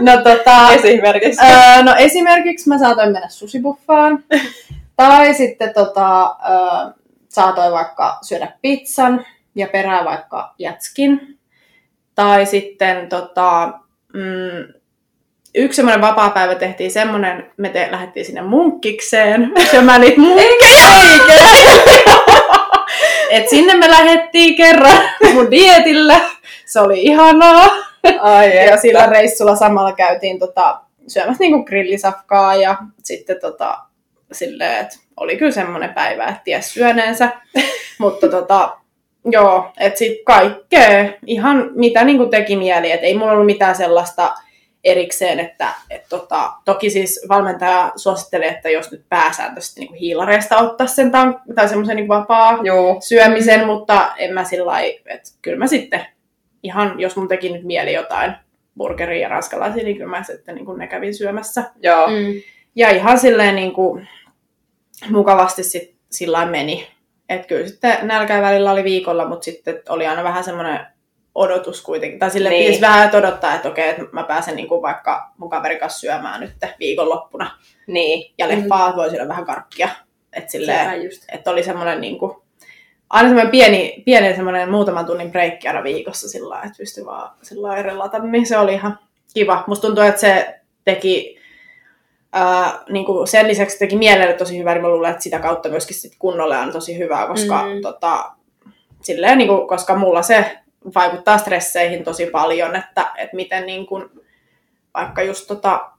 No 0.00 0.16
tota, 0.16 0.72
esimerkiksi. 0.74 1.40
Öö, 1.44 1.82
no 1.82 1.94
esimerkiksi 1.98 2.68
mä 2.68 2.78
saatoin 2.78 3.12
mennä 3.12 3.28
susibuffaan. 3.28 4.24
tai 4.96 5.34
sitten 5.34 5.74
tota, 5.74 6.22
öö, 6.50 6.92
saatoin 7.28 7.72
vaikka 7.72 8.18
syödä 8.22 8.52
pizzan 8.62 9.26
ja 9.54 9.66
perään 9.66 10.04
vaikka 10.04 10.54
jätskin. 10.58 11.38
Tai 12.14 12.46
sitten 12.46 13.08
tota, 13.08 13.72
mm, 14.14 14.79
yksi 15.54 15.76
semmoinen 15.76 16.00
vapaa-päivä 16.00 16.54
tehtiin 16.54 16.90
semmoinen, 16.90 17.50
me 17.56 17.68
te, 17.68 17.88
lähdettiin 17.90 18.26
sinne 18.26 18.42
munkkikseen 18.42 19.52
syömään 19.70 20.00
niitä 20.00 20.20
munkkeja. 20.20 20.86
Et 23.30 23.48
sinne 23.48 23.74
me 23.74 23.90
lähdettiin 23.90 24.56
kerran 24.56 25.02
mun 25.34 25.50
dietillä. 25.50 26.20
Se 26.66 26.80
oli 26.80 27.02
ihanaa. 27.02 27.68
Ai 28.20 28.66
Ja 28.66 28.76
sillä 28.76 29.06
reissulla 29.06 29.56
samalla 29.56 29.92
käytiin 29.92 30.38
tota, 30.38 30.80
syömässä 31.08 31.40
niinku 31.40 31.64
grillisafkaa 31.64 32.54
ja 32.54 32.76
sitten 33.04 33.40
tota, 33.40 33.78
silleen, 34.32 34.80
että 34.80 34.96
oli 35.16 35.36
kyllä 35.36 35.52
semmoinen 35.52 35.94
päivä, 35.94 36.24
että 36.24 36.40
ties 36.44 36.74
syöneensä. 36.74 37.30
Mutta 37.98 38.28
tota, 38.28 38.76
joo, 39.24 39.72
että 39.80 39.98
sit 39.98 40.18
kaikkea, 40.24 41.12
ihan 41.26 41.70
mitä 41.74 42.04
niinku 42.04 42.26
teki 42.26 42.56
mieli, 42.56 42.90
että 42.90 43.06
ei 43.06 43.14
mulla 43.14 43.32
ollut 43.32 43.46
mitään 43.46 43.74
sellaista 43.74 44.34
erikseen, 44.84 45.40
että 45.40 45.68
et 45.90 46.08
tota, 46.08 46.52
toki 46.64 46.90
siis 46.90 47.26
valmentaja 47.28 47.92
suositteli, 47.96 48.46
että 48.46 48.70
jos 48.70 48.90
nyt 48.90 49.04
pääsääntöisesti 49.08 49.80
niinku 49.80 49.94
hiilareista 49.94 50.58
ottaa 50.58 50.86
sen 50.86 51.10
tan- 51.10 51.54
tai 51.54 51.68
semmoisen 51.68 51.96
niinku 51.96 52.14
vapaa 52.14 52.58
Joo. 52.62 52.96
syömisen, 53.00 53.66
mutta 53.66 54.14
en 54.16 54.34
mä 54.34 54.44
sillä 54.44 54.66
lailla, 54.66 55.00
että 55.06 55.30
kyllä 55.42 55.58
mä 55.58 55.66
sitten 55.66 56.06
ihan, 56.62 57.00
jos 57.00 57.16
mun 57.16 57.28
teki 57.28 57.52
nyt 57.52 57.64
mieli 57.64 57.92
jotain 57.92 58.34
burgeria 58.76 59.22
ja 59.22 59.28
ranskalaisia, 59.28 59.84
niin 59.84 59.96
kyllä 59.96 60.10
mä 60.10 60.22
sitten 60.22 60.54
niin 60.54 60.66
kuin 60.66 60.78
ne 60.78 60.86
kävin 60.86 61.14
syömässä. 61.14 61.64
Joo. 61.82 62.06
Mm. 62.06 62.42
Ja 62.76 62.90
ihan 62.90 63.18
silleen 63.18 63.56
niin 63.56 63.72
kuin 63.72 64.08
mukavasti 65.10 65.62
sit 65.62 65.94
sillä 66.10 66.46
meni. 66.46 66.88
Että 67.28 67.46
kyllä 67.46 67.66
sitten 67.66 67.98
nälkää 68.02 68.42
välillä 68.42 68.72
oli 68.72 68.84
viikolla, 68.84 69.28
mutta 69.28 69.44
sitten 69.44 69.82
oli 69.88 70.06
aina 70.06 70.24
vähän 70.24 70.44
semmoinen 70.44 70.86
odotus 71.34 71.82
kuitenkin. 71.82 72.18
Tai 72.18 72.30
sille 72.30 72.48
Niin. 72.48 72.80
vähän 72.80 73.04
että 73.04 73.18
odottaa, 73.18 73.54
että 73.54 73.68
okei, 73.68 73.88
että 73.88 74.02
mä 74.12 74.22
pääsen 74.22 74.56
niin 74.56 74.68
kuin 74.68 74.82
vaikka 74.82 75.30
mun 75.38 75.50
kaverin 75.50 75.78
kanssa 75.78 76.00
syömään 76.00 76.40
nyt 76.40 76.52
viikonloppuna. 76.78 77.50
Niin. 77.86 78.34
Ja 78.38 78.48
leffaa 78.48 78.96
voi 78.96 79.10
syödä 79.10 79.28
vähän 79.28 79.44
karkkia. 79.44 79.88
Että 80.32 80.58
just. 81.04 81.24
että 81.32 81.50
oli 81.50 81.62
semmoinen 81.62 82.00
niin 82.00 82.18
kuin, 82.18 82.36
aina 83.10 83.28
semmoinen 83.28 83.50
pieni, 83.50 84.02
pieni 84.06 84.34
semmoinen 84.36 84.70
muutaman 84.70 85.06
tunnin 85.06 85.30
breikki 85.32 85.68
aina 85.68 85.82
viikossa 85.84 86.28
sillä 86.28 86.48
lailla, 86.48 86.64
että 86.66 86.78
pystyi 86.78 87.04
vaan 87.04 87.30
sillä 87.42 87.68
lailla 87.68 87.82
relata, 87.82 88.18
niin 88.18 88.46
se 88.46 88.58
oli 88.58 88.74
ihan 88.74 88.98
kiva. 89.34 89.64
Musta 89.66 89.86
tuntuu, 89.86 90.04
että 90.04 90.20
se 90.20 90.60
teki 90.84 91.38
ää, 92.32 92.78
niin 92.88 93.04
kuin 93.06 93.28
sen 93.28 93.48
lisäksi 93.48 93.78
teki 93.78 93.96
mielelle 93.96 94.32
tosi 94.34 94.58
hyvää, 94.58 94.74
niin 94.74 94.82
mä 94.82 94.88
luulen, 94.88 95.10
että 95.10 95.22
sitä 95.22 95.38
kautta 95.38 95.68
myöskin 95.68 95.96
sit 95.96 96.12
kunnolle 96.18 96.58
on 96.58 96.72
tosi 96.72 96.98
hyvää, 96.98 97.26
koska, 97.26 97.62
Mm. 97.62 97.68
mm. 97.74 97.80
tota, 97.82 98.32
silleen, 99.02 99.38
niin 99.38 99.48
kuin, 99.48 99.68
koska 99.68 99.96
mulla 99.96 100.22
se 100.22 100.58
vaikuttaa 100.94 101.38
stresseihin 101.38 102.04
tosi 102.04 102.26
paljon, 102.26 102.76
että, 102.76 103.06
että 103.16 103.36
miten 103.36 103.66
niin 103.66 103.86
kuin, 103.86 104.10
vaikka 104.94 105.22
just 105.22 105.46
tota, 105.46 105.90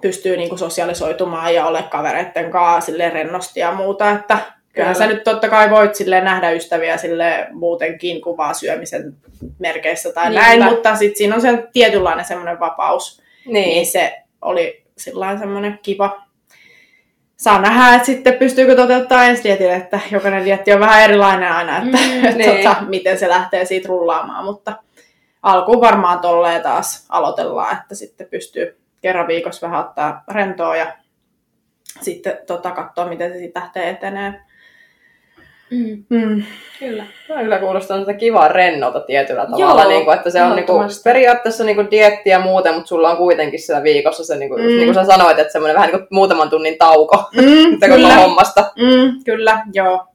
pystyy 0.00 0.36
niin 0.36 0.48
kuin 0.48 0.58
sosialisoitumaan 0.58 1.54
ja 1.54 1.66
ole 1.66 1.82
kavereiden 1.82 2.50
kanssa 2.50 2.92
rennosti 3.12 3.60
ja 3.60 3.72
muuta, 3.72 4.10
että 4.10 4.38
kyllähän 4.72 4.94
Kyllä. 4.96 5.06
sä 5.08 5.14
nyt 5.14 5.24
totta 5.24 5.48
kai 5.48 5.70
voit 5.70 5.94
silleen 5.94 6.24
nähdä 6.24 6.50
ystäviä 6.50 6.96
sille 6.96 7.46
muutenkin 7.52 8.20
kuin 8.20 8.36
vaan 8.36 8.54
syömisen 8.54 9.16
merkeissä 9.58 10.12
tai 10.12 10.30
Niinpä. 10.30 10.46
näin, 10.46 10.64
mutta 10.64 10.96
sitten 10.96 11.16
siinä 11.18 11.34
on 11.34 11.40
se 11.40 11.68
tietynlainen 11.72 12.24
semmoinen 12.24 12.60
vapaus, 12.60 13.22
Niin. 13.46 13.52
niin 13.68 13.86
se 13.86 14.22
oli 14.42 14.84
sillä 14.98 15.38
semmoinen 15.38 15.78
kiva. 15.82 16.25
Saa 17.36 17.60
nähdä, 17.60 17.94
että 17.94 18.06
sitten 18.06 18.34
pystyykö 18.34 18.76
toteuttaa 18.76 19.24
ensi 19.24 19.44
dietille, 19.44 19.74
että 19.74 20.00
jokainen 20.10 20.44
dietti 20.44 20.72
on 20.72 20.80
vähän 20.80 21.02
erilainen 21.02 21.52
aina, 21.52 21.76
että 21.78 21.90
Mm, 21.90 22.36
niin. 22.38 22.56
tota, 22.64 22.76
miten 22.88 23.18
se 23.18 23.28
lähtee 23.28 23.64
siitä 23.64 23.88
rullaamaan, 23.88 24.44
mutta 24.44 24.72
alkuun 25.42 25.80
varmaan 25.80 26.18
tolleen 26.18 26.62
taas 26.62 27.06
aloitellaan, 27.08 27.76
että 27.82 27.94
sitten 27.94 28.26
pystyy 28.30 28.80
kerran 29.00 29.26
viikossa 29.28 29.66
vähän 29.66 29.80
ottaa 29.84 30.24
rentoa 30.30 30.76
ja 30.76 30.96
sitten 32.00 32.38
tota, 32.46 32.70
katsoa, 32.70 33.08
miten 33.08 33.32
se 33.32 33.38
sitten 33.38 33.62
lähtee 33.62 33.90
etenee. 33.90 34.40
Mm. 35.70 36.04
Mm. 36.10 36.42
Kyllä. 36.78 37.04
Tämä 37.28 37.42
kyllä 37.42 37.58
kuulostaa 37.58 37.98
sitä 37.98 38.14
kivaa 38.14 38.48
rennolta 38.48 39.00
tietyllä 39.00 39.46
tavalla, 39.46 39.80
Joo, 39.82 39.88
niin 39.88 40.04
kuin, 40.04 40.16
että 40.16 40.30
se 40.30 40.42
on 40.42 40.56
niin 40.56 40.66
kuin, 40.66 40.88
periaatteessa 41.04 41.64
niin 41.64 41.76
kuin 41.76 41.90
dietti 41.90 42.30
ja 42.30 42.38
muuta, 42.40 42.72
mutta 42.72 42.88
sulla 42.88 43.10
on 43.10 43.16
kuitenkin 43.16 43.60
siellä 43.62 43.82
viikossa 43.82 44.24
se, 44.24 44.36
niin 44.36 44.48
kuin, 44.48 44.62
Mm. 44.62 44.66
niin 44.68 44.84
kuin 44.84 44.94
sä 44.94 45.04
sanoit, 45.04 45.38
että 45.38 45.52
semmoinen 45.52 45.74
vähän 45.76 45.90
niin 45.90 45.98
kuin 46.00 46.08
muutaman 46.10 46.50
tunnin 46.50 46.78
tauko 46.78 47.24
Mm, 47.34 47.80
koko 47.90 48.14
hommasta. 48.22 48.60
Mm, 48.76 49.24
kyllä, 49.24 49.62
joo. 49.72 50.06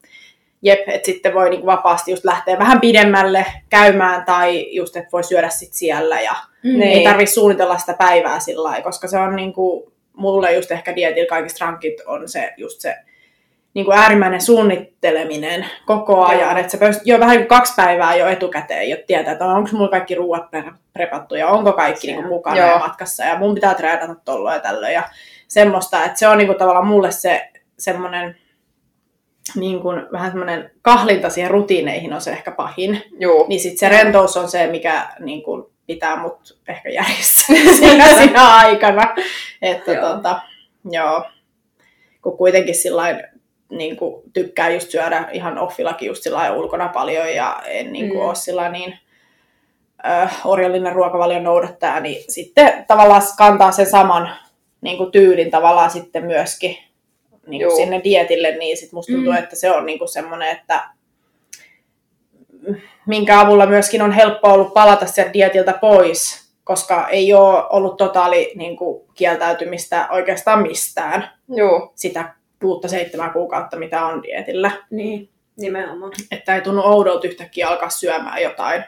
Jep, 0.64 0.80
että 0.90 1.06
sitten 1.06 1.34
voi 1.34 1.50
niinku 1.50 1.66
vapaasti 1.68 2.12
just 2.12 2.26
lähteä 2.26 2.60
vähän 2.60 2.82
pidemmälle 2.82 3.46
käymään 3.70 4.26
tai 4.26 4.76
just, 4.76 4.96
että 4.96 5.10
voi 5.12 5.24
syödä 5.24 5.50
sit 5.50 5.74
siellä 5.74 6.22
ja 6.22 6.36
Mm. 6.64 6.70
Niin. 6.80 6.84
ei 6.98 7.04
tarvi 7.04 7.26
suunnitella 7.28 7.78
sitä 7.78 7.94
päivää 7.94 8.40
sillä 8.40 8.64
lailla, 8.64 8.84
koska 8.84 9.08
se 9.08 9.18
on 9.18 9.36
niinku, 9.36 9.92
mulle 10.14 10.54
just 10.54 10.72
ehkä 10.72 10.96
dietillä 10.96 11.28
kaikista 11.28 11.66
rankit 11.66 12.02
on 12.06 12.30
se 12.30 12.54
just 12.58 12.82
se 12.82 12.96
niin 13.74 13.86
kuin 13.86 13.98
äärimmäinen 13.98 14.42
suunnitteleminen 14.42 15.66
koko 15.86 16.26
ajan. 16.26 16.58
Että 16.58 16.72
sä 16.72 16.78
pystyt 16.78 17.08
jo 17.08 17.20
vähän 17.20 17.32
niin 17.38 17.48
kuin 17.48 17.58
kaksi 17.58 17.74
päivää 17.76 18.16
jo 18.16 18.28
etukäteen 18.28 18.90
jo 18.90 18.98
tietää, 19.08 19.32
että 19.32 19.46
onko 19.46 19.70
mulla 19.74 19.90
kaikki 19.90 20.16
ruuat 20.16 20.44
prepattu 20.94 21.36
ja 21.36 21.48
onko 21.48 21.74
kaikki 21.74 22.08
niin 22.08 22.16
kuin 22.16 22.28
mukana 22.28 22.58
Joo. 22.58 22.70
ja 22.70 22.80
matkassa 22.80 23.24
ja 23.24 23.38
mun 23.38 23.56
pitää 23.56 23.74
treenata 23.74 24.16
tolloin 24.26 24.54
ja 24.54 24.60
tällöin 24.60 24.94
ja 24.94 25.04
semmoista. 25.48 26.04
Että 26.04 26.20
se 26.20 26.28
on 26.28 26.38
niin 26.38 26.48
kuin 26.48 26.58
tavallaan 26.58 26.88
mulle 26.88 27.12
se 27.12 27.52
semmoinen 27.80 28.38
niin 29.56 29.82
kuin, 29.82 30.08
vähän 30.12 30.32
semmoinen 30.32 30.72
kahlinta 30.82 31.30
siihen 31.30 31.52
rutiineihin 31.52 32.14
on 32.14 32.22
se 32.22 32.32
ehkä 32.32 32.52
pahin. 32.52 33.04
Joo. 33.20 33.46
Niin 33.48 33.60
sitten 33.60 33.78
se 33.78 33.90
rentous 33.90 34.38
on 34.38 34.50
se, 34.50 34.68
mikä 34.68 35.08
niin 35.20 35.44
kuin, 35.44 35.64
pitää 35.88 36.16
mut 36.22 36.60
ehkä 36.68 36.90
järjessä 36.90 37.54
siinä, 37.80 38.16
siinä 38.18 38.56
aikana. 38.56 39.16
Että 39.62 39.92
joo. 39.92 40.14
Tota, 40.14 40.42
joo. 40.92 41.26
Kun 42.22 42.38
kuitenkin 42.38 42.76
sillain, 42.76 43.24
niin 43.72 43.98
kuin, 43.98 44.24
tykkää 44.34 44.70
just 44.70 44.90
syödä 44.90 45.30
ihan 45.32 45.60
offillakin 45.60 46.08
just 46.08 46.24
sillä 46.24 46.54
ulkona 46.54 46.88
paljon 46.88 47.34
ja 47.34 47.62
en 47.66 47.94
niin 47.94 48.10
kuin, 48.10 48.20
mm. 48.20 48.26
ole 48.26 48.36
sillä 48.36 48.70
niin 48.70 49.00
äh, 50.06 50.42
orjallinen 50.46 50.94
ruokavalion 50.94 51.44
noudattaja, 51.44 52.00
niin 52.00 52.24
sitten 52.28 52.86
tavallaan 52.88 53.22
kantaa 53.38 53.72
sen 53.72 53.90
saman 53.90 54.30
niin 54.82 54.98
kuin, 54.98 55.12
tyylin 55.12 55.52
tavallaan 55.52 55.92
sitten 55.92 56.26
myöskin 56.26 56.78
niin 57.48 57.68
kuin 57.68 57.76
sinne 57.76 58.02
dietille, 58.04 58.52
niin 58.52 58.78
sit 58.78 58.92
musta 58.92 59.14
tuntuu, 59.14 59.34
mm. 59.34 59.40
että 59.40 59.56
se 59.56 59.72
on 59.72 59.86
niin 59.86 60.00
kuin 60.00 60.10
semmoinen, 60.10 60.50
että 60.50 60.84
minkä 63.06 63.40
avulla 63.40 63.66
myöskin 63.66 64.02
on 64.02 64.12
helppo 64.12 64.48
ollut 64.48 64.74
palata 64.74 65.06
sieltä 65.06 65.34
dietiltä 65.34 65.74
pois, 65.74 66.52
koska 66.64 67.08
ei 67.08 67.34
ole 67.34 67.64
ollut 67.70 67.98
totaali 67.98 68.52
niin 68.56 68.78
kuin, 68.78 69.04
kieltäytymistä 69.14 70.08
oikeastaan 70.12 70.62
mistään 70.62 71.30
Joo. 71.50 71.92
sitä 71.96 72.34
kuutta 72.62 72.88
seitsemän 72.88 73.32
kuukautta, 73.32 73.78
mitä 73.78 74.06
on 74.06 74.24
dietillä. 74.24 74.72
Niin, 74.90 75.30
nimenomaan. 75.58 76.12
Että 76.32 76.56
ei 76.56 76.62
tunnu 76.62 76.82
oudolta 76.86 77.28
yhtäkkiä 77.28 77.68
alkaa 77.68 77.90
syömään 77.90 78.42
jotain 78.42 78.84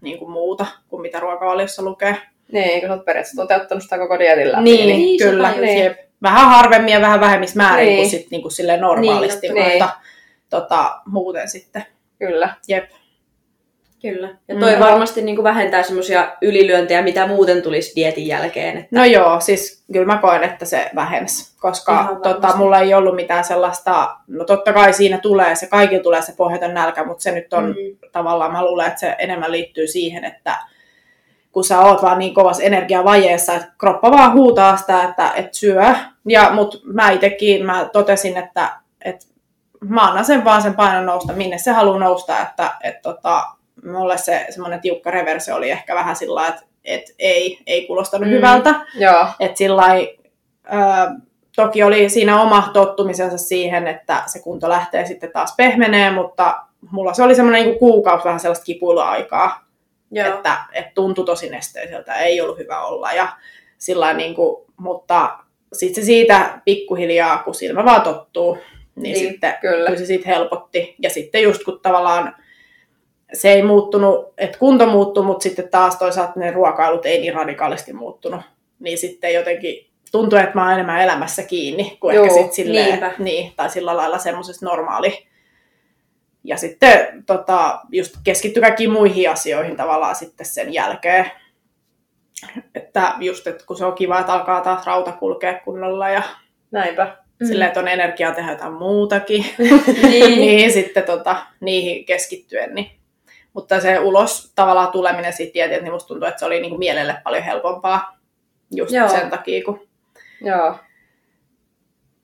niin 0.00 0.18
kuin 0.18 0.30
muuta 0.30 0.66
kuin 0.88 1.02
mitä 1.02 1.20
ruokavaliossa 1.20 1.82
lukee. 1.82 2.16
Niin, 2.52 2.80
kun 2.80 2.90
olet 2.90 3.04
periaatteessa 3.04 3.42
toteuttanut 3.42 3.82
sitä 3.82 3.98
koko 3.98 4.18
dietillä. 4.18 4.60
Niin, 4.60 4.86
niin 4.86 5.18
kyllä. 5.18 5.52
Niin. 5.60 5.96
Vähän 6.22 6.48
harvemmin 6.48 6.92
ja 6.92 7.00
vähän 7.00 7.20
vähemmissä 7.20 7.56
määrin 7.56 7.86
niin. 7.86 7.98
kuin, 7.98 8.10
sit, 8.10 8.30
niin 8.30 8.42
kuin 8.42 8.52
silleen 8.52 8.80
normaalisti, 8.80 9.48
niin, 9.48 9.64
mutta 9.64 9.84
niin. 9.84 10.08
Tota, 10.50 11.00
muuten 11.06 11.48
sitten. 11.48 11.86
Kyllä. 12.18 12.54
Jep. 12.68 12.90
Kyllä. 14.02 14.28
Ja 14.48 14.60
toi 14.60 14.74
mm. 14.74 14.80
varmasti 14.80 15.22
niin 15.22 15.36
kuin 15.36 15.44
vähentää 15.44 15.82
semmoisia 15.82 16.36
ylilyöntejä, 16.42 17.02
mitä 17.02 17.26
muuten 17.26 17.62
tulisi 17.62 17.92
dietin 17.96 18.26
jälkeen. 18.26 18.76
Että... 18.76 18.88
No 18.90 19.04
joo, 19.04 19.40
siis 19.40 19.84
kyllä 19.92 20.06
mä 20.06 20.18
koen, 20.18 20.44
että 20.44 20.64
se 20.64 20.90
vähensi, 20.94 21.56
koska 21.60 22.18
tota, 22.22 22.56
mulla 22.56 22.78
ei 22.78 22.94
ollut 22.94 23.14
mitään 23.14 23.44
sellaista, 23.44 24.16
no 24.26 24.44
totta 24.44 24.72
kai 24.72 24.92
siinä 24.92 25.18
tulee, 25.18 25.54
se 25.54 25.66
kaikilla 25.66 26.02
tulee 26.02 26.22
se 26.22 26.32
pohjaton 26.36 26.74
nälkä, 26.74 27.04
mutta 27.04 27.22
se 27.22 27.32
nyt 27.32 27.52
on 27.52 27.64
mm. 27.64 28.08
tavallaan, 28.12 28.52
mä 28.52 28.64
luulen, 28.64 28.86
että 28.86 29.00
se 29.00 29.16
enemmän 29.18 29.52
liittyy 29.52 29.86
siihen, 29.86 30.24
että 30.24 30.56
kun 31.52 31.64
sä 31.64 31.80
oot 31.80 32.02
vaan 32.02 32.18
niin 32.18 32.34
kovassa 32.34 32.62
energiavajeessa, 32.62 33.54
että 33.54 33.72
kroppa 33.78 34.10
vaan 34.10 34.32
huutaa 34.32 34.76
sitä, 34.76 35.02
että, 35.02 35.32
että 35.36 35.56
syö. 35.56 35.94
Ja, 36.28 36.50
mut 36.52 36.82
mä 36.84 37.10
itekin, 37.10 37.66
mä 37.66 37.88
totesin, 37.92 38.36
että, 38.36 38.70
että 39.04 39.26
mä 39.88 40.00
annan 40.00 40.24
sen 40.24 40.44
vaan 40.44 40.62
sen 40.62 40.74
painon 40.74 41.06
nousta, 41.06 41.32
minne 41.32 41.58
se 41.58 41.70
haluaa 41.70 41.98
nousta, 41.98 42.40
että, 42.42 42.70
että 42.84 43.02
tota, 43.02 43.57
mulle 43.90 44.18
se 44.18 44.46
semmoinen 44.50 44.80
tiukka 44.80 45.10
reverse 45.10 45.54
oli 45.54 45.70
ehkä 45.70 45.94
vähän 45.94 46.16
sillä 46.16 46.48
että 46.48 46.62
et 46.84 47.14
ei, 47.18 47.58
ei 47.66 47.86
kuulostanut 47.86 48.28
mm. 48.28 48.34
hyvältä. 48.34 48.74
Että 49.40 49.58
sillä 49.58 49.84
toki 51.56 51.82
oli 51.82 52.08
siinä 52.08 52.42
oma 52.42 52.70
tottumisensa 52.72 53.38
siihen, 53.38 53.86
että 53.86 54.22
se 54.26 54.38
kunto 54.38 54.68
lähtee 54.68 55.06
sitten 55.06 55.32
taas 55.32 55.54
pehmenee, 55.56 56.10
mutta 56.10 56.62
mulla 56.90 57.14
se 57.14 57.22
oli 57.22 57.34
semmoinen 57.34 57.66
niin 57.66 57.78
kuukausi 57.78 58.24
vähän 58.24 58.40
sellaista 58.40 58.64
kipuiluaikaa, 58.64 59.64
Joo. 60.10 60.28
että, 60.28 60.56
että 60.72 60.90
tuntui 60.94 61.24
tosi 61.24 61.50
nesteiseltä, 61.50 62.14
ei 62.14 62.40
ollut 62.40 62.58
hyvä 62.58 62.80
olla. 62.80 63.12
Ja 63.12 63.28
sillä 63.78 64.12
niin 64.12 64.34
kuin, 64.34 64.64
mutta 64.76 65.38
sitten 65.72 66.02
se 66.02 66.06
siitä 66.06 66.60
pikkuhiljaa, 66.64 67.38
kun 67.38 67.54
silmä 67.54 67.84
vaan 67.84 68.02
tottuu, 68.02 68.54
niin, 68.54 69.02
niin 69.02 69.28
sitten 69.28 69.54
kyllä. 69.60 69.86
kyllä 69.86 69.98
se 69.98 70.06
sitten 70.06 70.34
helpotti. 70.34 70.94
Ja 70.98 71.10
sitten 71.10 71.42
just 71.42 71.64
kun 71.64 71.80
tavallaan 71.82 72.36
se 73.32 73.52
ei 73.52 73.62
muuttunut, 73.62 74.34
että 74.38 74.58
kunto 74.58 74.86
muuttui, 74.86 75.24
mutta 75.24 75.42
sitten 75.42 75.68
taas 75.68 75.96
toisaalta 75.96 76.32
ne 76.36 76.50
ruokailut 76.50 77.06
ei 77.06 77.20
niin 77.20 77.34
radikaalisti 77.34 77.92
muuttunut. 77.92 78.40
Niin 78.78 78.98
sitten 78.98 79.34
jotenkin 79.34 79.90
tuntuu, 80.12 80.38
että 80.38 80.54
mä 80.54 80.64
oon 80.64 80.72
enemmän 80.72 81.02
elämässä 81.02 81.42
kiinni 81.42 81.96
kuin 82.00 82.14
Joo, 82.14 82.24
ehkä 82.24 82.34
sitten 82.34 82.54
silleen, 82.54 83.14
niin, 83.18 83.52
tai 83.56 83.70
sillä 83.70 83.96
lailla 83.96 84.18
semmoisesta 84.18 84.66
normaali. 84.66 85.26
Ja 86.44 86.56
sitten 86.56 87.24
tota, 87.26 87.80
just 87.92 88.16
keskittyy 88.24 88.60
kaikkiin 88.60 88.90
muihin 88.90 89.30
asioihin 89.30 89.76
tavallaan 89.76 90.14
sitten 90.14 90.46
sen 90.46 90.72
jälkeen. 90.72 91.30
Että 92.74 93.14
just, 93.20 93.46
että 93.46 93.64
kun 93.66 93.76
se 93.76 93.84
on 93.84 93.94
kiva, 93.94 94.20
että 94.20 94.32
alkaa 94.32 94.60
taas 94.60 94.86
rauta 94.86 95.12
kulkea 95.12 95.60
kunnolla 95.64 96.08
ja 96.08 96.22
Näinpä. 96.70 97.16
Silleen, 97.48 97.68
että 97.68 97.80
on 97.80 97.88
energiaa 97.88 98.34
tehdä 98.34 98.50
jotain 98.50 98.72
muutakin. 98.72 99.44
niin. 100.02 100.40
niin 100.40 100.72
sitten 100.72 101.04
tota, 101.04 101.36
niihin 101.60 102.04
keskittyen, 102.04 102.74
niin 102.74 102.97
mutta 103.58 103.80
se 103.80 103.98
ulos 103.98 104.52
tavallaan 104.54 104.92
tuleminen 104.92 105.32
siitä 105.32 105.52
tietysti, 105.52 105.82
niin 105.82 105.92
musta 105.92 106.08
tuntuu, 106.08 106.28
että 106.28 106.38
se 106.38 106.44
oli 106.44 106.60
niin 106.60 106.70
kuin 106.70 106.78
mielelle 106.78 107.16
paljon 107.24 107.42
helpompaa 107.42 108.18
just 108.74 108.92
Joo. 108.92 109.08
sen 109.08 109.30
takia, 109.30 109.64
kun... 109.64 109.88
Joo. 110.40 110.76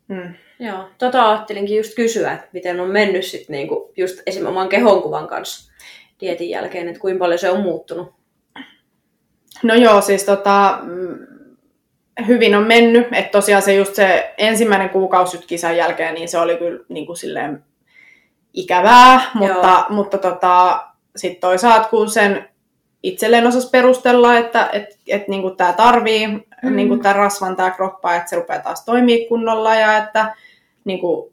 Hmm. 0.09 0.35
Joo, 0.59 0.89
tota 0.99 1.30
ajattelinkin 1.30 1.76
just 1.76 1.95
kysyä, 1.95 2.32
että 2.32 2.49
miten 2.53 2.80
on 2.80 2.91
mennyt 2.91 3.24
sit 3.24 3.49
niinku 3.49 3.93
just 3.97 4.22
esimerkiksi 4.26 4.51
oman 4.51 4.68
kehonkuvan 4.68 5.26
kanssa 5.26 5.72
dietin 6.20 6.51
jälkeen, 6.51 6.89
että 6.89 7.01
kuinka 7.01 7.18
paljon 7.18 7.39
se 7.39 7.51
on 7.51 7.61
muuttunut? 7.61 8.14
No 9.62 9.74
joo, 9.74 10.01
siis 10.01 10.24
tota, 10.24 10.78
mm, 10.82 11.18
hyvin 12.26 12.55
on 12.55 12.66
mennyt, 12.66 13.07
että 13.12 13.30
tosiaan 13.30 13.62
se 13.62 13.74
just 13.74 13.95
se 13.95 14.35
ensimmäinen 14.39 14.91
kuukausi 14.91 15.39
kisan 15.47 15.76
jälkeen, 15.76 16.14
niin 16.14 16.28
se 16.28 16.39
oli 16.39 16.57
kyllä 16.57 16.85
niin 16.89 17.07
kuin 17.07 17.16
silleen 17.16 17.64
ikävää, 18.53 19.20
mutta, 19.35 19.87
mutta 19.89 20.18
tota, 20.18 20.85
sitten 21.16 21.40
toisaalta 21.40 21.88
kun 21.88 22.10
sen 22.10 22.48
itselleen 23.02 23.46
osasi 23.46 23.70
perustella, 23.70 24.38
että 24.38 24.68
et, 24.72 24.98
et, 25.08 25.28
niinku 25.28 25.50
tämä 25.50 25.72
tarvii 25.72 26.26
mm. 26.26 26.76
niinku 26.76 26.96
tämä 26.96 27.12
rasvan 27.12 27.56
tämä 27.56 27.70
kroppa, 27.70 28.14
että 28.14 28.30
se 28.30 28.36
rupeaa 28.36 28.62
taas 28.62 28.84
toimia 28.84 29.28
kunnolla 29.28 29.74
ja 29.74 29.96
että 29.96 30.34
niinku, 30.84 31.32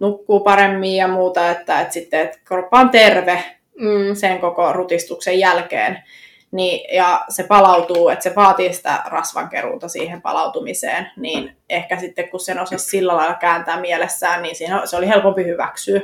nukkuu 0.00 0.40
paremmin 0.40 0.96
ja 0.96 1.08
muuta, 1.08 1.50
että 1.50 1.80
et 1.80 1.92
sitten 1.92 2.20
et 2.20 2.40
kroppa 2.44 2.80
on 2.80 2.90
terve 2.90 3.44
mm. 3.78 4.14
sen 4.14 4.38
koko 4.38 4.72
rutistuksen 4.72 5.38
jälkeen. 5.38 6.02
Niin, 6.50 6.96
ja 6.96 7.24
se 7.28 7.42
palautuu, 7.42 8.08
että 8.08 8.22
se 8.22 8.34
vaatii 8.36 8.72
sitä 8.72 9.02
rasvankeruuta 9.06 9.88
siihen 9.88 10.22
palautumiseen, 10.22 11.10
niin 11.16 11.56
ehkä 11.68 11.96
sitten 11.96 12.28
kun 12.28 12.40
sen 12.40 12.60
osasi 12.60 12.90
sillä 12.90 13.16
lailla 13.16 13.34
kääntää 13.34 13.80
mielessään, 13.80 14.42
niin 14.42 14.56
siinä, 14.56 14.86
se 14.86 14.96
oli 14.96 15.08
helpompi 15.08 15.44
hyväksyä. 15.44 16.00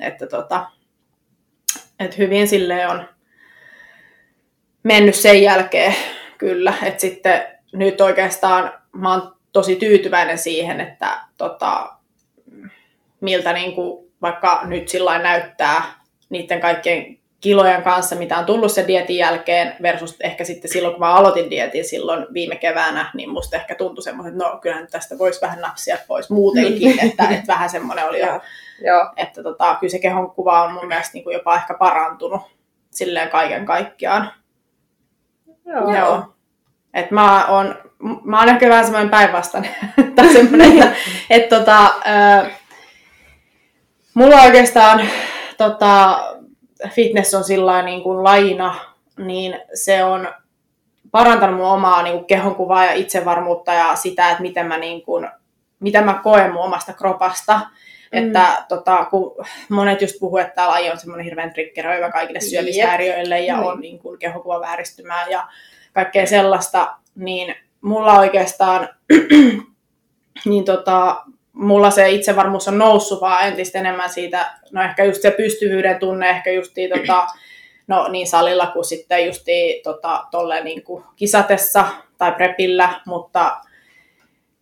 Että 0.00 0.26
tota, 0.26 0.66
et 1.98 2.18
hyvin 2.18 2.48
sille 2.48 2.88
on 2.88 3.08
mennyt 4.82 5.14
sen 5.14 5.42
jälkeen 5.42 5.94
kyllä, 6.38 6.74
että 6.82 7.00
sitten 7.00 7.46
nyt 7.72 8.00
oikeastaan 8.00 8.72
mä 8.92 9.12
oon 9.12 9.36
tosi 9.52 9.76
tyytyväinen 9.76 10.38
siihen, 10.38 10.80
että 10.80 11.20
tota, 11.36 11.92
miltä 13.20 13.52
niin 13.52 13.74
kuin 13.74 14.12
vaikka 14.22 14.60
nyt 14.64 14.88
sillä 14.88 15.18
näyttää 15.18 15.82
niiden 16.28 16.60
kaikkien 16.60 17.17
kilojen 17.40 17.82
kanssa, 17.82 18.16
mitä 18.16 18.38
on 18.38 18.44
tullut 18.44 18.72
sen 18.72 18.88
dietin 18.88 19.16
jälkeen, 19.16 19.76
versus 19.82 20.16
ehkä 20.20 20.44
sitten 20.44 20.70
silloin, 20.70 20.94
kun 20.94 21.00
mä 21.00 21.14
aloitin 21.14 21.50
dietin 21.50 21.84
silloin 21.84 22.26
viime 22.32 22.56
keväänä, 22.56 23.10
niin 23.14 23.30
musta 23.30 23.56
ehkä 23.56 23.74
tuntui 23.74 24.02
semmoinen, 24.02 24.32
että 24.32 24.44
no 24.44 24.58
kyllähän 24.58 24.86
tästä 24.90 25.18
voisi 25.18 25.40
vähän 25.40 25.60
napsia 25.60 25.96
pois 26.08 26.30
muutenkin, 26.30 26.96
niin. 26.96 27.10
että, 27.10 27.28
että 27.28 27.46
vähän 27.46 27.70
semmoinen 27.70 28.08
oli 28.08 28.20
jo 28.20 28.40
Joo. 28.84 29.12
Että 29.16 29.42
tota, 29.42 29.76
kyllä 29.80 29.90
se 29.90 29.98
kehon 29.98 30.30
kuva 30.30 30.62
on 30.62 30.72
mun 30.72 30.86
mielestä 30.86 31.14
niin 31.14 31.24
kuin 31.24 31.34
jopa 31.34 31.56
ehkä 31.56 31.74
parantunut 31.74 32.42
silleen 32.90 33.28
kaiken 33.28 33.66
kaikkiaan. 33.66 34.32
Joo. 35.66 35.94
Joo. 35.96 36.34
Et 36.94 37.10
mä 37.10 37.46
oon, 37.46 37.74
mä 38.24 38.38
oon 38.38 38.48
ehkä 38.48 38.68
vähän 38.68 38.84
semmoinen 38.84 39.10
päinvastainen. 39.10 39.74
tai 40.16 40.32
semmoinen, 40.32 40.72
että 40.82 40.96
et 41.30 41.48
tota, 41.48 41.84
äh, 41.84 42.60
mulla 44.14 44.42
oikeastaan 44.42 45.00
tota, 45.58 46.20
fitness 46.90 47.34
on 47.34 47.44
sillä 47.44 47.82
niin 47.82 48.02
kuin 48.02 48.24
laina, 48.24 48.74
niin 49.18 49.60
se 49.74 50.04
on 50.04 50.28
parantanut 51.10 51.56
mun 51.56 51.66
omaa 51.66 52.02
niin 52.02 52.14
kuin 52.14 52.26
kehonkuvaa 52.26 52.84
ja 52.84 52.92
itsevarmuutta 52.92 53.72
ja 53.72 53.96
sitä, 53.96 54.30
että 54.30 54.42
miten 54.42 54.66
mä, 54.66 54.78
niin 54.78 55.02
kuin, 55.02 55.28
mitä 55.80 56.02
mä 56.02 56.20
koen 56.22 56.52
mun 56.52 56.64
omasta 56.64 56.92
kropasta. 56.92 57.60
Mm. 58.12 58.18
Että 58.18 58.64
tota, 58.68 59.04
kun 59.04 59.44
monet 59.68 60.02
just 60.02 60.18
puhuu, 60.20 60.38
että 60.38 60.54
tämä 60.54 60.68
laji 60.68 60.90
on 60.90 60.98
semmoinen 60.98 61.24
hirveän 61.24 61.52
triggeröivä 61.52 62.10
kaikille 62.10 62.40
syömishäiriöille 62.40 63.40
ja 63.40 63.56
mm. 63.56 63.62
on 63.62 63.80
niin 63.80 63.98
kuin 63.98 64.18
kehokuva 64.18 64.60
vääristymää 64.60 65.26
ja 65.28 65.48
kaikkea 65.92 66.26
sellaista, 66.26 66.96
niin 67.14 67.54
mulla 67.80 68.18
oikeastaan 68.18 68.88
niin 70.44 70.64
tota, 70.64 71.24
mulla 71.58 71.90
se 71.90 72.10
itsevarmuus 72.10 72.68
on 72.68 72.78
noussut 72.78 73.20
vaan 73.20 73.46
entistä 73.46 73.78
enemmän 73.78 74.10
siitä, 74.10 74.50
no 74.72 74.82
ehkä 74.82 75.04
just 75.04 75.22
se 75.22 75.30
pystyvyyden 75.30 75.98
tunne, 75.98 76.30
ehkä 76.30 76.50
justiin 76.50 76.90
tota, 76.90 77.26
no 77.86 78.08
niin 78.08 78.26
salilla 78.26 78.66
kuin 78.66 78.84
sitten 78.84 79.26
justiin 79.26 79.82
tota, 79.82 80.24
tolle 80.30 80.64
niin 80.64 80.82
kuin 80.82 81.04
kisatessa 81.16 81.84
tai 82.18 82.32
prepillä, 82.32 83.00
mutta 83.06 83.56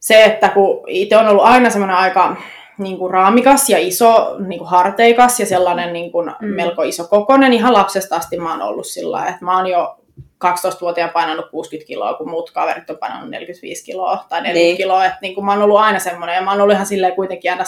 se, 0.00 0.24
että 0.24 0.48
kun 0.48 0.84
itse 0.86 1.16
on 1.16 1.28
ollut 1.28 1.44
aina 1.44 1.70
semmoinen 1.70 1.96
aika 1.96 2.36
niin 2.78 2.98
kuin 2.98 3.10
raamikas 3.10 3.70
ja 3.70 3.78
iso, 3.78 4.36
niin 4.46 4.58
kuin 4.58 4.70
harteikas 4.70 5.40
ja 5.40 5.46
sellainen 5.46 5.92
niin 5.92 6.12
kuin 6.12 6.32
mm. 6.40 6.46
melko 6.46 6.82
iso 6.82 7.04
kokonen. 7.04 7.52
Ihan 7.52 7.72
lapsesta 7.72 8.16
asti 8.16 8.38
mä 8.38 8.52
oon 8.52 8.62
ollut 8.62 8.86
sillä 8.86 9.26
että 9.26 9.44
mä 9.44 9.56
oon 9.56 9.66
jo 9.66 9.98
12-vuotiaan 10.44 11.10
painanut 11.10 11.50
60 11.50 11.88
kiloa, 11.88 12.14
kun 12.14 12.30
muut 12.30 12.50
kaverit 12.50 12.90
on 12.90 12.98
painanut 12.98 13.30
45 13.30 13.84
kiloa 13.84 14.24
tai 14.28 14.40
40 14.40 14.64
niin. 14.64 14.76
kiloa. 14.76 15.04
Että 15.04 15.18
niin 15.22 15.34
kuin 15.34 15.44
mä 15.44 15.52
oon 15.52 15.62
ollut 15.62 15.78
aina 15.78 15.98
semmoinen 15.98 16.34
ja 16.34 16.42
mä 16.42 16.50
oon 16.50 16.60
ollut 16.60 16.74
ihan 16.74 16.86
silleen 16.86 17.14
kuitenkin 17.14 17.50
aina 17.50 17.64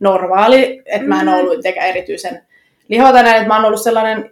normaali, 0.00 0.82
että 0.86 1.08
mä 1.08 1.20
en 1.20 1.26
mm. 1.26 1.34
ollut 1.34 1.56
mitenkään 1.56 1.88
erityisen 1.88 2.42
lihota 2.88 3.22
näin, 3.22 3.36
että 3.36 3.48
mä 3.48 3.56
oon 3.56 3.64
ollut 3.64 3.82
sellainen 3.82 4.30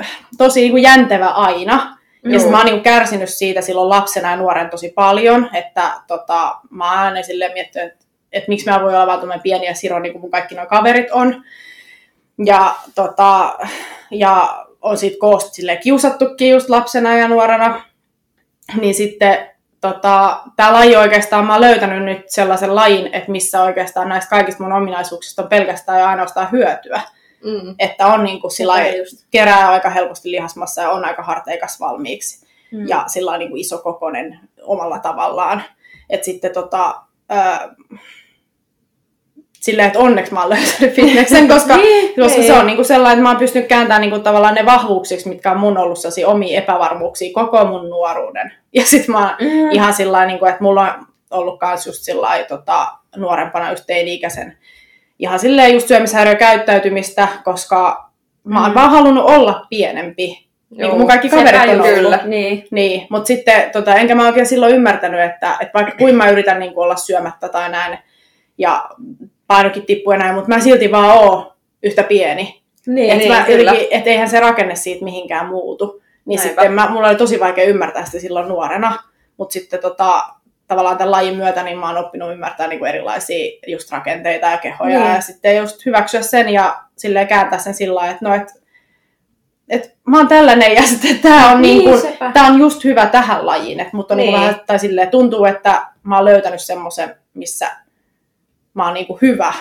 äh, 0.00 0.10
tosi 0.38 0.60
niin 0.60 0.70
kuin 0.70 0.82
jäntevä 0.82 1.28
aina. 1.28 1.96
Joo. 2.22 2.42
Ja 2.42 2.50
mä 2.50 2.56
oon 2.56 2.66
niin 2.66 2.82
kärsinyt 2.82 3.28
siitä 3.28 3.60
silloin 3.60 3.88
lapsena 3.88 4.30
ja 4.30 4.36
nuoren 4.36 4.70
tosi 4.70 4.92
paljon, 4.94 5.50
että 5.52 5.92
tota, 6.06 6.56
mä 6.70 6.90
oon 6.90 6.98
aina 6.98 7.22
silleen 7.22 7.52
miettinyt, 7.52 7.92
että 7.92 8.06
että 8.32 8.48
miksi 8.48 8.70
mä 8.70 8.82
voi 8.82 8.94
olla 8.94 9.06
vaan 9.06 9.40
pieni 9.40 9.66
ja 9.66 9.74
siro, 9.74 9.98
niin 9.98 10.12
kuin 10.12 10.20
mun 10.20 10.30
kaikki 10.30 10.54
nuo 10.54 10.66
kaverit 10.66 11.10
on. 11.10 11.44
Ja, 12.46 12.74
tota, 12.94 13.58
ja 14.10 14.65
on 14.86 14.98
sitten 14.98 15.20
koosta 15.20 15.50
silleen 15.50 15.78
kiusattukin 15.78 16.50
just 16.50 16.68
lapsena 16.68 17.16
ja 17.16 17.28
nuorena. 17.28 17.82
Niin 18.80 18.94
sitten 18.94 19.50
tota, 19.80 20.40
tämä 20.56 20.72
laji 20.72 20.96
oikeastaan, 20.96 21.46
mä 21.46 21.52
oon 21.52 21.60
löytänyt 21.60 22.04
nyt 22.04 22.30
sellaisen 22.30 22.74
lajin, 22.74 23.06
että 23.14 23.30
missä 23.30 23.62
oikeastaan 23.62 24.08
näistä 24.08 24.30
kaikista 24.30 24.62
mun 24.62 24.72
ominaisuuksista 24.72 25.42
on 25.42 25.48
pelkästään 25.48 26.00
ja 26.00 26.08
ainoastaan 26.08 26.52
hyötyä. 26.52 27.00
Mm. 27.44 27.74
Että 27.78 28.06
on 28.06 28.24
niin 28.24 28.40
kuin 28.40 28.50
sillä 28.50 28.74
kerää 29.30 29.70
aika 29.70 29.90
helposti 29.90 30.30
lihasmassa 30.30 30.82
ja 30.82 30.90
on 30.90 31.04
aika 31.04 31.22
harteikas 31.22 31.80
valmiiksi. 31.80 32.46
Mm. 32.72 32.88
Ja 32.88 33.04
sillä 33.06 33.38
niin 33.38 33.50
kuin 33.50 33.60
iso 33.60 33.78
kokonen 33.78 34.40
omalla 34.62 34.98
tavallaan. 34.98 35.62
Että 36.10 36.24
sitten 36.24 36.52
tota, 36.52 37.02
silleen, 39.66 39.86
että 39.86 39.98
onneksi 39.98 40.32
mä 40.32 40.40
oon 40.40 40.50
löytänyt 40.50 40.94
fitneksen, 40.94 41.48
koska, 41.54 41.76
niin, 41.76 42.14
koska 42.20 42.42
se 42.42 42.52
on 42.52 42.66
niinku 42.66 42.84
sellainen, 42.84 43.12
että 43.12 43.22
mä 43.22 43.28
oon 43.28 43.38
pystynyt 43.38 43.68
kääntämään 43.68 44.00
niinku 44.00 44.18
tavallaan 44.18 44.54
ne 44.54 44.66
vahvuuksiksi, 44.66 45.28
mitkä 45.28 45.50
on 45.50 45.60
mun 45.60 45.78
ollut 45.78 45.98
sellaisia 45.98 46.28
omia 46.28 46.58
epävarmuuksia 46.58 47.34
koko 47.34 47.64
mun 47.64 47.90
nuoruuden. 47.90 48.52
Ja 48.72 48.84
sit 48.84 49.08
mä 49.08 49.18
oon 49.18 49.36
mm. 49.40 49.70
ihan 49.70 49.94
sillä 49.94 50.26
niinku, 50.26 50.46
että 50.46 50.62
mulla 50.62 50.82
on 50.82 51.06
ollut 51.30 51.60
kans 51.60 51.86
just 51.86 52.02
sillä 52.02 52.44
tota, 52.48 52.86
nuorempana 53.16 53.70
just 53.70 53.84
teini-ikäisen 53.86 54.56
ihan 55.18 55.38
silleen 55.38 55.74
just 55.74 55.88
syömishäiriökäyttäytymistä, 55.88 57.28
koska 57.44 58.10
mä 58.44 58.60
oon 58.60 58.70
mm. 58.70 58.74
vaan 58.74 58.90
halunnut 58.90 59.24
olla 59.24 59.66
pienempi. 59.70 60.46
Joo, 60.70 60.78
niin 60.78 60.90
kuin 60.90 60.98
mun 60.98 61.08
kaikki 61.08 61.28
kaverit 61.28 61.60
on 61.62 61.68
ollut. 61.70 61.86
Kyllä. 61.86 62.20
Niin. 62.24 62.66
niin. 62.70 63.06
Mutta 63.10 63.26
sitten, 63.26 63.70
tota, 63.70 63.94
enkä 63.94 64.14
mä 64.14 64.26
oikein 64.26 64.46
silloin 64.46 64.74
ymmärtänyt, 64.74 65.20
että, 65.20 65.56
että 65.60 65.74
vaikka 65.74 65.92
kuin 65.98 66.14
mä 66.14 66.30
yritän 66.30 66.58
niin 66.58 66.74
kuin 66.74 66.84
olla 66.84 66.96
syömättä 66.96 67.48
tai 67.48 67.70
näin, 67.70 67.98
ja 68.58 68.88
painokin 69.46 69.86
tippuu 69.86 70.12
enää, 70.12 70.32
mutta 70.32 70.48
mä 70.48 70.60
silti 70.60 70.90
vaan 70.90 71.18
oon 71.18 71.52
yhtä 71.82 72.02
pieni. 72.02 72.62
Niin, 72.86 73.12
että 73.12 73.44
niin, 73.48 73.64
jotenkin, 73.64 73.88
et 73.90 74.06
eihän 74.06 74.28
se 74.28 74.40
rakenne 74.40 74.74
siitä 74.74 75.04
mihinkään 75.04 75.46
muutu. 75.46 76.02
Niin 76.24 76.36
Näinpä. 76.36 76.62
sitten 76.62 76.72
mä, 76.72 76.88
mulla 76.90 77.08
oli 77.08 77.16
tosi 77.16 77.40
vaikea 77.40 77.64
ymmärtää 77.64 78.04
sitä 78.04 78.18
silloin 78.18 78.48
nuorena, 78.48 78.98
mutta 79.36 79.52
sitten 79.52 79.80
tota, 79.80 80.24
tavallaan 80.66 80.98
tämän 80.98 81.10
lajin 81.10 81.36
myötä 81.36 81.62
niin 81.62 81.78
mä 81.78 81.86
oon 81.86 82.04
oppinut 82.04 82.32
ymmärtää 82.32 82.68
niin 82.68 82.78
kuin 82.78 82.88
erilaisia 82.88 83.60
just 83.66 83.92
rakenteita 83.92 84.46
ja 84.46 84.58
kehoja 84.58 85.00
niin. 85.00 85.14
ja 85.14 85.20
sitten 85.20 85.56
just 85.56 85.86
hyväksyä 85.86 86.22
sen 86.22 86.48
ja 86.48 86.78
silleen 86.96 87.28
kääntää 87.28 87.58
sen 87.58 87.74
sillä 87.74 87.94
lailla, 87.94 88.12
että 88.12 88.28
no 88.28 88.34
et, 88.34 88.62
et 89.68 89.96
mä 90.06 90.16
oon 90.16 90.28
tällainen 90.28 90.74
ja 90.74 90.82
sitten 90.90 91.18
tää 91.18 91.50
on, 91.50 91.62
niin, 91.62 91.78
niin 91.78 92.00
kuin, 92.00 92.32
tää 92.32 92.46
on 92.46 92.58
just 92.58 92.84
hyvä 92.84 93.06
tähän 93.06 93.46
lajiin, 93.46 93.80
että 93.80 93.96
mutta 93.96 94.14
niin. 94.14 94.32
niin 94.32 94.40
vähän, 94.40 94.60
tai 94.66 94.78
silleen, 94.78 95.10
tuntuu, 95.10 95.44
että 95.44 95.86
mä 96.02 96.16
oon 96.16 96.24
löytänyt 96.24 96.60
semmoisen, 96.60 97.16
missä 97.34 97.70
mä 98.76 98.84
oon 98.84 98.94
niin 98.94 99.06
kuin 99.06 99.18
hyvä 99.22 99.52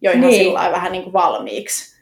jo 0.00 0.10
ihan 0.10 0.20
niin. 0.20 0.44
sillä 0.44 0.72
vähän 0.72 0.92
niin 0.92 1.02
kuin 1.02 1.12
valmiiksi. 1.12 1.96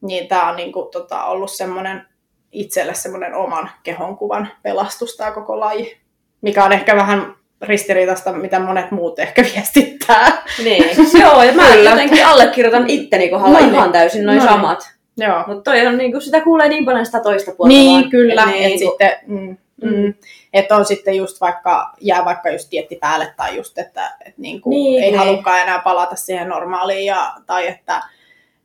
Niin 0.00 0.28
tää 0.28 0.48
on 0.48 0.56
niin 0.56 0.72
kuin, 0.72 0.90
tota, 0.92 1.24
ollut 1.24 1.50
semmoinen 1.50 2.06
itselle 2.52 2.94
semmoinen 2.94 3.34
oman 3.34 3.70
kehonkuvan 3.82 4.48
pelastus 4.62 5.16
tämä 5.16 5.30
koko 5.30 5.60
laji, 5.60 5.96
mikä 6.40 6.64
on 6.64 6.72
ehkä 6.72 6.96
vähän 6.96 7.34
ristiriitasta, 7.62 8.32
mitä 8.32 8.60
monet 8.60 8.90
muut 8.90 9.18
ehkä 9.18 9.44
viestittää. 9.54 10.42
Niin, 10.64 10.84
joo, 11.20 11.42
ja 11.42 11.52
mä 11.52 11.66
Kyllä. 11.66 11.90
jotenkin 11.90 12.26
allekirjoitan 12.26 12.84
itteni 12.90 13.28
kohdalla 13.28 13.60
no, 13.60 13.68
ihan 13.68 13.92
täysin 13.92 14.26
noin 14.26 14.38
no, 14.38 14.44
samat. 14.44 14.92
Joo. 15.16 15.44
Mutta 15.46 15.70
toi 15.70 15.86
on 15.86 15.98
niin 15.98 16.12
kuin, 16.12 16.22
sitä 16.22 16.40
kuulee 16.40 16.68
niin 16.68 16.84
paljon 16.84 17.06
sitä 17.06 17.20
toista 17.20 17.52
puolta. 17.56 17.68
Niin, 17.68 18.00
vaan. 18.00 18.10
kyllä. 18.10 18.42
Et, 18.42 18.48
niin, 18.48 18.62
et 18.62 18.68
niin, 18.68 18.78
sitten, 18.78 19.12
mm, 19.26 19.56
Mm. 19.82 20.14
Että 20.52 20.76
on 20.76 20.84
sitten 20.84 21.16
just 21.16 21.40
vaikka, 21.40 21.92
jää 22.00 22.24
vaikka 22.24 22.50
just 22.50 22.70
dietti 22.70 22.96
päälle 22.96 23.34
tai 23.36 23.56
just, 23.56 23.78
että 23.78 24.16
et 24.26 24.38
niinku 24.38 24.70
niin, 24.70 25.02
ei 25.02 25.10
niin. 25.10 25.18
halukaan 25.18 25.60
enää 25.60 25.78
palata 25.78 26.16
siihen 26.16 26.48
normaaliin 26.48 27.06
ja, 27.06 27.32
tai 27.46 27.66
että 27.66 28.02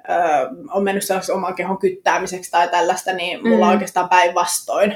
ö, 0.10 0.14
on 0.72 0.84
mennyt 0.84 1.04
sellaiseksi 1.04 1.32
oman 1.32 1.56
kehon 1.56 1.78
kyttäämiseksi 1.78 2.52
tai 2.52 2.68
tällaista, 2.68 3.14
niin 3.14 3.44
mulla 3.44 3.56
mm. 3.56 3.62
on 3.62 3.70
oikeastaan 3.70 4.10
päinvastoin. 4.10 4.96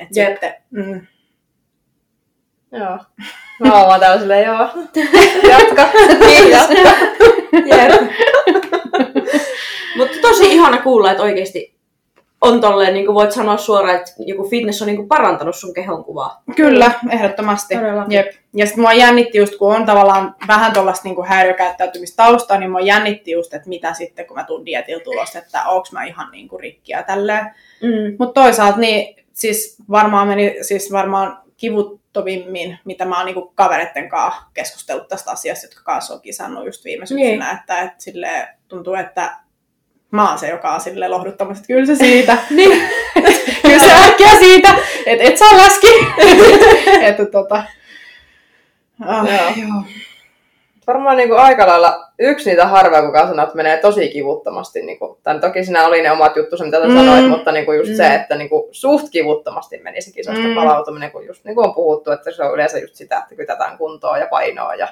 Et 0.00 0.08
sitten, 0.12 0.54
mm. 0.70 1.06
Joo. 2.72 2.98
Mä 3.60 3.84
oon 3.84 4.00
täällä 4.00 4.18
silleen, 4.20 4.46
joo. 4.46 4.58
Jatka. 5.50 5.88
Niin, 6.26 6.50
jatka. 6.50 6.90
Mutta 9.96 10.16
tosi 10.22 10.52
ihana 10.52 10.82
kuulla, 10.82 11.10
että 11.10 11.22
oikeasti 11.22 11.75
on 12.40 12.60
tolleen, 12.60 12.94
niin 12.94 13.06
kuin 13.06 13.14
voit 13.14 13.32
sanoa 13.32 13.56
suoraan, 13.56 13.96
että 13.96 14.12
joku 14.18 14.48
fitness 14.48 14.82
on 14.82 14.86
niin 14.86 14.96
kuin 14.96 15.08
parantanut 15.08 15.56
sun 15.56 15.74
kehonkuvaa. 15.74 16.42
Kyllä, 16.56 16.90
ehdottomasti. 17.10 17.74
Jep. 18.08 18.26
Ja 18.54 18.66
sitten 18.66 18.82
mua 18.82 18.92
jännitti 18.92 19.38
just, 19.38 19.56
kun 19.56 19.76
on 19.76 19.86
tavallaan 19.86 20.34
vähän 20.48 20.72
tuollaista 20.72 21.08
niin 21.08 21.26
häiriökäyttäytymistaustaa, 21.26 22.58
niin 22.58 22.70
mua 22.70 22.80
jännitti 22.80 23.30
just, 23.30 23.54
että 23.54 23.68
mitä 23.68 23.92
sitten, 23.92 24.26
kun 24.26 24.36
mä 24.36 24.44
tuun 24.44 24.66
dietillä 24.66 25.04
tulos, 25.04 25.36
että 25.36 25.64
onko 25.64 25.86
mä 25.92 26.04
ihan 26.04 26.30
niin 26.30 26.48
kuin 26.48 26.60
rikkiä 26.60 27.02
tälleen. 27.02 27.44
Mm. 27.82 28.16
Mutta 28.18 28.42
toisaalta 28.42 28.78
niin 28.78 29.24
siis 29.32 29.76
varmaan 29.90 30.28
meni 30.28 30.56
siis 30.60 30.92
varmaan 30.92 31.38
kivuttomimmin, 31.56 32.78
mitä 32.84 33.04
mä 33.04 33.16
oon 33.16 33.26
niinku 33.26 33.52
kavereiden 33.54 34.08
kanssa 34.08 34.42
keskustellut 34.54 35.08
tästä 35.08 35.30
asiasta, 35.30 35.66
jotka 35.66 35.82
kanssa 35.84 36.14
on 36.14 36.20
kisannut 36.20 36.66
just 36.66 36.84
viime 36.84 37.06
syksynä, 37.06 37.28
niin. 37.28 37.58
että, 37.60 37.80
että 37.80 37.94
sille 37.98 38.48
tuntuu, 38.68 38.94
että 38.94 39.36
mä 40.10 40.28
oon 40.28 40.38
se, 40.38 40.48
joka 40.48 40.74
on 40.74 40.80
sille 40.80 41.08
lohduttamassa, 41.08 41.60
että 41.60 41.66
kyllä 41.66 41.86
se 41.86 41.96
siitä. 41.96 42.36
niin. 42.50 42.82
kyllä 43.62 43.78
se 43.78 43.92
äkkiä 44.06 44.38
siitä, 44.38 44.74
että 45.06 45.24
et 45.24 45.38
saa 45.38 45.56
läski. 45.56 45.86
että 47.00 47.26
tota... 47.26 47.62
Oh, 49.06 49.30
joo. 49.30 49.68
joo. 49.68 49.82
Varmaan 50.86 51.16
niin 51.16 51.28
kuin 51.28 51.40
aika 51.40 51.66
lailla 51.66 52.04
yksi 52.18 52.50
niitä 52.50 52.66
harvoja, 52.66 53.02
kuka 53.02 53.26
sanoo, 53.26 53.44
että 53.44 53.56
menee 53.56 53.76
tosi 53.76 54.08
kivuttomasti. 54.08 54.82
Niin 54.82 54.98
kuin, 54.98 55.18
tämän, 55.22 55.40
toki 55.40 55.64
siinä 55.64 55.86
oli 55.86 56.02
ne 56.02 56.12
omat 56.12 56.36
juttusi, 56.36 56.64
mitä 56.64 56.80
mm. 56.88 56.96
sanoit, 56.96 57.28
mutta 57.28 57.52
niin 57.52 57.64
kuin 57.64 57.78
just 57.78 57.90
mm. 57.90 57.96
se, 57.96 58.14
että 58.14 58.36
niin 58.36 58.48
kuin, 58.48 58.62
suht 58.70 59.06
kivuttomasti 59.10 59.78
meni 59.78 60.00
se 60.00 60.12
kisoista 60.12 60.48
mm. 60.48 60.54
palautuminen, 60.54 61.10
kun, 61.10 61.26
just, 61.26 61.44
niin 61.44 61.54
kuin 61.54 61.66
on 61.66 61.74
puhuttu, 61.74 62.10
että 62.10 62.30
se 62.30 62.44
on 62.44 62.54
yleensä 62.54 62.78
just 62.78 62.94
sitä, 62.94 63.18
että 63.18 63.34
kytätään 63.34 63.78
kuntoa 63.78 64.18
ja 64.18 64.26
painoa 64.26 64.74
ja 64.74 64.88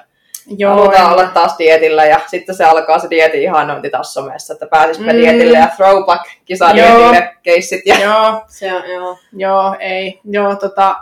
Joo, 0.57 0.75
halutaan 0.75 1.11
olla 1.11 1.27
taas 1.27 1.55
dietillä 1.57 2.05
ja 2.05 2.19
sitten 2.27 2.55
se 2.55 2.63
alkaa 2.63 2.99
se 2.99 3.09
dietin 3.09 3.41
ihanointi 3.41 3.89
taas 3.89 4.13
somessa, 4.13 4.53
että 4.53 4.67
pääsispä 4.67 5.13
mm. 5.13 5.17
dietille 5.17 5.57
ja 5.57 5.67
throwback 5.75 6.23
kisadietille 6.45 7.35
keissit. 7.43 7.81
Ja... 7.85 7.99
Joo, 7.99 8.41
se 8.47 8.73
on, 8.73 8.89
joo. 8.89 9.17
Joo, 9.33 9.75
ei. 9.79 10.19
Joo, 10.23 10.55
tota, 10.55 10.95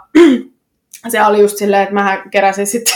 se 1.12 1.26
oli 1.26 1.40
just 1.40 1.58
silleen, 1.58 1.84
että 1.84 1.94
mä 1.94 2.24
keräsin 2.32 2.68
sitten 2.68 2.96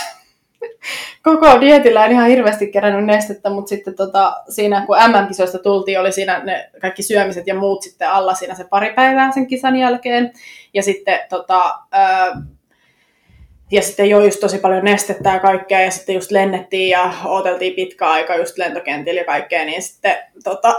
koko 1.23 1.61
dietillä 1.61 2.05
en 2.05 2.11
ihan 2.11 2.27
hirveästi 2.29 2.71
kerännyt 2.71 3.05
nestettä, 3.05 3.49
mutta 3.49 3.69
sitten 3.69 3.95
tota, 3.95 4.43
siinä 4.49 4.85
kun 4.85 4.97
MM-kisoista 4.97 5.59
tultiin, 5.59 5.99
oli 5.99 6.11
siinä 6.11 6.43
ne 6.43 6.69
kaikki 6.81 7.03
syömiset 7.03 7.47
ja 7.47 7.55
muut 7.55 7.81
sitten 7.83 8.09
alla 8.09 8.33
siinä 8.33 8.55
se 8.55 8.63
pari 8.63 8.93
päivää 8.93 9.31
sen 9.31 9.47
kisan 9.47 9.75
jälkeen. 9.75 10.31
Ja 10.73 10.83
sitten 10.83 11.19
tota, 11.29 11.79
ja 13.71 13.81
sitten 13.81 14.09
jo 14.09 14.19
just 14.23 14.39
tosi 14.39 14.57
paljon 14.57 14.83
nestettä 14.83 15.29
ja 15.29 15.39
kaikkea, 15.39 15.81
ja 15.81 15.91
sitten 15.91 16.15
just 16.15 16.31
lennettiin 16.31 16.89
ja 16.89 17.13
odoteltiin 17.25 17.73
pitkä 17.73 18.09
aika 18.09 18.35
just 18.35 18.57
lentokentillä 18.57 19.21
ja 19.21 19.25
kaikkea, 19.25 19.65
niin 19.65 19.81
sitten 19.81 20.17
tota, 20.43 20.75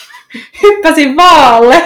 hyppäsin 0.62 1.16
vaalle. 1.16 1.82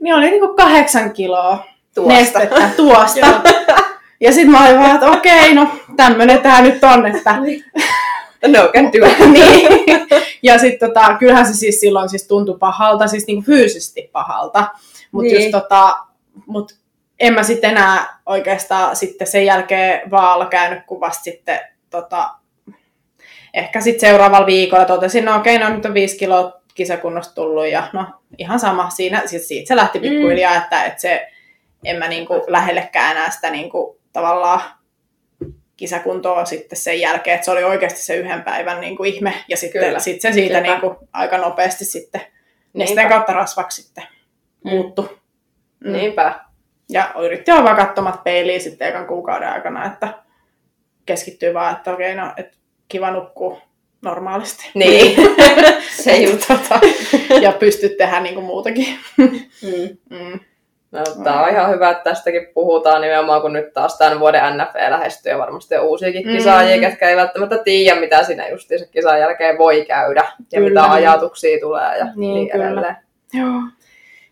Niin 0.00 0.14
oli 0.14 0.30
niinku 0.30 0.54
kahdeksan 0.54 1.12
kiloa 1.12 1.66
tuosta. 1.94 2.14
nestettä 2.14 2.70
tuosta. 2.76 3.26
ja 4.20 4.32
sitten 4.32 4.50
mä 4.50 4.66
olin 4.66 4.78
vaan, 4.78 4.94
että 4.94 5.10
okei, 5.10 5.54
no 5.54 5.68
tämmönen 5.96 6.40
tää 6.40 6.62
nyt 6.62 6.84
on, 6.84 7.06
että... 7.06 7.34
no 8.46 8.68
can 8.72 8.90
do 8.92 9.26
niin. 9.32 10.08
Ja 10.42 10.58
sitten 10.58 10.88
tota, 10.88 11.16
kyllähän 11.18 11.46
se 11.46 11.54
siis 11.54 11.80
silloin 11.80 12.08
siis 12.08 12.26
tuntui 12.26 12.58
pahalta, 12.58 13.06
siis 13.06 13.26
niinku 13.26 13.42
fyysisesti 13.42 14.10
pahalta. 14.12 14.68
Mutta 15.12 15.32
niin. 15.32 15.42
just 15.42 15.50
tota, 15.50 15.98
mut 16.46 16.79
en 17.20 17.34
mä 17.34 17.42
sitten 17.42 17.70
enää 17.70 18.18
oikeastaan 18.26 18.96
sitten 18.96 19.26
sen 19.26 19.46
jälkeen 19.46 20.10
vaalla 20.10 20.46
käynyt, 20.46 20.86
kun 20.86 21.00
vasta 21.00 21.24
sitten 21.24 21.60
tota, 21.90 22.30
ehkä 23.54 23.80
sitten 23.80 24.00
seuraavalla 24.00 24.46
viikolla 24.46 24.84
totesin, 24.84 25.24
no 25.24 25.36
okei, 25.36 25.58
no 25.58 25.68
nyt 25.68 25.84
on 25.84 25.94
viisi 25.94 26.18
kiloa 26.18 26.60
kisakunnosta 26.74 27.34
tullut 27.34 27.68
ja 27.68 27.88
no 27.92 28.06
ihan 28.38 28.60
sama. 28.60 28.90
Siinä, 28.90 29.22
siis 29.26 29.48
siitä 29.48 29.68
se 29.68 29.76
lähti 29.76 29.98
pikkuhiljaa, 29.98 30.54
mm. 30.54 30.62
että, 30.62 30.84
että 30.84 31.00
se, 31.00 31.28
en 31.84 31.96
mä 31.96 32.08
niinku 32.08 32.44
lähellekään 32.46 33.16
enää 33.16 33.30
sitä 33.30 33.50
niinku, 33.50 34.00
tavallaan 34.12 34.60
kisakuntoa 35.76 36.44
sitten 36.44 36.78
sen 36.78 37.00
jälkeen, 37.00 37.34
että 37.34 37.44
se 37.44 37.50
oli 37.50 37.64
oikeasti 37.64 38.00
se 38.00 38.16
yhden 38.16 38.42
päivän 38.42 38.80
niin 38.80 38.96
kuin 38.96 39.14
ihme, 39.14 39.34
ja 39.48 39.56
sitten 39.56 40.00
sit 40.00 40.20
se 40.20 40.32
siitä 40.32 40.60
niin 40.60 40.80
kuin, 40.80 40.96
aika 41.12 41.38
nopeasti 41.38 41.84
sitten 41.84 42.20
nesteen 42.72 43.08
kautta 43.08 43.32
rasvaksi 43.32 43.82
sitten 43.82 44.04
mm. 44.64 44.70
muuttu. 44.70 45.18
Mm. 45.84 45.92
Niinpä. 45.92 46.49
Ja 46.90 47.14
yritti 47.22 47.52
olla 47.52 47.64
vaan 47.64 47.76
katsomat 47.76 48.24
peiliin 48.24 48.60
sitten 48.60 48.88
ekan 48.88 49.06
kuukauden 49.06 49.48
aikana, 49.48 49.86
että 49.86 50.08
keskittyy 51.06 51.54
vaan, 51.54 51.76
että 51.76 51.92
okei, 51.92 52.14
no, 52.14 52.32
että 52.36 52.56
kiva 52.88 53.10
nukkuu 53.10 53.58
normaalisti. 54.02 54.70
Niin, 54.74 55.16
se 56.04 56.16
just. 56.16 56.48
Tota, 56.48 56.80
ja 57.40 57.52
pystyt 57.52 57.96
tehdä 57.96 58.20
niin 58.20 58.34
kuin 58.34 58.46
muutakin. 58.46 58.86
mm. 59.18 59.96
Mm. 60.10 60.40
No, 60.92 61.02
tämä 61.24 61.42
on 61.42 61.50
ihan 61.50 61.70
hyvä, 61.70 61.90
että 61.90 62.04
tästäkin 62.04 62.48
puhutaan 62.54 63.00
nimenomaan, 63.00 63.42
kun 63.42 63.52
nyt 63.52 63.72
taas 63.72 63.98
tämän 63.98 64.20
vuoden 64.20 64.42
NFL 64.58 64.90
lähestyy 64.90 65.32
ja 65.32 65.38
varmasti 65.38 65.76
on 65.76 65.84
uusiakin 65.84 66.26
mm. 66.26 66.32
kisaajia, 66.32 66.76
mm. 66.76 66.80
ketkä 66.80 67.08
ei 67.08 67.16
välttämättä 67.16 67.58
tiedä, 67.58 68.00
mitä 68.00 68.22
siinä 68.22 68.48
justiinsa 68.48 68.86
kisan 68.86 69.20
jälkeen 69.20 69.58
voi 69.58 69.84
käydä 69.84 70.24
ja 70.52 70.60
kyllä. 70.60 70.80
mitä 70.80 70.92
ajatuksia 70.92 71.60
tulee 71.60 71.98
ja 71.98 72.04
niin, 72.04 72.34
niin 72.34 72.56
edelleen. 72.56 72.96
Joo. 73.32 73.60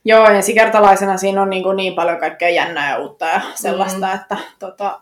Joo, 0.05 0.27
ensikertalaisena 0.27 1.17
siinä 1.17 1.43
on 1.43 1.51
niin, 1.51 1.63
kuin 1.63 1.77
niin 1.77 1.95
paljon 1.95 2.19
kaikkea 2.19 2.49
jännää 2.49 2.91
ja 2.91 2.99
uutta 2.99 3.27
ja 3.27 3.41
sellaista, 3.55 4.07
mm. 4.07 4.15
että 4.15 4.37
tota, 4.59 5.01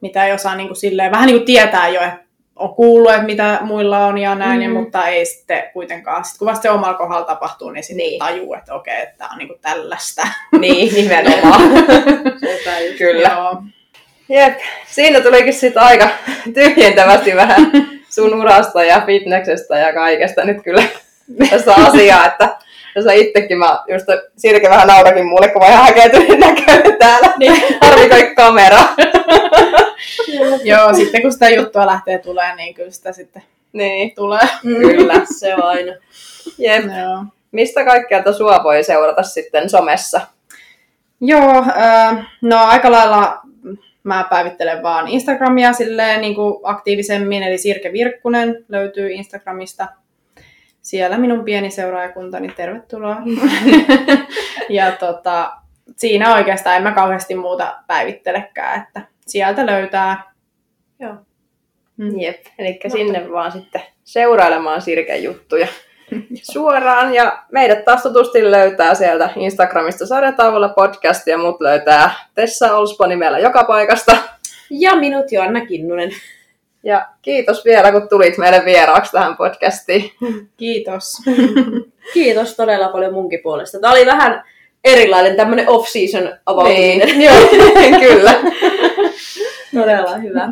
mitä 0.00 0.26
ei 0.26 0.32
osaa 0.32 0.56
niin 0.56 0.68
kuin 0.68 0.76
silleen, 0.76 1.12
vähän 1.12 1.26
niin 1.26 1.38
kuin 1.38 1.46
tietää 1.46 1.88
jo, 1.88 2.00
että 2.00 2.24
on 2.56 2.74
kuullut, 2.74 3.12
että 3.12 3.26
mitä 3.26 3.58
muilla 3.62 4.06
on 4.06 4.18
ja 4.18 4.34
näin, 4.34 4.70
mm. 4.70 4.76
mutta 4.76 5.08
ei 5.08 5.26
sitten 5.26 5.62
kuitenkaan. 5.72 6.24
Sitten 6.24 6.38
kun 6.38 6.48
vasta 6.48 6.62
se 6.62 6.70
omalla 6.70 6.98
kohdalla 6.98 7.26
tapahtuu, 7.26 7.70
niin 7.70 7.84
sitten 7.84 8.06
niin. 8.06 8.18
tajuu, 8.18 8.54
että 8.54 8.74
okei, 8.74 9.02
että 9.02 9.14
tämä 9.18 9.30
on 9.32 9.38
niinku 9.38 9.58
tällaista. 9.62 10.22
Niin, 10.60 10.94
nimenomaan. 10.94 11.60
Kyllä. 12.98 13.28
Joo. 13.28 13.62
Jep, 14.28 14.58
siinä 14.86 15.20
tulikin 15.20 15.52
sitten 15.54 15.82
aika 15.82 16.08
tyhjentävästi 16.54 17.36
vähän 17.36 17.72
sun 18.08 18.34
urasta 18.34 18.84
ja 18.84 19.02
fitneksestä 19.06 19.78
ja 19.78 19.92
kaikesta 19.92 20.44
nyt 20.44 20.62
kyllä 20.62 20.82
tässä 21.50 21.74
asiaa, 21.74 22.26
että 22.26 22.56
tässä 22.94 23.12
itsekin 23.12 23.58
mä 23.58 23.78
just 23.88 24.06
siitäkin 24.36 24.70
vähän 24.70 24.88
naurakin 24.88 25.26
mulle, 25.26 25.48
kun 25.48 25.62
mä 25.62 25.68
ihan 25.68 25.84
häkeltynyt 25.84 26.38
näköinen 26.38 26.98
täällä. 26.98 27.34
Niin. 27.38 27.62
Harvi 27.80 28.08
kaikki 28.08 28.34
kamera. 28.34 28.78
Joo, 30.64 30.94
sitten 30.94 31.22
kun 31.22 31.32
sitä 31.32 31.48
juttua 31.48 31.86
lähtee 31.86 32.18
tulee, 32.18 32.56
niin 32.56 32.74
kyllä 32.74 32.90
sitä 32.90 33.12
sitten 33.12 33.42
niin. 33.72 34.14
tulee. 34.14 34.48
Mm. 34.62 34.76
Kyllä, 34.76 35.14
se 35.38 35.54
on 35.54 35.62
aina. 35.62 35.92
Jep. 36.58 36.84
Joo. 36.84 37.24
Mistä 37.52 37.84
kaikkea 37.84 38.32
sua 38.32 38.60
voi 38.64 38.84
seurata 38.84 39.22
sitten 39.22 39.70
somessa? 39.70 40.20
Joo, 41.20 41.64
äh, 41.76 42.26
no 42.42 42.64
aika 42.64 42.90
lailla 42.90 43.40
mä 44.02 44.26
päivittelen 44.30 44.82
vaan 44.82 45.08
Instagramia 45.08 45.72
silleen 45.72 46.20
niin 46.20 46.34
kuin 46.34 46.60
aktiivisemmin, 46.62 47.42
eli 47.42 47.58
Sirke 47.58 47.92
Virkkunen 47.92 48.64
löytyy 48.68 49.10
Instagramista. 49.10 49.88
Siellä 50.84 51.18
minun 51.18 51.44
pieni 51.44 51.70
seuraajakuntani, 51.70 52.48
tervetuloa. 52.48 53.16
ja 54.68 54.92
tota, 54.92 55.52
siinä 55.96 56.34
oikeastaan 56.34 56.76
en 56.76 56.82
mä 56.82 56.92
kauheasti 56.92 57.34
muuta 57.34 57.76
päivittelekään, 57.86 58.82
että 58.82 59.00
sieltä 59.26 59.66
löytää. 59.66 60.32
Joo. 61.00 61.14
Mm. 61.96 62.20
Jep, 62.20 62.46
eli 62.58 62.80
no, 62.84 62.90
sinne 62.90 63.30
vaan 63.32 63.52
sitten 63.52 63.82
seurailemaan 64.04 64.82
Sirken 64.82 65.22
juttuja 65.22 65.66
suoraan. 66.52 67.14
Ja 67.14 67.44
meidät 67.52 67.84
taas 67.84 68.02
tutusti 68.02 68.50
löytää 68.50 68.94
sieltä 68.94 69.30
Instagramista 69.36 70.06
sarjataululla 70.06 70.68
podcast 70.68 71.26
ja 71.26 71.38
mut 71.38 71.60
löytää 71.60 72.10
Tessa 72.34 72.76
Olspo 72.76 73.06
nimellä 73.06 73.38
joka 73.38 73.64
paikasta. 73.64 74.16
Ja 74.70 74.96
minut 74.96 75.32
Joanna 75.32 75.66
Kinnunen. 75.66 76.10
Ja 76.84 77.08
kiitos 77.22 77.64
vielä, 77.64 77.92
kun 77.92 78.08
tulit 78.08 78.38
meille 78.38 78.64
vieraaksi 78.64 79.12
tähän 79.12 79.36
podcastiin. 79.36 80.12
Kiitos. 80.56 81.16
kiitos 82.14 82.56
todella 82.56 82.88
paljon 82.88 83.12
munkin 83.12 83.40
puolesta. 83.42 83.80
Tämä 83.80 83.92
oli 83.92 84.06
vähän 84.06 84.44
erilainen 84.84 85.36
tämmöinen 85.36 85.68
off-season 85.68 86.38
avautuminen. 86.46 87.08
Niin, 87.08 87.22
joo, 87.22 87.36
kyllä. 88.08 88.34
Todella 89.80 90.16
hyvä. 90.16 90.48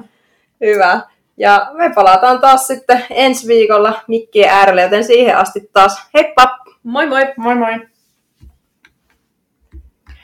Hyvä. 0.60 1.00
Ja 1.36 1.66
me 1.72 1.90
palataan 1.94 2.40
taas 2.40 2.66
sitten 2.66 3.04
ensi 3.10 3.46
viikolla 3.46 4.00
mikkien 4.06 4.50
äärelle, 4.50 4.82
joten 4.82 5.04
siihen 5.04 5.36
asti 5.36 5.70
taas 5.72 6.02
heippa! 6.14 6.58
Moi 6.82 7.06
moi! 7.06 7.26
Moi 7.36 7.54
moi! 7.54 7.91